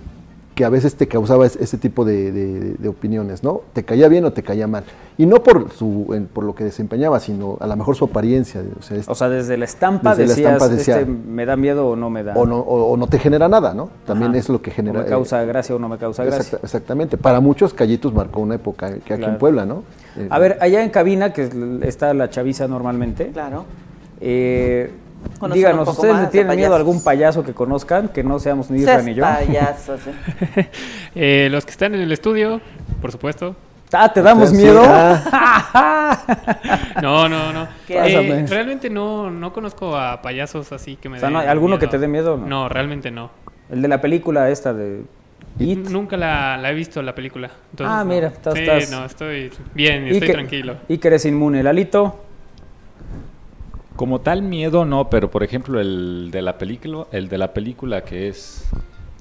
[0.55, 3.63] que a veces te causaba es- ese tipo de, de- de opiniones, ¿no?
[3.73, 4.85] Te caía bien o te caía mal.
[5.17, 8.63] Y no por su, en- por lo que desempeñaba, sino a lo mejor su apariencia.
[8.79, 11.47] O sea, es- O sea, desde la estampa Desde la decías, estampa decía- este, ¿me
[11.47, 12.35] da miedo o no me da?
[12.35, 13.89] o, no, o, o no te genera nada, ¿no?
[14.07, 14.41] También Ajá.
[14.41, 15.01] es lo que O genera.
[15.01, 16.41] me eh, causa gracia o no me causa gracia.
[16.43, 17.17] exacta- exactamente.
[17.17, 19.33] Para muchos, Callitos marcó una época que aquí Claro.
[19.33, 19.85] en Puebla, ¿no?
[20.19, 21.49] Eh, A ver, allá en cabina, que
[21.83, 23.65] está la chaviza normalmente, Claro.
[24.21, 24.91] eh,
[25.53, 26.77] díganos, poco ¿ustedes más le tienen miedo a payasos.
[26.79, 29.23] algún payaso que conozcan, que no seamos ni Isra ni yo?
[29.23, 30.11] payaso, sí.
[31.15, 32.61] Eh, los que están en el estudio,
[33.01, 33.55] por supuesto.
[33.93, 34.83] Ah, ¿te damos miedo?
[34.87, 36.19] ah,
[37.03, 37.69] No, no, no.
[37.87, 41.41] ¿Qué Eh, realmente no, no conozco a payasos así que me O sea, den ¿no
[41.41, 42.47] alguno que te dé miedo o no?
[42.47, 43.31] No, realmente no.
[43.71, 45.03] El de la película esta de
[45.59, 45.89] It.
[45.91, 47.51] Nunca la, la he visto la película.
[47.71, 48.05] entonces Ah, no.
[48.07, 50.77] mira, estás- Sí, estás- no, estoy bien, estoy que- tranquilo.
[50.89, 51.63] Y que eres inmune.
[51.63, 52.25] Lalito,
[53.97, 58.03] Como tal miedo no, pero por ejemplo el de la película, el de la película
[58.03, 58.69] que es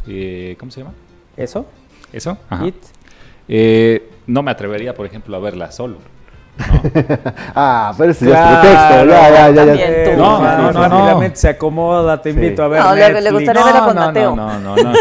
[0.07, 0.93] eh, ¿cómo se llama?
[1.37, 1.65] ¿eso?
[2.13, 2.37] Eso.
[2.49, 2.65] Ajá.
[2.67, 2.75] It.
[3.47, 5.97] Eh, no me atrevería, por ejemplo, a verla solo.
[6.57, 6.81] ¿no?
[7.55, 9.05] ah, pero ese ya es pretexto.
[9.05, 10.15] Ya, ya, ya, ya.
[10.17, 10.89] No, no, no, no.
[10.89, 12.35] rápidamente se acomoda, te Sí.
[12.39, 14.35] invito a ver No, le- gustaría verla con no, Mateo.
[14.35, 14.93] no, no, no, no.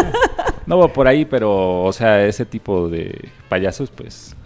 [0.66, 4.36] No voy por ahí, pero, o sea, ese tipo de payasos, pues,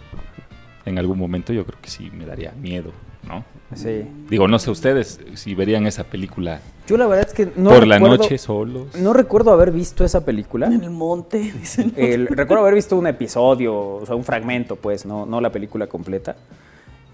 [0.85, 2.91] en algún momento yo creo que sí me daría miedo,
[3.27, 3.43] ¿no?
[3.73, 4.07] Sí.
[4.29, 7.87] Digo, no sé ustedes si verían esa película Yo la verdad es que no por
[7.87, 8.95] la recuerdo- noche solos.
[8.95, 10.67] No recuerdo haber visto esa película.
[10.67, 11.91] En el monte, dicen.
[11.95, 15.87] El- recuerdo haber visto un episodio, o sea, un fragmento, pues, no, no la película
[15.87, 16.35] completa.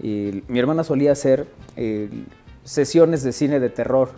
[0.00, 1.46] Y mi hermana solía hacer
[1.76, 2.10] eh,
[2.64, 4.10] sesiones de cine de terror.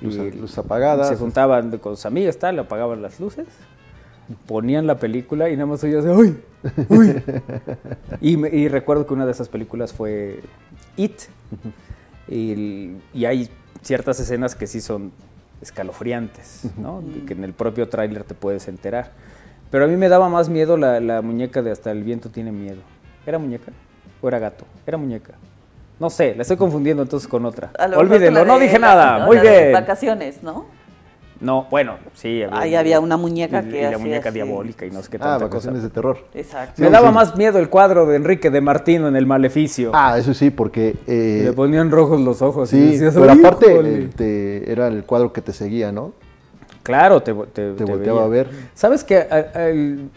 [0.00, 1.08] Luz- Y luces apagadas.
[1.08, 3.46] Se juntaban con sus amigas, tal, apagaban las luces,
[4.46, 6.36] ponían la película y nada más oías, ¡uy!
[6.88, 7.22] ¡uy!
[8.20, 10.40] y, me- y recuerdo que una de esas películas fue
[10.96, 11.20] It.
[12.28, 13.48] y, y hay
[13.82, 15.12] ciertas escenas que sí son
[15.60, 17.02] escalofriantes, ¿no?
[17.26, 19.12] Que en el propio tráiler te puedes enterar.
[19.70, 22.52] Pero a mí me daba más miedo la, la muñeca de Hasta el viento tiene
[22.52, 22.78] miedo.
[23.26, 23.72] ¿Era muñeca?
[24.22, 24.64] ¿O era gato?
[24.86, 25.34] Era muñeca.
[26.00, 27.70] No sé, la estoy confundiendo entonces con otra.
[27.96, 29.18] Olvídenlo, no de- dije la- nada.
[29.20, 29.72] no, Muy de bien.
[29.72, 30.66] Vacaciones, ¿no?
[31.40, 32.42] No, bueno, sí.
[32.50, 34.34] Ahí había una muñeca y- que y la hacía muñeca así.
[34.34, 35.88] diabólica y no sé qué Ah, tanta vacaciones cosa.
[35.88, 36.18] de terror.
[36.34, 36.82] Exacto.
[36.82, 39.92] Me daba más miedo el cuadro de Enrique de Martino en El Maleficio.
[39.94, 40.96] Ah, eso sí, porque...
[41.06, 42.72] eh, Le ponían rojos los ojos.
[42.72, 43.94] y sí, decías, pero "Ay, aparte híjole".
[44.04, 46.12] eh, te- era el cuadro que te seguía, ¿no?
[46.82, 48.48] Claro, te, te, Te volteaba a ver.
[48.74, 50.10] ¿Sabes que a- a- el-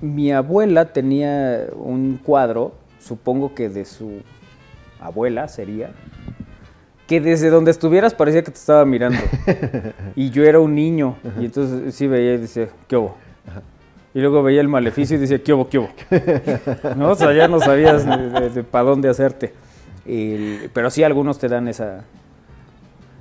[0.00, 4.20] mi abuela tenía un cuadro, supongo que de su
[5.00, 5.90] abuela sería,
[7.08, 9.18] que desde donde estuvieras parecía que te estaba mirando.
[10.14, 13.16] y yo era un niño, y entonces sí veía y decía, ¿qué hubo?
[14.14, 15.88] Y luego veía el maleficio y decía, ¿qué hubo, qué hubo?
[16.96, 17.10] ¿No?
[17.10, 18.04] O sea, ya no sabías
[18.70, 19.52] para dónde hacerte.
[20.06, 22.04] El- pero sí, algunos te dan esa...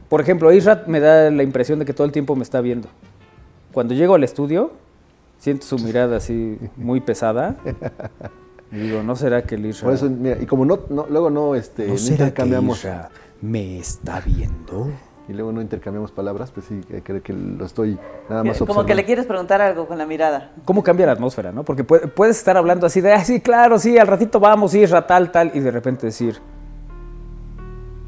[0.09, 2.87] Por ejemplo, Isra me da la impresión de que todo el tiempo me está viendo.
[3.73, 4.71] Cuando llego al estudio,
[5.39, 7.55] siento su mirada así muy pesada.
[8.69, 9.85] Y digo, ¿no será que el Isra...
[9.85, 12.85] Por eso, mira, y como no, no- luego no, este, no intercambiamos...
[13.41, 14.89] me está viendo?
[15.29, 17.99] Y luego no intercambiamos palabras, pues sí, que creo que lo estoy
[18.29, 20.53] nada más Como que le quieres preguntar algo con la mirada.
[20.63, 21.63] ¿Cómo cambia la atmósfera, no?
[21.65, 25.05] Porque puede- puedes estar hablando así de, ah, sí, claro, sí, al ratito vamos, Isra,
[25.05, 26.39] tal, tal, y de repente decir,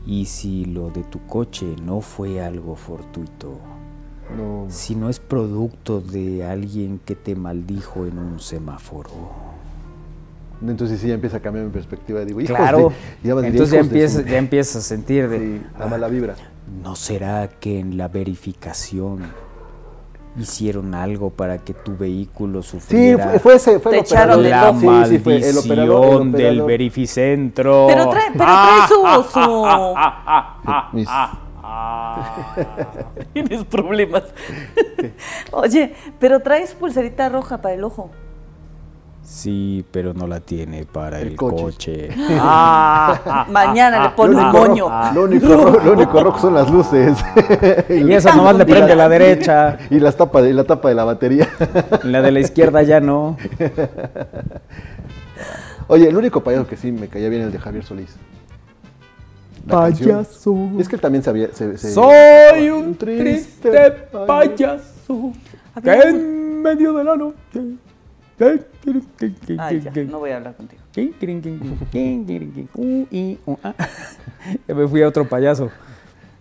[0.05, 3.59] ¿y si lo de tu coche no fue algo fortuito?
[4.37, 9.09] No, Si no es producto de alguien que te maldijo en un semáforo.
[10.61, 12.23] Entonces sí ya empieza a cambiar mi perspectiva.
[12.25, 12.91] Digo, hijos Claro.
[13.23, 15.37] de- ya Entonces ya de su- ya empiezas a sentir de.
[15.39, 16.35] Sí, la "Ah, mala vibra.
[16.83, 19.23] ¿No será que en la verificación
[20.37, 24.49] hicieron algo para que tu vehículo Sí, sufriera fue, fue ese, fue Te el echaron
[24.49, 24.79] la ojo.
[24.79, 26.67] Sí, sí, fue el maldición operador, el del operador.
[26.67, 27.87] verificentro?
[27.89, 29.29] Pero trae, pero trae su...
[29.31, 30.95] su...
[30.95, 31.09] Mis-
[33.33, 34.23] Tienes problemas.
[35.51, 38.11] Oye, pero traes pulserita roja para el ojo.
[39.31, 42.07] Sí, pero no la tiene para El el, coche.
[42.07, 42.09] coche.
[43.51, 44.87] Mañana le pone un moño.
[45.13, 47.15] Lo único, rojo, lo único rojo son las luces.
[47.89, 49.77] Y esa nomás le prende a la derecha.
[49.91, 51.47] Y las tapa de, la tapa de la batería.
[52.03, 53.37] La de la izquierda ya no.
[55.87, 58.15] Oye, el único payaso que sí me caía bien es el de Javier Solís.
[59.67, 60.25] La canción.
[60.79, 61.49] Es que él también sabía.
[61.53, 63.91] se- se- Soy un triste
[64.25, 65.33] payaso
[65.83, 67.35] que en medio de la noche.
[69.59, 70.81] Ay, ya, no voy a hablar contigo.
[74.67, 75.69] Ya me fui a otro payaso.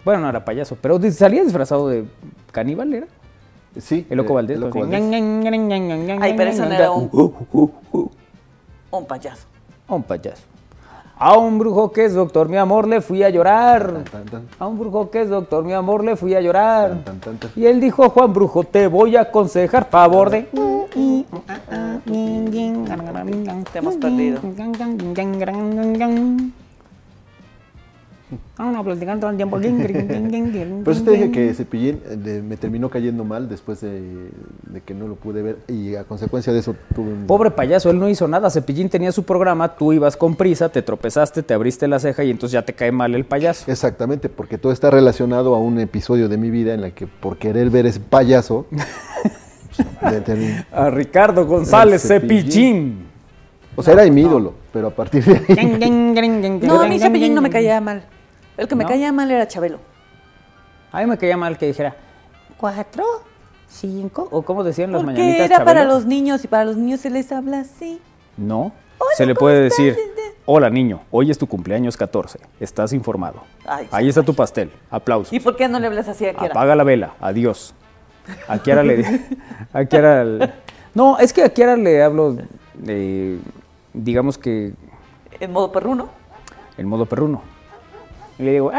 [0.04, 2.04] Bueno, no era payaso, pero salía disfrazado de
[2.52, 3.06] caníbal, ¿era?
[3.78, 4.06] Sí.
[4.08, 4.54] El loco eh, Valdés.
[4.56, 6.20] el Loco pues, Valdés.
[6.22, 8.10] Ay, pero eso no era un- Uh, uh, uh.
[8.90, 9.46] Un payaso.
[9.88, 10.42] Un payaso.
[11.20, 14.04] A un brujo que es doctor, mi amor, le fui a llorar.
[14.10, 16.90] Tan, tan, A un brujo que es doctor, mi amor, le fui a llorar.
[16.90, 17.50] tan, tan, tan, tan.
[17.56, 20.46] Y él dijo, Juan Brujo, te voy a aconsejar favor de...
[23.72, 24.38] Te hemos perdido.
[28.59, 29.56] Vamos a platicar todo el tiempo.
[30.82, 34.30] Por eso te dije que Cepillín eh, me terminó cayendo mal después de,
[34.66, 37.26] de que no lo pude ver y a consecuencia de eso tuve un...
[37.28, 38.51] Pobre payaso, él no hizo nada.
[38.51, 42.32] Cepillín tenía su programa, tú ibas con prisa, te tropezaste, te abriste la ceja y
[42.32, 43.70] entonces ya te cae mal el payaso.
[43.70, 47.39] Exactamente, porque todo está relacionado a un episodio de mi vida en la que por
[47.39, 48.66] querer ver ese payaso...
[50.01, 50.22] pues,
[50.72, 52.43] A Ricardo González Cepillín.
[52.43, 53.06] Cepillín.
[53.76, 56.60] o sea, era mi ídolo, pero a partir de ahí...
[56.60, 58.02] No, a mí Cepillín no me caía mal.
[58.59, 58.90] El que me ¿No?
[58.90, 59.78] caía mal era Chabelo.
[60.93, 61.94] A mí me caía mal que dijera
[62.59, 63.05] cuatro,
[63.68, 67.01] cinco, o como decían las Porque mañanitas era para los niños y para los niños
[67.01, 68.01] se les habla así.
[68.36, 68.72] No,
[69.16, 69.97] se le puede decir,
[70.44, 73.43] hola niño, hoy es tu cumpleaños 14, estás informado.
[73.66, 75.32] Ay, Ahí está tu pastel, aplausos.
[75.32, 76.48] ¿Y por qué no le hablas así a Kiara?
[76.52, 77.74] Apaga la vela, adiós.
[78.48, 79.05] A Kiara le...
[79.72, 80.52] A Kiara le-
[80.94, 82.36] No, es que a Kiara le hablo,
[82.74, 83.39] de,
[83.93, 84.72] digamos que
[85.39, 86.09] En modo perruno.
[86.76, 87.43] en modo perruno.
[88.39, 88.70] Y le digo...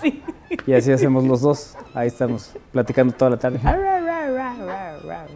[0.00, 0.22] Sí.
[0.66, 1.76] Y así hacemos los dos.
[1.94, 3.60] Ahí estamos platicando toda la tarde.
[3.62, 5.26] Ar, ar, ar, ar, ar, ar.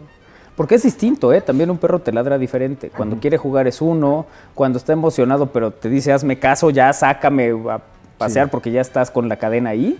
[0.55, 1.41] Porque es distinto, ¿eh?
[1.41, 2.89] También un perro te ladra diferente.
[2.89, 7.51] Cuando quiere jugar es uno, cuando está emocionado pero te dice hazme caso, ya sácame
[7.69, 7.81] a
[8.17, 9.97] pasear porque ya estás con la cadena ahí,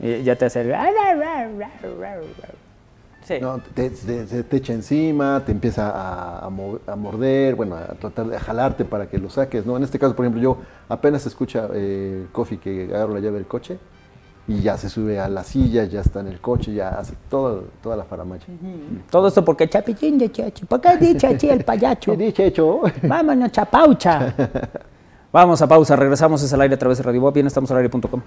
[0.00, 0.72] eh, ya te hace...
[3.24, 3.34] Sí.
[3.40, 8.26] No, te, te- echa encima, te empieza a, a mo- a morder, bueno, a tratar
[8.26, 9.76] de jalarte para que lo saques, ¿no?
[9.76, 10.56] En este caso, por ejemplo, yo
[10.88, 13.78] apenas escucha eh, Coffee que agarro la llave del coche
[14.48, 17.64] y ya se sube a la silla, ya está en el coche, ya hace todo,
[17.80, 18.46] toda la faramacha.
[19.08, 20.64] Todo esto porque chapichín de chachi.
[20.66, 22.10] ¿Por qué dice así el payacho?
[22.12, 22.80] ¿Qué dice, hecho?
[23.04, 24.34] Vámonos, chapaucha.
[25.32, 27.78] Vamos a pausa, regresamos es al aire a través de Radio Bob, bien estamos al
[27.78, 28.20] aire.com.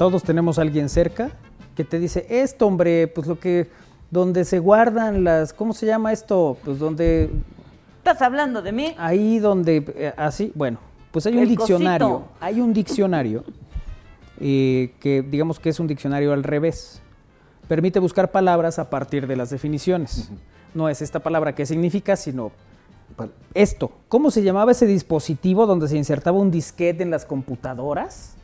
[0.00, 1.30] Todos tenemos a alguien cerca
[1.76, 3.68] que te dice, esto hombre, pues lo que,
[4.10, 6.56] donde se guardan las, ¿cómo se llama esto?
[6.64, 7.28] Pues donde
[7.98, 8.94] ¿Estás hablando de mí?
[8.96, 10.78] Ahí donde, eh, así, bueno,
[11.10, 12.32] pues hay un El diccionario, cosito.
[12.40, 13.44] hay un diccionario
[14.40, 17.02] eh, que digamos que es un diccionario al revés.
[17.68, 20.30] Permite buscar palabras a partir de las definiciones.
[20.72, 22.52] No es esta palabra qué significa, sino
[23.52, 23.92] esto.
[24.08, 28.38] ¿Cómo se llamaba ese dispositivo donde se insertaba un disquete en las computadoras?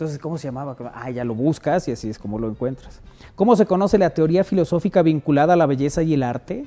[0.00, 0.74] Entonces, ¿cómo se llamaba?
[0.94, 3.02] Ah, ya lo buscas y así es como lo encuentras.
[3.34, 6.64] ¿Cómo se conoce la teoría filosófica vinculada a la belleza y el arte?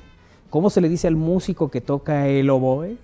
[0.50, 2.96] ¿Cómo se le dice al músico que toca el oboe?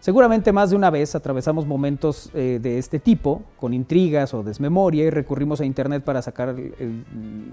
[0.00, 5.04] Seguramente más de una vez atravesamos momentos eh, de este tipo, con intrigas o desmemoria,
[5.04, 6.56] y recurrimos a Internet para sacar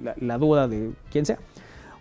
[0.01, 1.39] la, la duda de quién sea.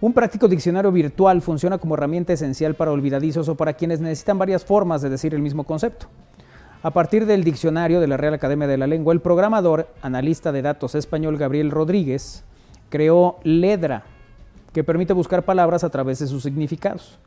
[0.01, 4.65] Un práctico diccionario virtual funciona como herramienta esencial para olvidadizos o para quienes necesitan varias
[4.65, 6.07] formas de decir el mismo concepto.
[6.85, 10.61] A partir del diccionario de la Real Academia de la Lengua, el programador, analista de
[10.61, 12.45] datos español Gabriel Rodríguez,
[12.91, 14.05] creó Ledra,
[14.75, 17.19] que permite buscar palabras a través de sus significados.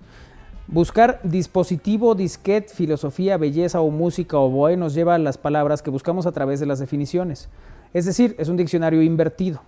[0.68, 5.90] Buscar dispositivo, disquete, filosofía, belleza o música o boe nos lleva a las palabras que
[5.90, 7.50] buscamos a través de las definiciones.
[7.96, 9.64] Es decir, es un diccionario invertido.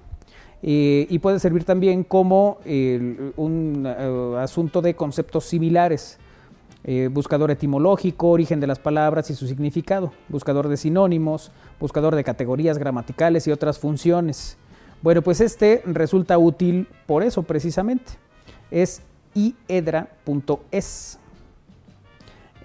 [0.61, 2.59] Y puede servir también como
[3.37, 6.19] un eh, asunto de conceptos similares.
[6.85, 12.23] Eh, buscador etimológico, origen de las palabras y su significado, buscador de sinónimos, buscador de
[12.23, 14.57] categorías gramaticales y otras funciones.
[15.01, 18.13] Bueno, pues este resulta útil por eso precisamente.
[18.71, 19.01] Es
[19.33, 21.19] iedra.es,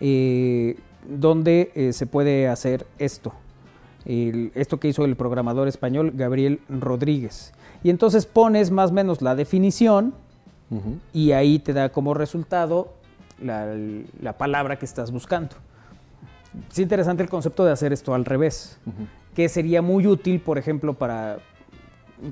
[0.01, 0.77] eh,
[1.09, 3.33] donde eh, se puede hacer esto.
[4.05, 7.53] El- esto que hizo el programador español Gabriel Rodríguez.
[7.83, 10.15] Y entonces pones más o menos la definición
[11.13, 12.95] y ahí te da como resultado
[13.41, 13.75] la,
[14.21, 15.57] la palabra que estás buscando.
[16.71, 18.79] Es interesante el concepto de hacer esto al revés,
[19.35, 21.39] que sería muy útil, por ejemplo, para,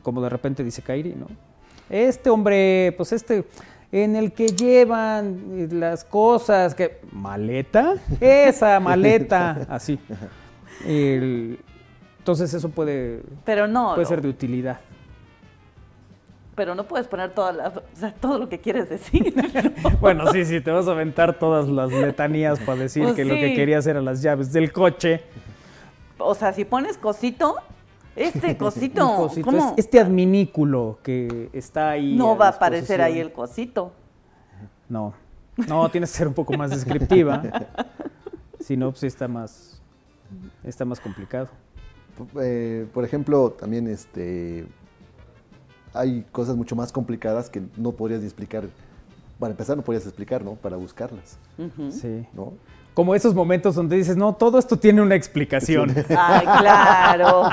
[0.02, 1.26] como de repente dice Kairi, ¿no?
[1.90, 3.44] Este hombre, pues este,
[3.90, 9.98] en el que llevan las cosas, que maleta, esa maleta, así.
[10.86, 11.58] El-
[12.18, 13.94] entonces eso puede, Pero no.
[13.94, 14.78] puede ser de utilidad.
[16.54, 19.34] Pero no puedes poner toda la- o sea, todo lo que quieres decir.
[20.00, 23.34] Bueno, sí, sí, te vas a aventar todas las letanías para decir Pues que lo
[23.34, 25.22] que querías eran las llaves del coche.
[26.18, 27.56] O sea, si pones cosito,
[28.16, 29.58] este cosito, ¿cómo?
[29.58, 32.14] es- este adminículo que está ahí.
[32.16, 33.92] no a va a aparecer ahí el cosito.
[34.88, 35.14] No,
[35.68, 37.42] no, tienes que ser un poco más descriptiva.
[38.60, 39.80] si no, pues sí está más,
[40.64, 41.48] está más complicado.
[42.40, 44.66] Eh, por ejemplo, también este
[45.94, 48.64] hay cosas mucho más complicadas que no podrías ni explicar.
[49.38, 50.52] Para empezar, no podrías explicar, ¿no?
[50.52, 51.36] Para buscarlas,
[51.90, 52.26] Sí.
[52.32, 52.52] ¿no?
[52.94, 55.90] Como esos momentos donde dices, no, todo esto tiene una explicación.
[56.16, 57.48] Ay, claro.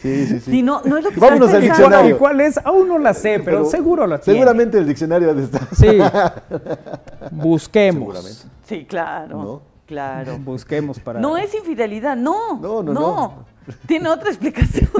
[0.00, 0.50] Sí, sí, sí.
[0.50, 2.16] Si no, no es lo que Vámonos al diccionario.
[2.16, 2.58] ¿Y cuál es?
[2.64, 4.38] Aún no la sé, pero, seguro la tiene.
[4.38, 5.68] Seguramente el diccionario de estar.
[5.74, 5.98] Sí.
[7.30, 8.16] Busquemos.
[8.16, 8.42] Seguramente.
[8.64, 9.42] Sí, claro.
[9.42, 9.62] ¿No?
[9.86, 10.38] Claro.
[10.38, 11.20] Busquemos para.
[11.20, 12.58] No es infidelidad, no.
[12.60, 13.34] No, no, no.
[13.86, 14.88] Tiene otra explicación.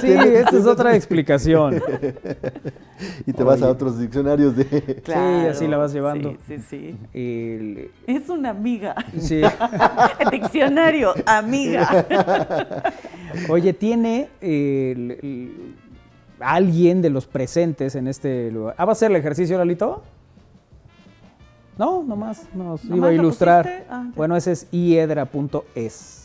[0.00, 1.82] Sí, esta es otra explicación.
[3.26, 5.00] Y te vas a otros diccionarios de...
[5.04, 5.50] Claro.
[5.50, 6.36] así la vas llevando.
[6.46, 6.96] Sí, sí, sí.
[7.14, 8.94] El- Es una amiga.
[9.18, 9.40] sí.
[10.30, 12.06] Diccionario, amiga.
[13.48, 15.74] Oye, ¿tiene el- el-
[16.40, 18.74] alguien de los presentes en este lugar?
[18.76, 20.02] ¿Ah, va a hacer el ejercicio, Lalito?
[21.78, 23.84] No, nomás nos ¿Nomás iba a ilustrar.
[23.88, 26.19] Ah, bueno, ese es iedra.es.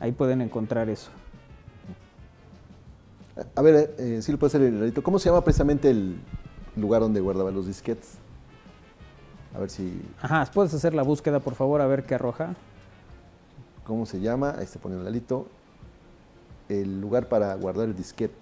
[0.00, 1.10] Ahí pueden encontrar eso.
[3.54, 5.02] A ver, eh, sí lo puede hacer el Lalito.
[5.02, 6.16] ¿Cómo se llama precisamente el
[6.76, 8.14] lugar donde guardaban los disquetes?
[9.54, 10.02] A ver si...
[10.20, 12.54] Ajá, ¿puedes hacer la búsqueda, por favor, a ver qué arroja?
[13.84, 14.54] ¿Cómo se llama?
[14.58, 15.46] Ahí se pone el Lalito.
[16.68, 18.34] El lugar para guardar el disquete.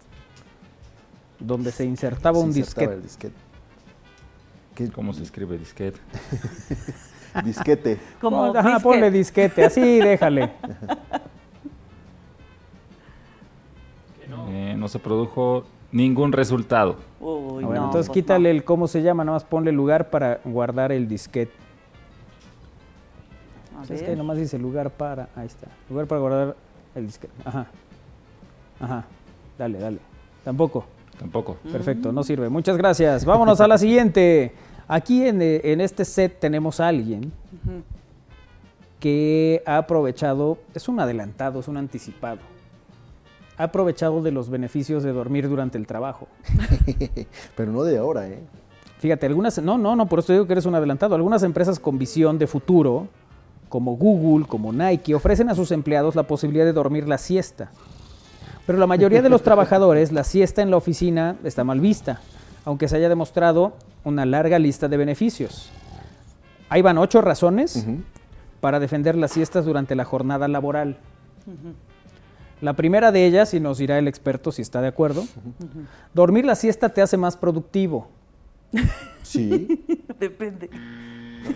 [1.40, 2.94] Donde se insertaba Se un insertaba disquete.
[2.94, 3.34] el disquete.
[4.74, 4.90] ¿Qué?
[4.92, 5.98] ¿Cómo se escribe disquete?
[7.44, 7.98] Disquete.
[8.20, 8.82] Como ajá, disquete.
[8.82, 10.52] ponle disquete, así déjale.
[14.48, 16.96] Eh, no se produjo ningún resultado.
[17.20, 18.56] Uy, bueno, no, entonces pues quítale no.
[18.58, 21.52] el cómo se llama, nada más ponle lugar para guardar el disquete.
[23.88, 26.56] Es que nomás dice lugar para, ahí está, lugar para guardar
[26.94, 27.32] el disquete.
[27.44, 27.66] Ajá.
[28.80, 29.04] Ajá.
[29.58, 29.98] Dale, dale.
[30.44, 30.84] Tampoco.
[31.18, 31.56] Tampoco.
[31.72, 32.48] Perfecto, no sirve.
[32.48, 33.24] Muchas gracias.
[33.24, 34.52] Vámonos a la siguiente.
[34.86, 37.32] Aquí en, eh, en este set tenemos a alguien
[39.00, 42.38] que ha aprovechado, es un adelantado, es un anticipado.
[43.58, 46.28] Ha aprovechado de los beneficios de dormir durante el trabajo.
[47.56, 48.40] Pero no de ahora, ¿eh?
[48.98, 51.14] Fíjate, algunas, no, no, no, por eso digo que eres un adelantado.
[51.14, 53.08] Algunas empresas con visión de futuro,
[53.68, 57.70] como Google, como Nike, ofrecen a sus empleados la posibilidad de dormir la siesta.
[58.66, 62.20] Pero la mayoría de los trabajadores, la siesta en la oficina está mal vista,
[62.64, 63.74] aunque se haya demostrado
[64.04, 65.70] una larga lista de beneficios.
[66.68, 67.86] Ahí van ocho razones
[68.60, 70.98] para defender las siestas durante la jornada laboral.
[72.60, 75.24] La primera de ellas, y nos dirá el experto si está de acuerdo,
[76.14, 78.08] dormir la siesta te hace más productivo.
[79.22, 79.84] Sí.
[80.18, 80.70] Depende.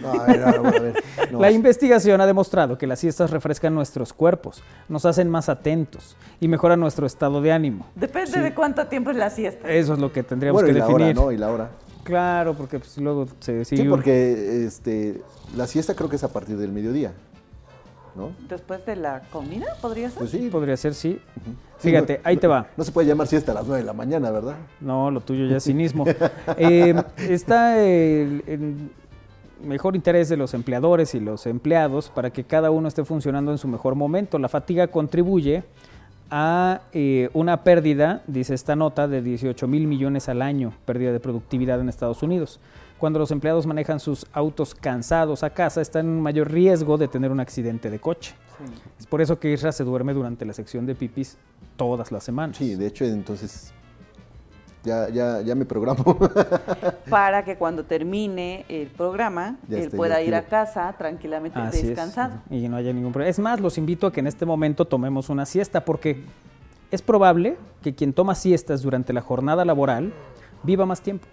[0.01, 1.05] No, a ver, a ver, a ver.
[1.33, 1.41] No.
[1.41, 6.49] La investigación ha demostrado que las siestas refrescan nuestros cuerpos, nos hacen más atentos y
[6.49, 7.87] mejoran nuestro estado de ánimo.
[7.97, 9.69] Depende de cuánto tiempo es la siesta.
[9.71, 11.19] Eso es lo que tendríamos Bueno, y que la definir.
[11.19, 11.33] hora, ¿no?
[11.33, 11.71] Y la hora.
[12.05, 15.21] Claro, porque pues, luego se sigue Sí, porque este,
[15.57, 17.13] la siesta creo que es a partir del mediodía,
[18.15, 18.33] ¿no?
[18.49, 20.19] Después de la comida, ¿podría ser?
[20.19, 20.49] Pues sí.
[20.51, 21.19] podría ser, sí.
[21.79, 22.67] Sí, Fíjate, no- ahí te no- va.
[22.77, 24.57] No se puede llamar siesta a las 9 de la mañana, ¿verdad?
[24.81, 26.05] No, lo tuyo ya es cinismo.
[26.59, 28.91] Eh, está el, el
[29.65, 33.59] mejor interés de los empleadores y los empleados para que cada uno esté funcionando en
[33.59, 34.39] su mejor momento.
[34.39, 35.65] La fatiga contribuye
[36.31, 41.21] a eh, una pérdida, dice esta nota, de 18 mil millones al año, pérdida de
[41.21, 42.59] productividad en Estados Unidos.
[43.03, 47.33] Cuando los empleados manejan sus autos cansados a casa, están en mayor riesgo de tener
[47.33, 48.33] un accidente de coche.
[48.97, 51.37] Es por eso que Isra se duerme durante la sección de pipis
[51.77, 52.59] todas las semanas.
[52.59, 53.73] Sí, de hecho, entonces
[54.85, 56.17] ya, ya, ya me programo.
[57.11, 62.35] Para que cuando termine el programa, Ya él pueda ir a casa tranquilamente Así descansado.
[62.51, 62.57] es.
[62.57, 63.31] Y no haya ningún problema.
[63.31, 66.23] Es más, los invito a que en este momento tomemos una siesta porque
[66.93, 70.13] es probable que quien toma siestas durante la jornada laboral
[70.63, 71.27] viva más tiempo.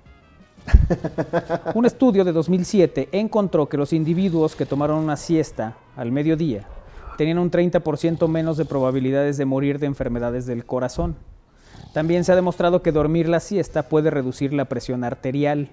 [1.75, 6.67] Un estudio de 2007 encontró que los individuos que tomaron una siesta al mediodía
[7.17, 11.17] tenían un 30% menos de probabilidades de morir de enfermedades del corazón.
[11.93, 15.69] También se ha demostrado que dormir la siesta puede reducir la presión arterial.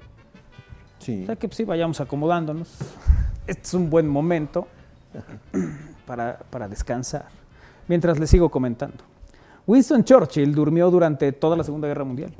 [0.98, 1.22] Sí.
[1.22, 2.76] O sea que pues, sí, vayamos acomodándonos.
[3.46, 4.66] Este es un buen momento
[6.06, 7.26] para, para descansar.
[7.86, 9.04] Mientras les sigo comentando.
[9.68, 12.32] Winston Churchill durmió durante toda la Segunda Guerra Mundial.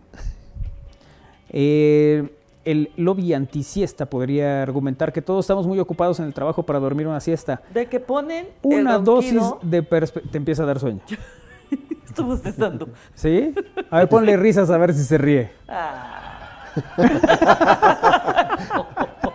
[1.51, 2.29] Eh,
[2.65, 7.07] el lobby antisiesta podría argumentar que todos estamos muy ocupados en el trabajo para dormir
[7.07, 7.63] una siesta.
[7.73, 11.01] De que ponen el Una dosis de te empieza a dar sueño.
[12.07, 12.89] Estoy bostezando.
[13.15, 13.55] ¿Sí?
[13.91, 15.51] A ver, ponle risas a ver si se ríe.
[15.69, 16.33] Ah,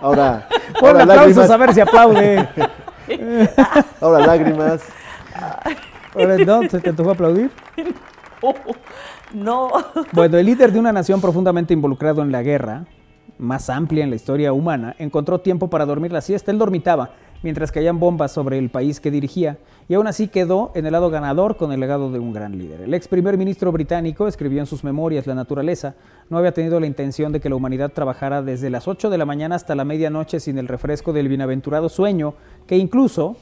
[0.02, 0.48] Ahora,
[0.80, 1.52] Ponle ahora aplausos lágrimas.
[1.52, 2.50] a ver si aplaude.
[4.02, 4.82] Ahora lágrimas.
[6.16, 6.62] Ahora, ¿No?
[6.70, 7.52] ¿Se te antojó aplaudir?
[9.34, 9.70] No.
[10.14, 12.86] Bueno, el líder de una nación profundamente involucrado en la guerra,
[13.38, 16.52] más amplia en la historia humana, encontró tiempo para dormir la siesta.
[16.52, 17.12] Él dormitaba
[17.44, 19.58] mientras caían bombas sobre el país que dirigía
[19.90, 22.82] y aún así quedó en el lado ganador con el legado de un gran líder.
[22.82, 25.95] El ex primer ministro británico escribió en sus memorias La naturaleza
[26.30, 29.26] no había tenido la intención de que la humanidad trabajara desde las 8 de la
[29.26, 32.36] mañana hasta la medianoche sin el refresco del bienaventurado sueño
[32.68, 33.38] que incluso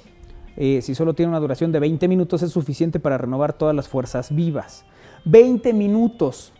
[0.56, 3.88] eh, si solo tiene una duración de 20 minutos es suficiente para renovar todas las
[3.88, 4.86] fuerzas vivas.
[5.26, 6.54] 20 minutos,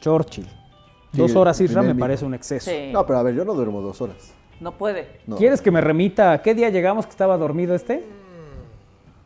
[0.00, 0.46] Churchill.
[0.46, 2.70] Sí, Dos el horas, Isra, me parece un exceso.
[2.70, 2.90] Sí.
[2.92, 4.32] No, pero a ver, yo no duermo dos horas.
[4.60, 5.20] No puede.
[5.26, 5.36] No.
[5.36, 8.04] ¿Quieres que me remita a qué día llegamos que estaba dormido este?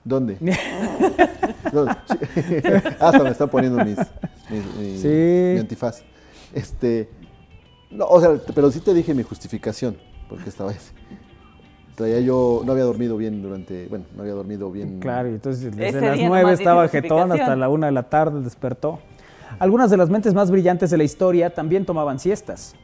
[0.04, 0.38] ¿Dónde?
[1.72, 2.18] No, sí.
[2.98, 3.98] Hasta me están poniendo mis,
[4.48, 5.08] mis- mi, Sí.
[5.54, 6.02] mi antifaz.
[6.54, 7.10] Este,
[7.90, 9.98] no, o sea, pero sí te dije mi justificación,
[10.30, 10.92] porque estaba ese.
[11.98, 15.00] Traía yo, no había dormido bien durante, bueno, no había dormido bien.
[15.00, 17.92] Claro, y entonces desde las día 9 nomás dice estaba jetón hasta la 1 de
[17.92, 19.00] la tarde despertó.
[19.58, 22.76] Algunas de las mentes más brillantes de la historia también tomaban siestas.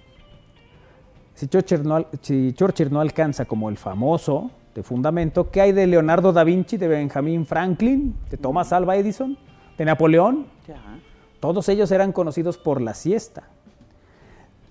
[1.37, 5.87] Si Churchill no, si Churchill no alcanza como el famoso de fundamento, ¿qué hay de
[5.87, 9.39] Leonardo da Vinci, de Benjamin Franklin, de Thomas Alva Edison,
[9.79, 10.47] de Napoleón?
[10.67, 10.99] Ya.
[11.39, 13.45] Todos ellos eran conocidos por la siesta.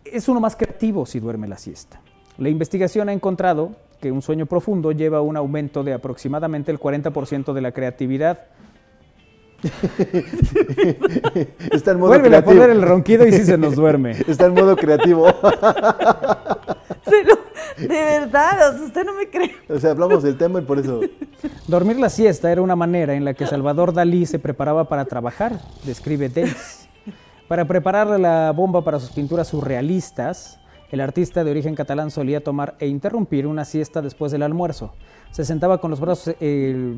[0.04, 2.02] Es uno más creativo si duerme la siesta.
[2.38, 6.80] La investigación ha encontrado que un sueño profundo lleva a un aumento de aproximadamente el
[6.80, 8.40] 40% de la creatividad.
[11.72, 14.12] Está en modo Vuelve a poner el ronquido y sí se nos duerme.
[14.28, 15.28] Está en modo creativo.
[17.06, 17.44] Se Se lo-
[17.78, 19.52] de verdad, o sea, usted no me cree.
[19.70, 21.00] O sea, hablamos del tema y por eso.
[21.68, 25.60] Dormir la siesta era una manera en la que Salvador Dalí se preparaba para trabajar,
[25.84, 26.88] describe Denis.
[27.48, 30.60] Para preparar la bomba para sus pinturas surrealistas,
[30.94, 34.94] el artista de origen catalán solía tomar e interrumpir una siesta después del almuerzo.
[35.32, 36.96] Se sentaba con los brazos eh,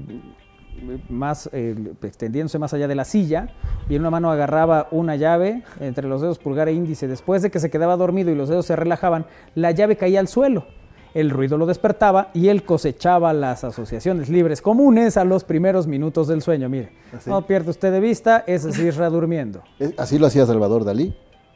[1.08, 3.48] más eh, extendiéndose más allá de la silla
[3.88, 7.08] y en una mano agarraba una llave entre los dedos pulgar e índice.
[7.08, 10.28] Después de que se quedaba dormido y los dedos se relajaban, la llave caía al
[10.28, 10.66] suelo.
[11.14, 16.28] El ruido lo despertaba y él cosechaba las asociaciones libres comunes a los primeros minutos
[16.28, 16.68] del sueño.
[16.68, 17.30] Mire, Así.
[17.30, 19.64] no pierde usted de vista, ese es Isra durmiendo.
[19.96, 21.16] Así lo hacía Salvador Dalí.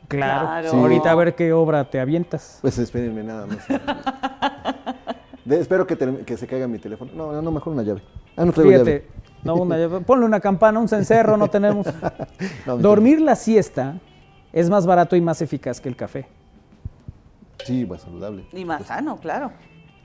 [0.10, 0.48] Claro.
[0.48, 0.72] Claro.
[0.72, 0.76] Sí.
[0.76, 2.58] Ahorita a ver qué obra te avientas.
[2.62, 3.60] Pues espérenme nada más.
[5.46, 7.12] De- espero que, se caiga mi teléfono.
[7.16, 8.02] No, no, no, mejor una llave.
[8.36, 9.08] Ah, no traigo Fíjate, llave.
[9.44, 10.02] no una llave.
[10.02, 11.88] Ponle una campana, un cencerro, no tenemos.
[12.66, 14.00] No, Dormir la siesta
[14.52, 16.28] es más barato y más eficaz que el café.
[17.66, 18.46] Sí, más saludable.
[18.54, 19.52] Y más sano, claro.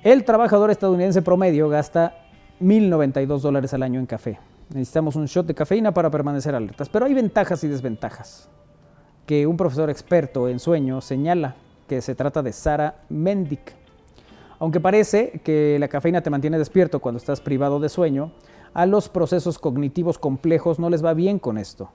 [0.02, 2.14] El trabajador estadounidense promedio gasta
[2.60, 4.38] 1.092 dólares al año en café.
[4.68, 8.50] Necesitamos un shot de cafeína para permanecer alertas, pero hay ventajas y desventajas
[9.26, 11.56] que un profesor experto en sueño señala
[11.88, 13.74] que se trata de Sara Mendick.
[14.58, 18.32] Aunque parece que la cafeína te mantiene despierto cuando estás privado de sueño,
[18.72, 21.90] a los procesos cognitivos complejos no les va bien con esto.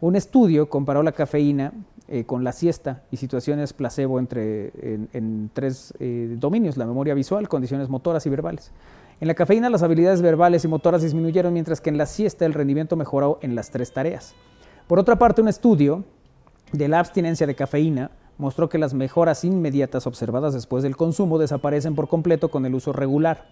[0.00, 1.72] Un estudio comparó la cafeína
[2.08, 4.72] eh, con la siesta y situaciones placebo entre,
[5.12, 8.72] en, tres eh, dominios, la memoria visual, condiciones motoras y verbales.
[9.20, 12.52] En la cafeína las habilidades verbales y motoras disminuyeron, mientras que en la siesta el
[12.52, 14.34] rendimiento mejoró en las tres tareas.
[14.88, 16.04] Por otra parte, un estudio
[16.72, 21.94] de la abstinencia de cafeína mostró que las mejoras inmediatas observadas después del consumo desaparecen
[21.94, 23.46] por completo con el uso regular.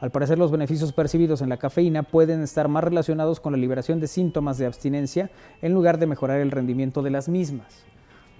[0.00, 4.00] Al parecer, los beneficios percibidos en la cafeína pueden estar más relacionados con la liberación
[4.00, 5.30] de síntomas de abstinencia
[5.62, 7.84] en lugar de mejorar el rendimiento de las mismas.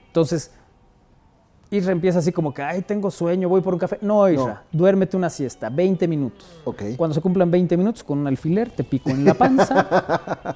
[0.08, 0.52] Entonces,
[1.76, 3.98] Isra empieza así como que, ay, tengo sueño, voy por un café.
[4.00, 6.46] No, Isra, duérmete una siesta, 20 minutos.
[6.64, 6.82] Ok.
[6.96, 9.86] Cuando se cumplan 20 minutos, con un alfiler te pico en la panza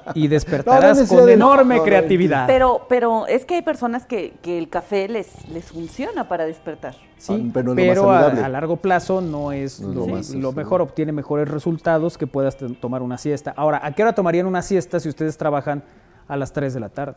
[0.15, 2.47] y No, no despertarás con de- enorme no, no, creatividad.
[2.47, 6.95] Pero, pero es que hay personas que, que el café les, les funciona para despertar.
[7.17, 10.55] Sí, Ah, pero pero, a, largo plazo no es lo, lo más, lo sí.
[10.55, 13.53] mejor, obtiene mejores resultados que puedas tomar una siesta.
[13.57, 15.83] Ahora, ¿a qué hora tomarían una siesta si ustedes trabajan
[16.29, 17.15] a las 3 de la tarde?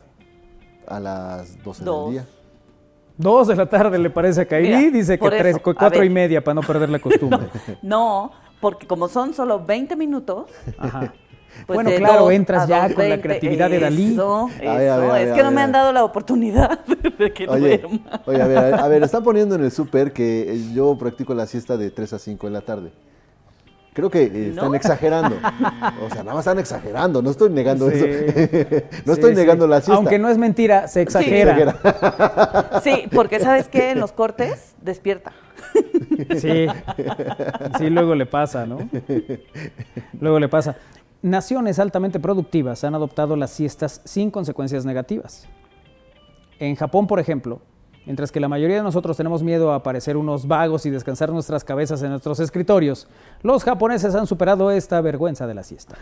[0.88, 2.04] A las 12 Dos.
[2.06, 2.26] del día.
[3.18, 6.42] 2 de la tarde le parece a Kairi, dice que tres, eso, 4 y media
[6.42, 7.48] para no perder la costumbre.
[7.82, 10.46] No, porque como son solo 20 minutos,
[10.78, 11.12] Ajá.
[11.66, 14.12] pues Bueno, claro, dos entras ya dos con la creatividad de Dalí.
[14.14, 15.12] Eso, A ver, a ver, eso.
[15.12, 16.80] a es ver, que a no me han dado la oportunidad
[17.18, 18.22] de que Oye, duerma.
[18.26, 21.46] oye, a ver, a ver, están poniendo en el súper que eh, yo practico la
[21.46, 22.92] siesta de 3 a 5 de la tarde.
[23.94, 24.74] Creo que eh, están ¿No?
[24.74, 25.36] exagerando.
[26.02, 27.20] O sea, nada más están exagerando.
[27.20, 27.96] No estoy negando Sí.
[27.98, 28.06] eso.
[29.04, 29.36] no Sí, estoy sí.
[29.36, 29.94] negando la siesta.
[29.96, 31.76] Aunque no es mentira, se exagera.
[32.82, 33.90] Sí, porque ¿sabes qué?
[33.90, 35.32] En los cortes despierta.
[36.38, 36.66] Sí,
[37.78, 38.88] sí, luego le pasa, ¿no?
[40.20, 40.76] Luego le pasa.
[41.22, 45.46] Naciones altamente productivas han adoptado las siestas sin consecuencias negativas.
[46.58, 47.60] En Japón, por ejemplo,
[48.06, 51.64] mientras que la mayoría de nosotros tenemos miedo a parecer unos vagos y descansar nuestras
[51.64, 53.08] cabezas en nuestros escritorios,
[53.42, 55.96] los japoneses han superado esta vergüenza de la siesta.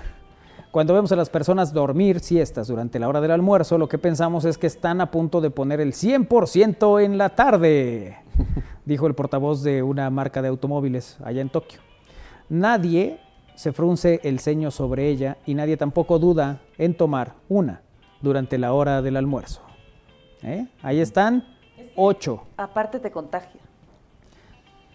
[0.70, 4.44] Cuando vemos a las personas dormir siestas durante la hora del almuerzo, lo que pensamos
[4.44, 8.18] es que están a punto de poner el 100% en la tarde,
[8.84, 11.80] dijo el portavoz de una marca de automóviles allá en Tokio.
[12.48, 13.18] Nadie
[13.56, 17.82] se frunce el ceño sobre ella y nadie tampoco duda en tomar una
[18.22, 19.62] durante la hora del almuerzo.
[20.42, 20.68] ¿Eh?
[20.82, 21.44] Ahí están
[22.02, 22.44] ocho.
[22.56, 23.60] Aparte te contagia.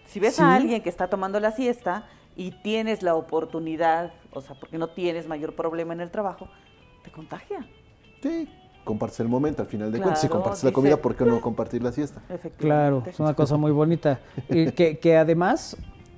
[0.06, 0.42] Si ves Sí.
[0.42, 2.04] a alguien que está tomando la siesta
[2.36, 6.48] y tienes la oportunidad, o sea, porque no tienes mayor problema en el trabajo,
[7.02, 7.66] te contagia.
[8.22, 8.48] Sí,
[8.84, 10.20] compartes el momento al final de cuentas.
[10.20, 12.20] Si compartes la comida, ¿por qué no compartir la siesta?
[12.28, 12.56] Efectivamente.
[12.58, 14.20] Claro, es una cosa muy bonita.
[14.48, 15.76] Y que, que además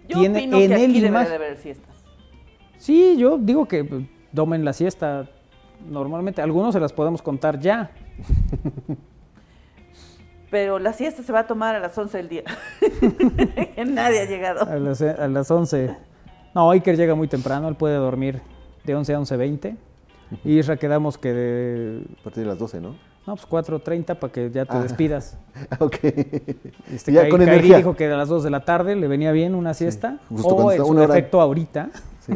[0.09, 1.97] Yo tiene en que el imagen- de haber siestas.
[2.77, 4.05] Sí, yo digo que pues,
[4.35, 5.29] tomen la siesta
[5.89, 6.41] normalmente.
[6.43, 7.91] Algunos se las podemos contar ya.
[10.51, 12.43] Pero la siesta se va a tomar a las 11 del día.
[13.87, 14.63] Nadie ha llegado.
[14.69, 15.95] A las, a las 11.
[16.55, 18.41] No, Iker llega muy temprano, él puede dormir
[18.85, 19.77] de 11 a 11.20.
[20.45, 22.03] Y Isra quedamos que de...
[22.21, 22.95] A partir de las 12, ¿no?
[23.27, 24.81] No, pues 4.30 para que ya te Ah.
[24.83, 25.37] despidas.
[25.79, 25.97] ok.
[26.93, 27.77] Este, ya Kai- con Kairi energía.
[27.79, 30.19] dijo que a las 2 de la tarde le venía bien una siesta.
[30.31, 31.91] justo o en su defecto ahorita.
[32.21, 32.33] Sí.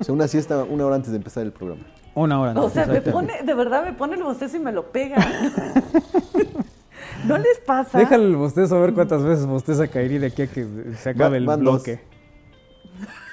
[0.00, 1.82] O sea, una siesta una hora antes de empezar el programa.
[2.14, 2.52] Una hora.
[2.52, 5.16] O antes, sea, me pone, de verdad me pone el bostezo y me lo pega.
[7.26, 7.98] ¿No les pasa?
[7.98, 10.66] Déjale el bostezo a ver cuántas veces bosteza Kairi de aquí a que
[10.96, 11.82] se acabe Va- el van dos.
[11.82, 12.00] bloque.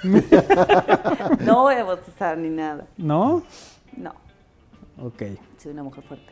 [1.45, 2.86] No voy a bostezar ni nada.
[2.98, 3.44] ¿No?
[3.98, 4.14] No,
[5.02, 5.24] Ok,
[5.57, 6.32] soy una mujer fuerte.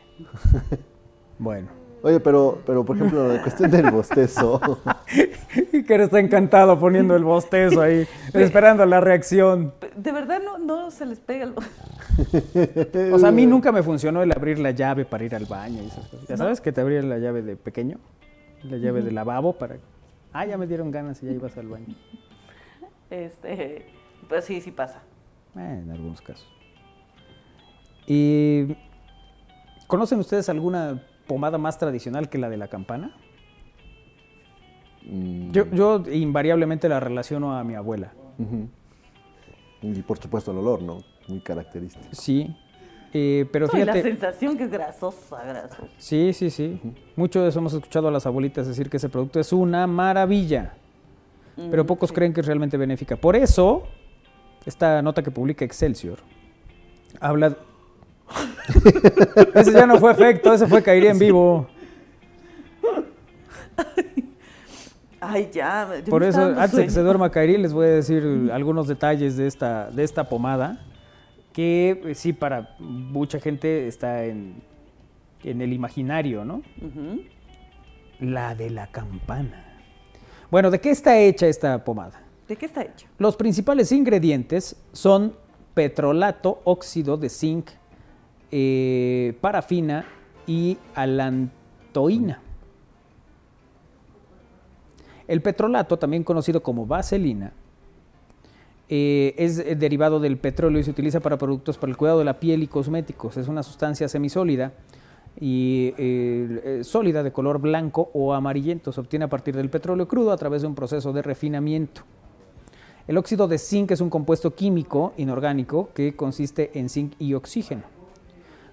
[1.38, 1.68] bueno.
[2.04, 4.60] Oye, pero, pero por ejemplo, la cuestión del bostezo.
[5.72, 9.72] Iker está encantado poniendo el bostezo ahí, esperando la reacción.
[9.96, 11.54] De verdad no, no se les pega el...
[13.10, 15.82] O sea, a mí nunca me funcionó el abrir la llave para ir al baño
[15.82, 16.28] y esas cosas.
[16.28, 17.96] Ya sabes que te abría la llave de pequeño,
[18.64, 19.78] la llave de lavabo para...
[20.34, 21.94] Ah, ya me dieron ganas y ya ibas al baño.
[23.08, 23.86] Este,
[24.28, 25.00] pues sí, sí pasa.
[25.56, 26.46] Eh, en algunos casos.
[28.06, 28.76] ¿Y
[29.86, 33.14] conocen ustedes alguna pomada más tradicional que la de la campana?
[35.06, 38.12] Mm, Yo, yo invariablemente la relaciono a mi abuela.
[39.82, 40.98] Y por supuesto el olor, ¿no?
[41.28, 42.06] Muy característico.
[42.12, 42.54] Sí.
[43.12, 45.84] Eh, pero No, y la sensación que es grasosa, grasosa.
[45.98, 46.80] sí, sí, sí.
[47.14, 50.72] Mucho de eso hemos escuchado a las abuelitas decir que ese producto es una maravilla.
[51.70, 52.14] Pero Mm, pocos sí.
[52.16, 53.14] creen que es realmente benéfica.
[53.16, 53.84] Por eso,
[54.66, 56.18] esta nota que publica Excelsior
[57.20, 57.56] habla.
[59.54, 61.68] Ese ya no fue efecto, ese fue caería en vivo.
[65.20, 65.88] Ay, ya.
[66.08, 67.06] Por eso, antes de que se sueño.
[67.06, 70.84] duerma Kairi, les voy a decir algunos detalles de esta, de esta pomada,
[71.52, 74.62] que eh, sí, para mucha gente está en,
[75.42, 76.62] en el imaginario, ¿no?
[78.20, 79.64] La de la campana.
[80.50, 82.20] Bueno, ¿de qué está hecha esta pomada?
[82.46, 83.06] ¿De qué está hecho?
[83.18, 85.34] Los principales ingredientes son
[85.72, 87.70] petrolato, óxido de zinc,
[88.56, 90.06] eh, parafina
[90.46, 92.40] y alantoína.
[95.26, 97.52] El petrolato, también conocido como vaselina,
[98.88, 102.26] eh, es eh, derivado del petróleo y se utiliza para productos para el cuidado de
[102.26, 103.36] la piel y cosméticos.
[103.38, 104.72] Es una sustancia semisólida
[105.40, 105.92] y
[106.84, 108.92] sólida de color blanco o amarillento.
[108.92, 112.02] Se obtiene a partir del petróleo crudo a través de un proceso de refinamiento.
[113.08, 117.93] El óxido de zinc es un compuesto químico inorgánico que consiste en zinc y oxígeno.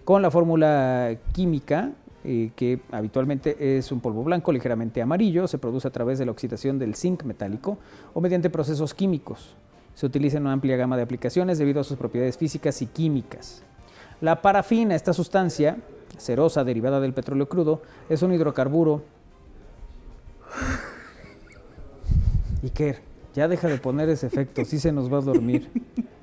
[0.04, 1.92] Con la fórmula química,
[2.24, 6.32] eh, que habitualmente es un polvo blanco ligeramente amarillo, se produce a través de la
[6.32, 7.78] oxidación del zinc metálico
[8.14, 9.56] o mediante procesos químicos.
[9.94, 13.64] Se utiliza en una amplia gama de aplicaciones debido a sus propiedades físicas y químicas.
[14.22, 15.78] La parafina, esta sustancia
[16.18, 19.04] cerosa derivada del petróleo crudo, es un hidrocarburo.
[22.64, 23.00] Iker,
[23.34, 25.70] ya deja de poner ese efecto, sí se nos va a dormir.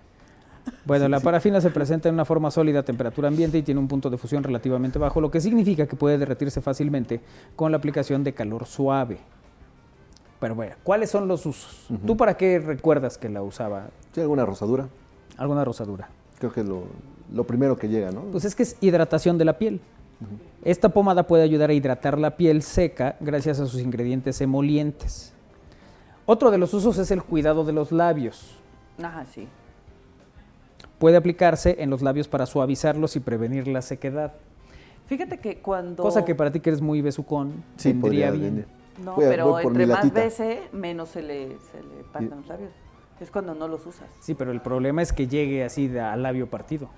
[0.85, 3.89] Bueno, la parafina se presenta en una forma sólida a temperatura ambiente y tiene un
[3.89, 7.21] punto de fusión relativamente bajo, lo que significa que puede derretirse fácilmente
[7.57, 9.19] con la aplicación de calor suave.
[10.41, 11.89] Pero bueno, ¿cuáles son los usos?
[12.07, 13.89] ¿Tú para qué recuerdas que la usaba?
[14.13, 14.89] ¿Tiene alguna rosadura?
[15.37, 16.09] ¿Alguna rosadura?
[16.39, 16.85] Creo que es lo,
[17.33, 18.23] lo primero que llega, ¿no?
[18.23, 19.81] Pues es que es hidratación de la piel.
[20.65, 25.33] Esta pomada puede ayudar a hidratar la piel seca gracias a sus ingredientes emolientes.
[26.27, 28.57] Otro de los usos es el cuidado de los labios.
[29.03, 29.49] Ajá, sí.
[30.99, 34.33] Puede aplicarse en los labios para suavizarlos y prevenir la sequedad.
[35.07, 36.03] Fíjate que cuando...
[36.03, 38.33] Cosa que para ti que eres muy besucón, Sí, bien.
[38.41, 38.67] venir.
[39.03, 40.21] No, Voy pero voy entre más latita.
[40.21, 42.71] bese, menos se le, se le parten los labios.
[43.21, 44.09] Es cuando no los usas.
[44.21, 46.89] Sí, pero el problema es que llegue así de al labio partido.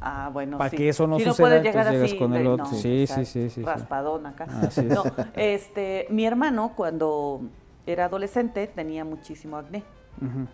[0.00, 0.76] Ah, bueno, Para sí.
[0.76, 2.64] que eso no Si suceda, puedes llegar así con el otro.
[2.66, 3.62] no, Sí, sí, sí, sí, sí.
[3.62, 4.44] Raspadón acá.
[4.62, 4.86] Así es.
[4.86, 5.02] No,
[5.36, 7.42] este, mi hermano cuando
[7.86, 9.82] era adolescente tenía muchísimo acné.
[10.20, 10.46] Ujú.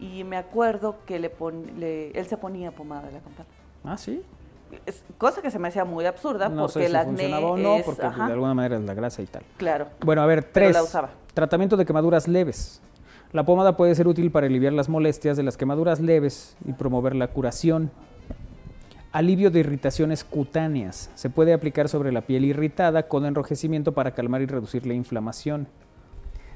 [0.00, 3.48] Y me acuerdo que le pon- le- él se ponía pomada de la campana.
[3.84, 4.22] Ah, sí.
[4.86, 7.56] Es cosa que se me hacía muy absurda No porque sé si acné funcionaba o
[7.56, 9.42] no, es- porque ajá, de alguna manera es la grasa y tal.
[9.56, 9.88] claro.
[10.04, 10.72] Bueno, a ver, tres.
[10.72, 11.10] la usaba.
[11.34, 12.80] Tratamiento de quemaduras leves.
[13.32, 17.14] La pomada puede ser útil para aliviar las molestias de las quemaduras leves y promover
[17.14, 17.90] la curación.
[19.12, 21.10] Alivio de irritaciones cutáneas.
[21.16, 25.66] Se puede aplicar sobre la piel irritada con enrojecimiento para calmar y reducir la inflamación.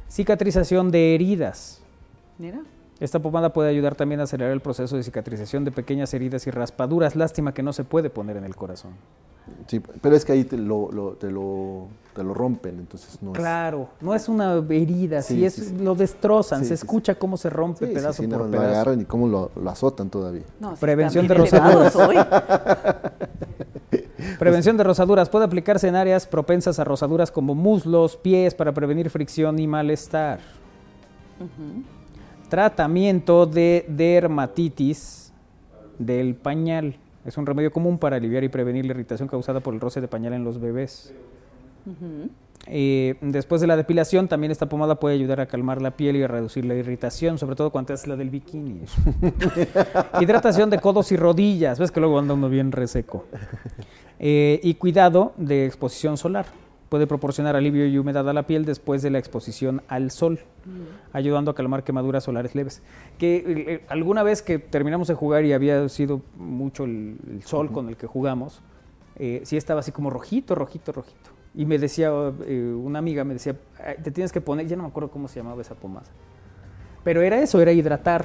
[0.09, 1.83] Cicatrización de heridas.
[2.39, 2.61] Mira.
[3.05, 6.51] Esta pomada puede ayudar también a acelerar el proceso de cicatrización de pequeñas heridas y
[6.51, 7.15] raspaduras.
[7.17, 8.93] Lástima que no se puede poner en el corazón.
[9.67, 13.33] Sí, pero es que ahí te lo, lo- te lo, te lo rompen, entonces no
[13.33, 15.77] es- Claro, no es una herida, Sí, es, sí, sí.
[15.77, 16.87] lo destrozan, Sí, se sí, sí.
[16.87, 18.69] escucha cómo se rompe pedazo sí, por no, lo pedazo.
[18.71, 20.45] agarran y cómo lo, lo azotan todavía.
[20.59, 21.95] No, Prevención de rosaduras.
[24.39, 29.11] Prevención de rosaduras puede aplicarse en áreas propensas a rosaduras como muslos, pies para prevenir
[29.11, 30.41] fricción y malestar.
[32.55, 35.33] Tratamiento de dermatitis
[35.99, 36.95] del pañal.
[37.25, 40.07] Es un remedio común para aliviar y prevenir la irritación causada por el roce de
[40.07, 41.13] pañal en los bebés.
[42.69, 46.23] Eh, después de la depilación, también esta pomada puede ayudar a calmar la piel y
[46.23, 48.83] a reducir la irritación, sobre todo cuando es la del bikini.
[50.21, 53.25] Hidratación de codos y rodillas, ves que luego anda uno bien reseco.
[54.21, 56.47] Eh, y cuidado de exposición solar.
[56.89, 60.39] Puede proporcionar alivio y humedad a la piel después de la exposición al sol,
[61.13, 62.83] ayudando a calmar quemaduras solares leves.
[63.19, 67.43] Que eh, eh, alguna vez que terminamos de jugar y había sido mucho el, el
[67.43, 68.61] sol con el que jugamos,
[69.17, 71.31] eh, sí estaba así como rojito, rojito, rojito.
[71.55, 72.11] Y me decía,
[72.47, 75.29] eh, una amiga me decía, "Ay, te tienes que poner, ya no me acuerdo cómo
[75.29, 76.07] se llamaba esa pomada.
[77.05, 78.25] Pero era eso, era hidratar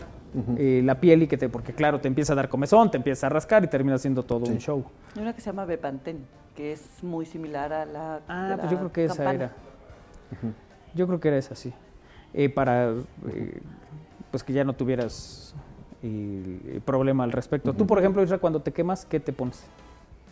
[0.57, 3.27] eh, la piel y que te, porque claro, te empieza a dar comezón, te empieza
[3.27, 4.83] a rascar y termina siendo todo un show.
[5.15, 6.25] Hay una que se llama Bepantén,
[6.55, 8.21] que es muy similar a la.
[8.27, 9.33] Ah, de pues la yo creo que esa campana.
[9.33, 9.53] era.
[10.95, 11.73] Yo creo que era esa, sí.
[12.33, 13.59] Eh, para, eh,
[14.31, 15.55] pues que ya no tuvieras
[16.03, 17.73] eh, problema al respecto.
[17.73, 19.63] Tú, por ejemplo, Isra, cuando te quemas, ¿qué te pones?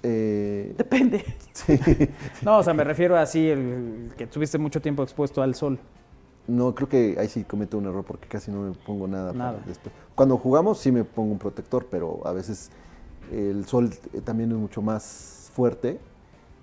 [0.03, 1.25] Eh, Depende.
[1.53, 1.79] sí.
[2.41, 5.79] No, o sea, me refiero a así, el que tuviste mucho tiempo expuesto al sol.
[6.47, 9.33] No, creo que ahí sí cometo un error porque casi no me pongo nada.
[9.33, 9.59] para Nada.
[9.65, 9.93] después.
[10.15, 12.71] Cuando jugamos sí me pongo un protector, pero a veces
[13.31, 15.99] el sol eh, también es mucho más fuerte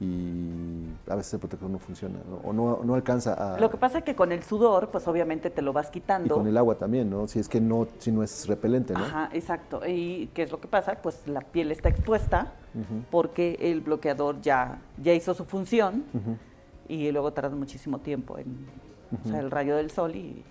[0.01, 2.36] y a veces el protector no funciona ¿no?
[2.48, 3.61] o no, no alcanza a...
[3.61, 6.35] Lo que pasa es que con el sudor, pues obviamente te lo vas y quitando.
[6.35, 7.28] con el agua también, ¿no?
[7.28, 9.01] Si es que no, si no es repelente, ¿no?
[9.05, 9.81] Ajá, exacto.
[9.86, 10.97] ¿Y qué es lo que pasa?
[11.01, 12.52] Pues la piel está expuesta
[13.11, 16.05] porque el bloqueador ya, ya hizo su función
[16.89, 18.66] y luego tarda muchísimo tiempo en
[19.24, 20.43] o sea, el rayo del sol y,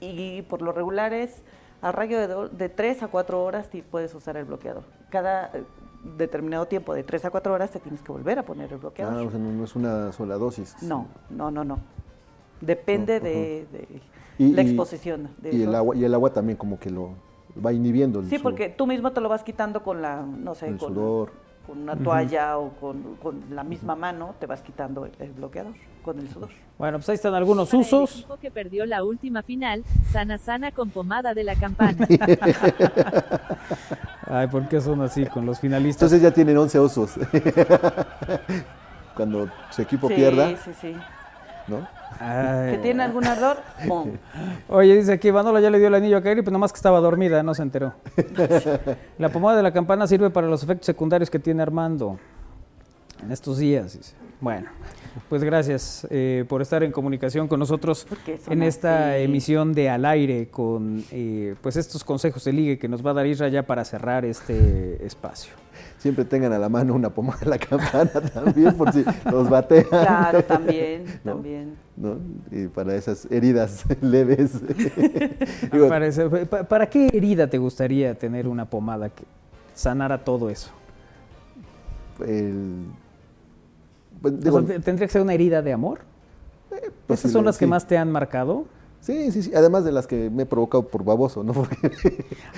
[0.00, 1.42] y por lo regular es
[1.82, 4.82] al rayo de, do- de 3 a 4 horas sí puedes usar el bloqueador.
[5.08, 5.64] Cada eh,
[6.16, 9.14] determinado tiempo de 3 a 4 horas te tienes que volver a poner el bloqueador.
[9.22, 10.76] Ah, o sea, no, no es una sola dosis.
[10.82, 11.78] No, no, no, no.
[12.60, 13.88] Depende No, de, de
[14.38, 15.30] Y- la exposición.
[15.40, 15.70] de Y eso.
[15.70, 17.10] el agua, y el agua también como que lo
[17.64, 18.20] va inhibiendo.
[18.20, 20.94] el Sí, porque tú mismo te lo vas quitando con la, no sé, el con,
[20.94, 21.30] sudor.
[21.70, 25.72] Con una toalla o con, con la misma mano, te vas quitando el, el bloqueador
[26.02, 26.48] con el sudor.
[26.76, 28.10] Bueno, pues ahí están algunos Para el usos.
[28.16, 32.08] equipo que perdió la última final, sana sana con pomada de la campana.
[34.26, 36.12] Ay, ¿por qué son así con los finalistas?
[36.12, 37.12] Entonces ya tienen 11 osos.
[39.14, 40.96] Cuando su equipo sí, pierda, sí, sí.
[41.70, 41.88] ¿No?
[42.18, 42.72] Ay.
[42.72, 43.58] ¿Que tiene algún ardor?
[43.86, 44.10] Pum.
[44.68, 47.00] Oye, dice aquí, Manolo ya le dio el anillo a Kairi, pues nomás que estaba
[47.00, 47.94] dormida, no se enteró.
[49.18, 52.18] la pomada de la campana sirve para los efectos secundarios que tiene Armando
[53.22, 53.96] en estos días.
[53.96, 54.14] dice.
[54.40, 54.70] Bueno,
[55.28, 58.06] pues gracias eh, por estar en comunicación con nosotros
[58.48, 59.24] en esta así.
[59.24, 63.14] emisión de Al Aire con eh, pues estos consejos de ligue que nos va a
[63.14, 65.52] dar Isra ya para cerrar este espacio.
[66.00, 69.84] Siempre tengan a la mano una pomada de la campana también, por si los batean.
[69.84, 71.32] Claro, también, ¿No?
[71.34, 71.74] también.
[71.96, 72.16] ¿no?
[72.50, 74.52] Y para esas heridas leves.
[75.70, 79.24] Digo, Parece- pa- ¿Para qué herida te gustaría tener una pomada que
[79.74, 80.70] sanara todo eso?
[82.26, 82.86] el-
[84.22, 86.00] pues, O digo, sea, ¿Tendría que ser una herida de amor?
[86.70, 87.70] ¿Esas posible, son las que sí.
[87.70, 88.64] más te han marcado?
[89.00, 89.54] Sí, sí, sí.
[89.54, 91.52] Además de las que me he provocado por baboso, ¿no?
[91.54, 91.76] Porque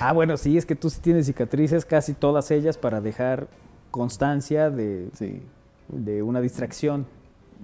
[0.00, 3.48] Ah, bueno, sí, es que tú sí tienes cicatrices, casi todas ellas, para dejar
[3.90, 5.42] constancia de, sí.
[5.88, 7.06] de una distracción.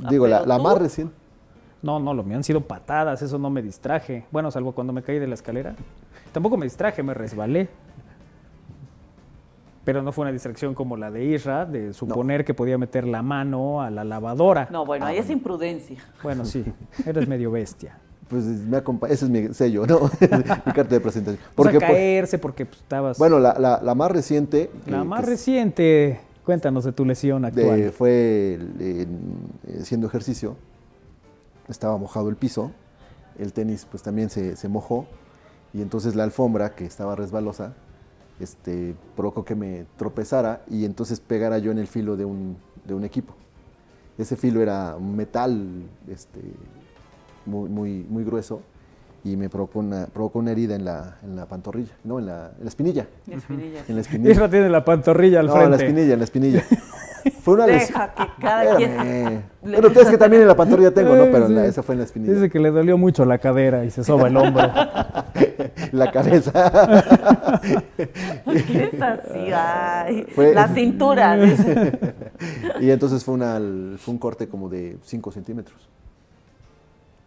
[0.09, 1.14] Digo, la, más reciente.
[1.82, 4.24] No, no, lo mío han sido patadas, eso no me distraje.
[4.30, 5.74] Bueno, salvo cuando me caí de la escalera.
[6.32, 7.68] Tampoco me distraje, me resbalé.
[9.84, 13.22] Pero no fue una distracción como la de Isra, de suponer que podía meter la
[13.22, 14.68] mano a la lavadora.
[14.70, 16.05] No, bueno, ahí es imprudencia.
[16.22, 16.64] Bueno, sí,
[17.06, 17.98] eres medio bestia.
[18.28, 20.00] Pues me acompa- ese es mi sello, ¿no?
[20.20, 21.42] mi carta de presentación.
[21.55, 23.18] Por Porque, por- caerse, porque pues, estabas...
[23.18, 24.70] bueno, la, la- la más reciente.
[24.86, 27.80] la eh, más reciente, cuéntanos de tu lesión actual.
[27.80, 29.06] de- fue eh,
[29.80, 30.56] haciendo ejercicio.
[31.68, 32.70] Estaba mojado el piso.
[33.38, 35.06] El tenis, pues también se, se mojó.
[35.72, 37.74] Y entonces la alfombra, que estaba resbalosa,
[38.40, 42.94] este, provocó que me tropezara y entonces pegara yo en el filo de un, de
[42.94, 43.34] un equipo.
[44.16, 46.40] Ese filo era un metal este,
[47.48, 48.60] muy, muy, muy grueso
[49.24, 52.52] y me provocó una, provocó una herida en la, en la pantorrilla, no, en la,
[52.56, 53.06] en la espinilla.
[53.26, 54.30] En la espinilla.
[54.30, 56.64] Isra tiene la pantorrilla al no, en la espinilla, en la espinilla.
[57.42, 57.98] Fue una lesión.
[58.00, 59.42] Deja que cada quien...
[59.60, 61.24] Bueno, ustedes que también en la pantorrilla tengo, ¿no?
[61.24, 62.32] Pero la- esa fue en la espinilla.
[62.32, 64.62] Dice que le dolió mucho la cadera y se soba el hombro.
[65.92, 66.52] la cabeza.
[68.44, 69.50] ¿Por qué es así?
[69.52, 71.36] Ay, Fue- La cintura.
[72.80, 73.60] y entonces fue, una,
[73.98, 75.88] fue un corte como de 5 centímetros.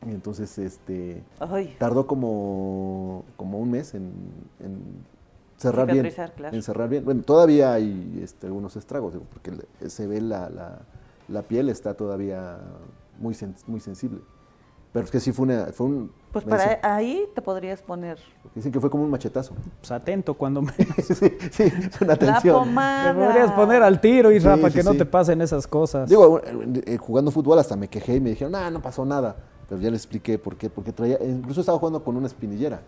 [0.06, 4.12] Y entonces, este, Ay, tardó como, como un mes en,
[4.60, 4.82] en
[5.58, 6.12] cerrar bien.
[6.36, 6.56] Claro.
[6.56, 7.06] En cerrar bien.
[7.06, 10.80] Bueno, todavía hay este, algunos estragos, digo, porque le- se ve la, la,
[11.28, 12.58] la piel está todavía
[13.20, 14.20] muy, sen- muy sensible.
[14.92, 16.12] Pero es que sí fue, una, fue un...
[16.34, 18.20] pues para dicen, ahí te podrías poner
[18.54, 19.54] dicen que fue como un machetazo.
[19.80, 20.74] Pues atento cuando me...
[20.74, 21.14] sí,
[21.52, 22.60] sí, es una la tensión.
[22.60, 23.14] pomada.
[23.14, 24.98] Te podrías poner al tiro, Isra, Sí, para sí, que no sí.
[24.98, 26.10] te pasen esas cosas.
[26.10, 29.38] Digo, eh, jugando fútbol hasta me quejé y me dijeron, ah, no pasó nada.
[29.72, 30.70] Pero ya les expliqué por qué.
[30.70, 32.82] Porque traía, incluso estaba jugando con una espinillera.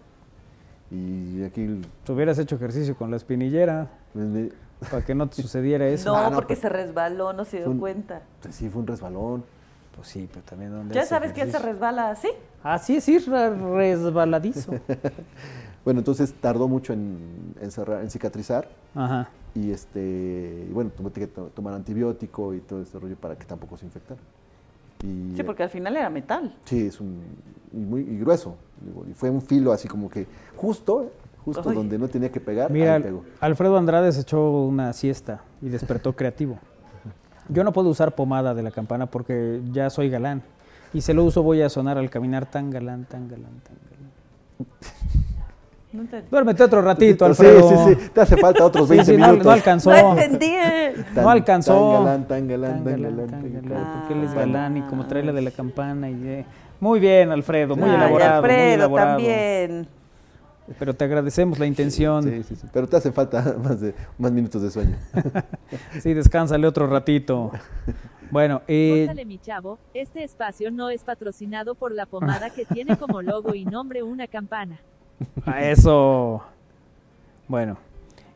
[0.91, 4.49] Y aquí Te hubieras hecho ejercicio con la espinillera me- me-
[4.91, 6.11] para que no te sucediera eso.
[6.11, 8.23] No, Ah, no, porque pues- se resbaló, no se dio un- cuenta.
[8.41, 9.45] pues sí, fue un resbalón.
[9.95, 11.71] Pues sí, pero también donde ¿Ya sabes quién se ejercicio.
[11.73, 12.27] resbala así?
[12.63, 14.73] Así es, Isra, resbaladizo.
[15.85, 17.17] Bueno, entonces tardó mucho en,
[17.59, 18.69] en cerrar, en cicatrizar.
[18.95, 19.27] Ajá.
[19.53, 23.43] Y este, y bueno, tuve que to- tomar antibiótico y todo este rollo para que
[23.45, 24.19] tampoco se infectara.
[25.03, 26.55] Y, Sí, porque al final era metal.
[26.65, 27.19] Sí, es un
[27.73, 28.55] y muy y grueso.
[28.81, 30.25] digo, Y fue un filo así como que
[30.55, 31.11] justo,
[31.43, 31.75] justo Ay.
[31.75, 33.23] donde no tenía que pegar, Mira, ahí pegó.
[33.41, 36.57] Alfredo Andrade se echó una siesta y despertó creativo.
[37.49, 40.41] Yo no puedo usar pomada de la campana porque ya soy galán.
[40.93, 44.13] Y si lo uso voy a sonar al caminar tan galán, tan galán, tan galán.
[45.93, 47.69] No, te- Duérmete otro ratito, Sí, Alfredo.
[47.87, 49.45] sí, sí, te hace falta otros Sí, 20 sí, no- minutos.
[49.45, 49.91] No, alcanzó.
[49.91, 50.53] No entendí.
[51.13, 51.73] Tan- no alcanzó.
[51.73, 53.93] Tan galán, tan galán, tan galán, tan galán, galán.
[53.99, 56.09] Porque él es galán y como trae la de la campana.
[56.09, 56.45] y eh,
[56.79, 58.41] Muy bien, Alfredo, muy Ay, elaborado.
[58.41, 59.09] muy Alfredo elaborado.
[59.17, 59.87] también.
[60.79, 62.23] Pero te agradecemos la intención.
[62.23, 62.67] Sí, sí, sí.
[62.73, 64.95] Pero te hace falta más, de, más minutos de sueño.
[66.01, 67.51] Sí, descánsale otro ratito.
[68.31, 72.97] Bueno, eh, Córtale, mi chavo, este espacio no es patrocinado por la pomada que tiene
[72.97, 74.79] como logo y nombre una campana.
[75.45, 76.43] a eso.
[77.47, 77.77] Bueno,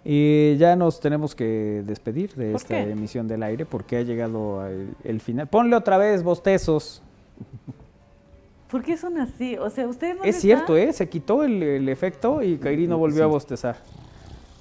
[0.04, 2.92] y ya nos tenemos que despedir de ¿Por esta qué?
[2.92, 5.48] emisión del aire porque ha llegado el, el final.
[5.48, 7.02] Ponle otra vez bostezos.
[8.70, 9.58] ¿Por qué son así?
[9.58, 10.76] O sea, ustedes no Es cierto?
[10.76, 10.92] ¿eh?
[10.92, 13.78] Se quitó el, el efecto y Kairi no volvió a bostezar.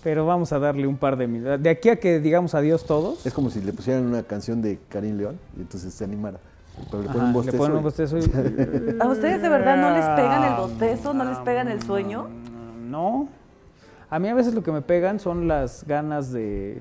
[0.05, 1.61] Pero vamos a darle un par de minutos.
[1.61, 3.27] De aquí a que digamos adiós todos.
[3.27, 6.39] Es como si le pusieran una canción de Karim León y entonces se animara.
[6.91, 7.59] Pero le Ajá, ponen un le bostezo.
[7.59, 11.15] ponen un y- bostezo y- ¿A ustedes de verdad no les pegan el bostezo?
[11.15, 12.29] ¿No les pegan el sueño?
[12.89, 13.29] No.
[14.11, 16.81] A mí a veces lo que me pegan son las ganas de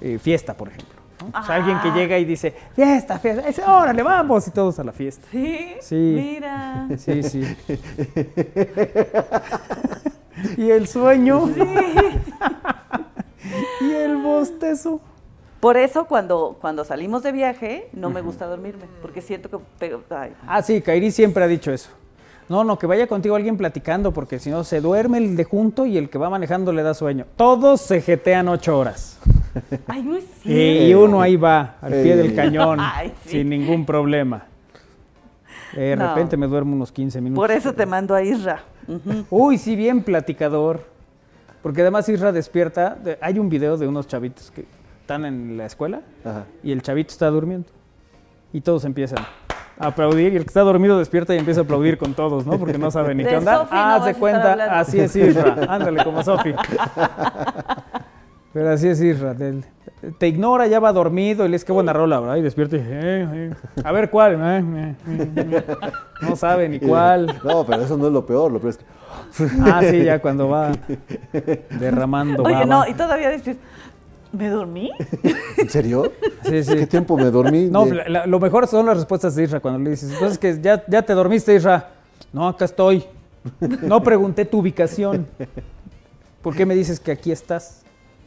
[0.00, 0.94] eh, fiesta, por ejemplo.
[1.20, 1.38] ¿no?
[1.38, 1.94] O sea, alguien que Ah.
[1.94, 5.26] llega y dice, fiesta, fiesta, dice, órale, vamos, y todos a la fiesta.
[5.32, 5.72] Sí.
[5.80, 6.14] Sí.
[6.16, 6.86] Mira.
[6.96, 7.42] Sí, sí.
[10.56, 11.48] y el sueño.
[13.80, 15.00] y el bostezo.
[15.60, 20.02] Por eso cuando, cuando salimos de viaje no me gusta dormirme, porque siento que pego-
[20.10, 20.32] ay.
[20.46, 21.90] Ah, sí, Kairi siempre ha dicho eso.
[22.48, 25.84] No, no, que vaya contigo alguien platicando, porque si no se duerme el de junto
[25.84, 27.26] y el que va manejando le da sueño.
[27.36, 29.18] Todos se jetean ocho horas.
[29.86, 30.84] Ay, no es Y, cierto.
[30.84, 33.30] y uno ahí va, al pie del cañón, Ay, sí.
[33.30, 34.46] sin ningún problema.
[35.74, 36.08] De No.
[36.08, 37.42] repente me duermo unos 15 minutos.
[37.42, 38.62] Por eso te mando a Isra.
[39.28, 40.84] Uy, sí, bien platicador.
[41.62, 42.94] Porque además Isra despierta.
[42.94, 44.64] de- hay un video de unos chavitos que
[45.08, 46.44] están en la escuela Ajá.
[46.62, 47.66] y el chavito está durmiendo.
[48.52, 49.24] Y todos empiezan
[49.78, 52.58] a aplaudir y el que está dormido despierta y empieza a aplaudir con todos, ¿no?
[52.58, 53.66] Porque no sabe ni De qué onda.
[53.70, 55.56] Ah, se cuenta, así es Isra.
[55.66, 56.52] Ándale, como Sofi.
[58.52, 59.34] Pero así es Isra.
[60.18, 62.36] te ignora, ya va dormido y le es que buena rola, ¿verdad?
[62.36, 63.54] Y despierta y eh, eh.
[63.84, 64.34] a ver cuál.
[64.34, 65.64] Eh, eh, eh, eh.
[66.20, 67.34] No sabe ni cuál.
[67.44, 68.52] No, pero eso no es lo peor.
[68.52, 68.84] Lo peor es que
[69.62, 70.70] Ah, sí, ya cuando va
[71.80, 72.66] derramando Oye, baba.
[72.66, 73.56] no, y todavía dices,
[74.32, 74.90] ¿me dormí?
[75.56, 76.12] ¿En serio?
[76.44, 76.74] Sí, sí.
[76.76, 77.66] ¿Qué tiempo me dormí?
[77.70, 80.38] No, De- la- la- lo mejor son las respuestas de Isra cuando le dices, entonces
[80.38, 81.88] que ya, ya te dormiste, Isra.
[82.32, 83.04] No, acá estoy.
[83.82, 85.26] No pregunté tu ubicación.
[86.42, 87.82] ¿Por qué me dices que aquí estás?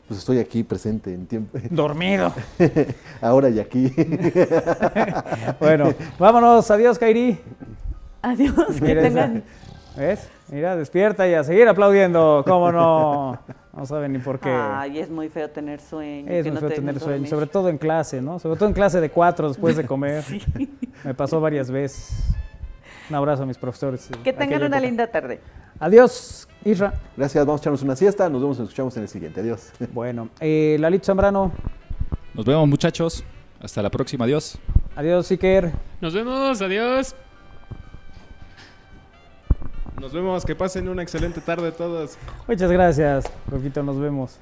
[0.07, 1.57] Pues estoy aquí presente en tiempo.
[1.69, 2.33] Dormido.
[3.21, 3.93] Ahora y aquí.
[5.59, 6.69] Bueno, vámonos.
[6.71, 7.37] Adiós, Kairi.
[8.21, 9.43] Adiós, que tengan.
[9.97, 10.30] ¿Ves?
[10.49, 12.43] Mira, despierta y a seguir aplaudiendo.
[12.47, 13.38] ¿Cómo no?
[13.73, 14.49] No saben ni por qué.
[14.49, 16.30] Ay, es muy feo tener sueño.
[16.31, 17.30] Es que muy no feo te tener sueño, dormir.
[17.30, 18.39] sobre todo en clase, ¿no?
[18.39, 20.23] Sobre todo en clase de cuatro después de comer.
[20.23, 20.41] Sí.
[21.03, 22.34] Me pasó varias veces.
[23.09, 24.09] Un abrazo a mis profesores.
[24.09, 24.80] de Que tengan una época.
[24.80, 25.41] linda tarde.
[25.80, 26.93] Adiós, Isra.
[27.18, 28.30] Gracias, vamos a echarnos una siesta.
[28.30, 29.41] Nos vemos y nos escuchamos en el siguiente.
[29.41, 29.72] Adiós.
[29.93, 31.51] Bueno, eh, Lalito Zambrano.
[32.34, 33.23] Nos vemos, muchachos.
[33.61, 34.26] Hasta la próxima.
[34.26, 34.57] Adiós.
[34.95, 35.72] Adiós, Iker.
[35.99, 37.15] Nos vemos, adiós.
[40.01, 42.17] Nos vemos, que pasen una excelente tarde todos.
[42.47, 43.83] Muchas gracias, Roquito.
[43.83, 44.39] Nos vemos.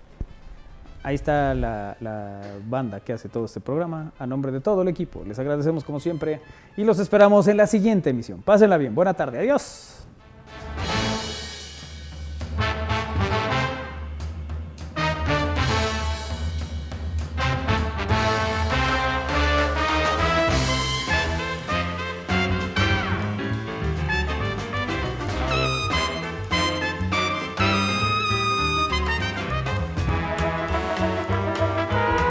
[1.03, 4.13] Ahí está la, la banda que hace todo este programa.
[4.17, 6.39] A nombre de todo el equipo, les agradecemos como siempre
[6.77, 8.41] y los esperamos en la siguiente emisión.
[8.41, 8.95] Pásenla bien.
[8.95, 9.37] Buena tarde.
[9.39, 9.98] Adiós.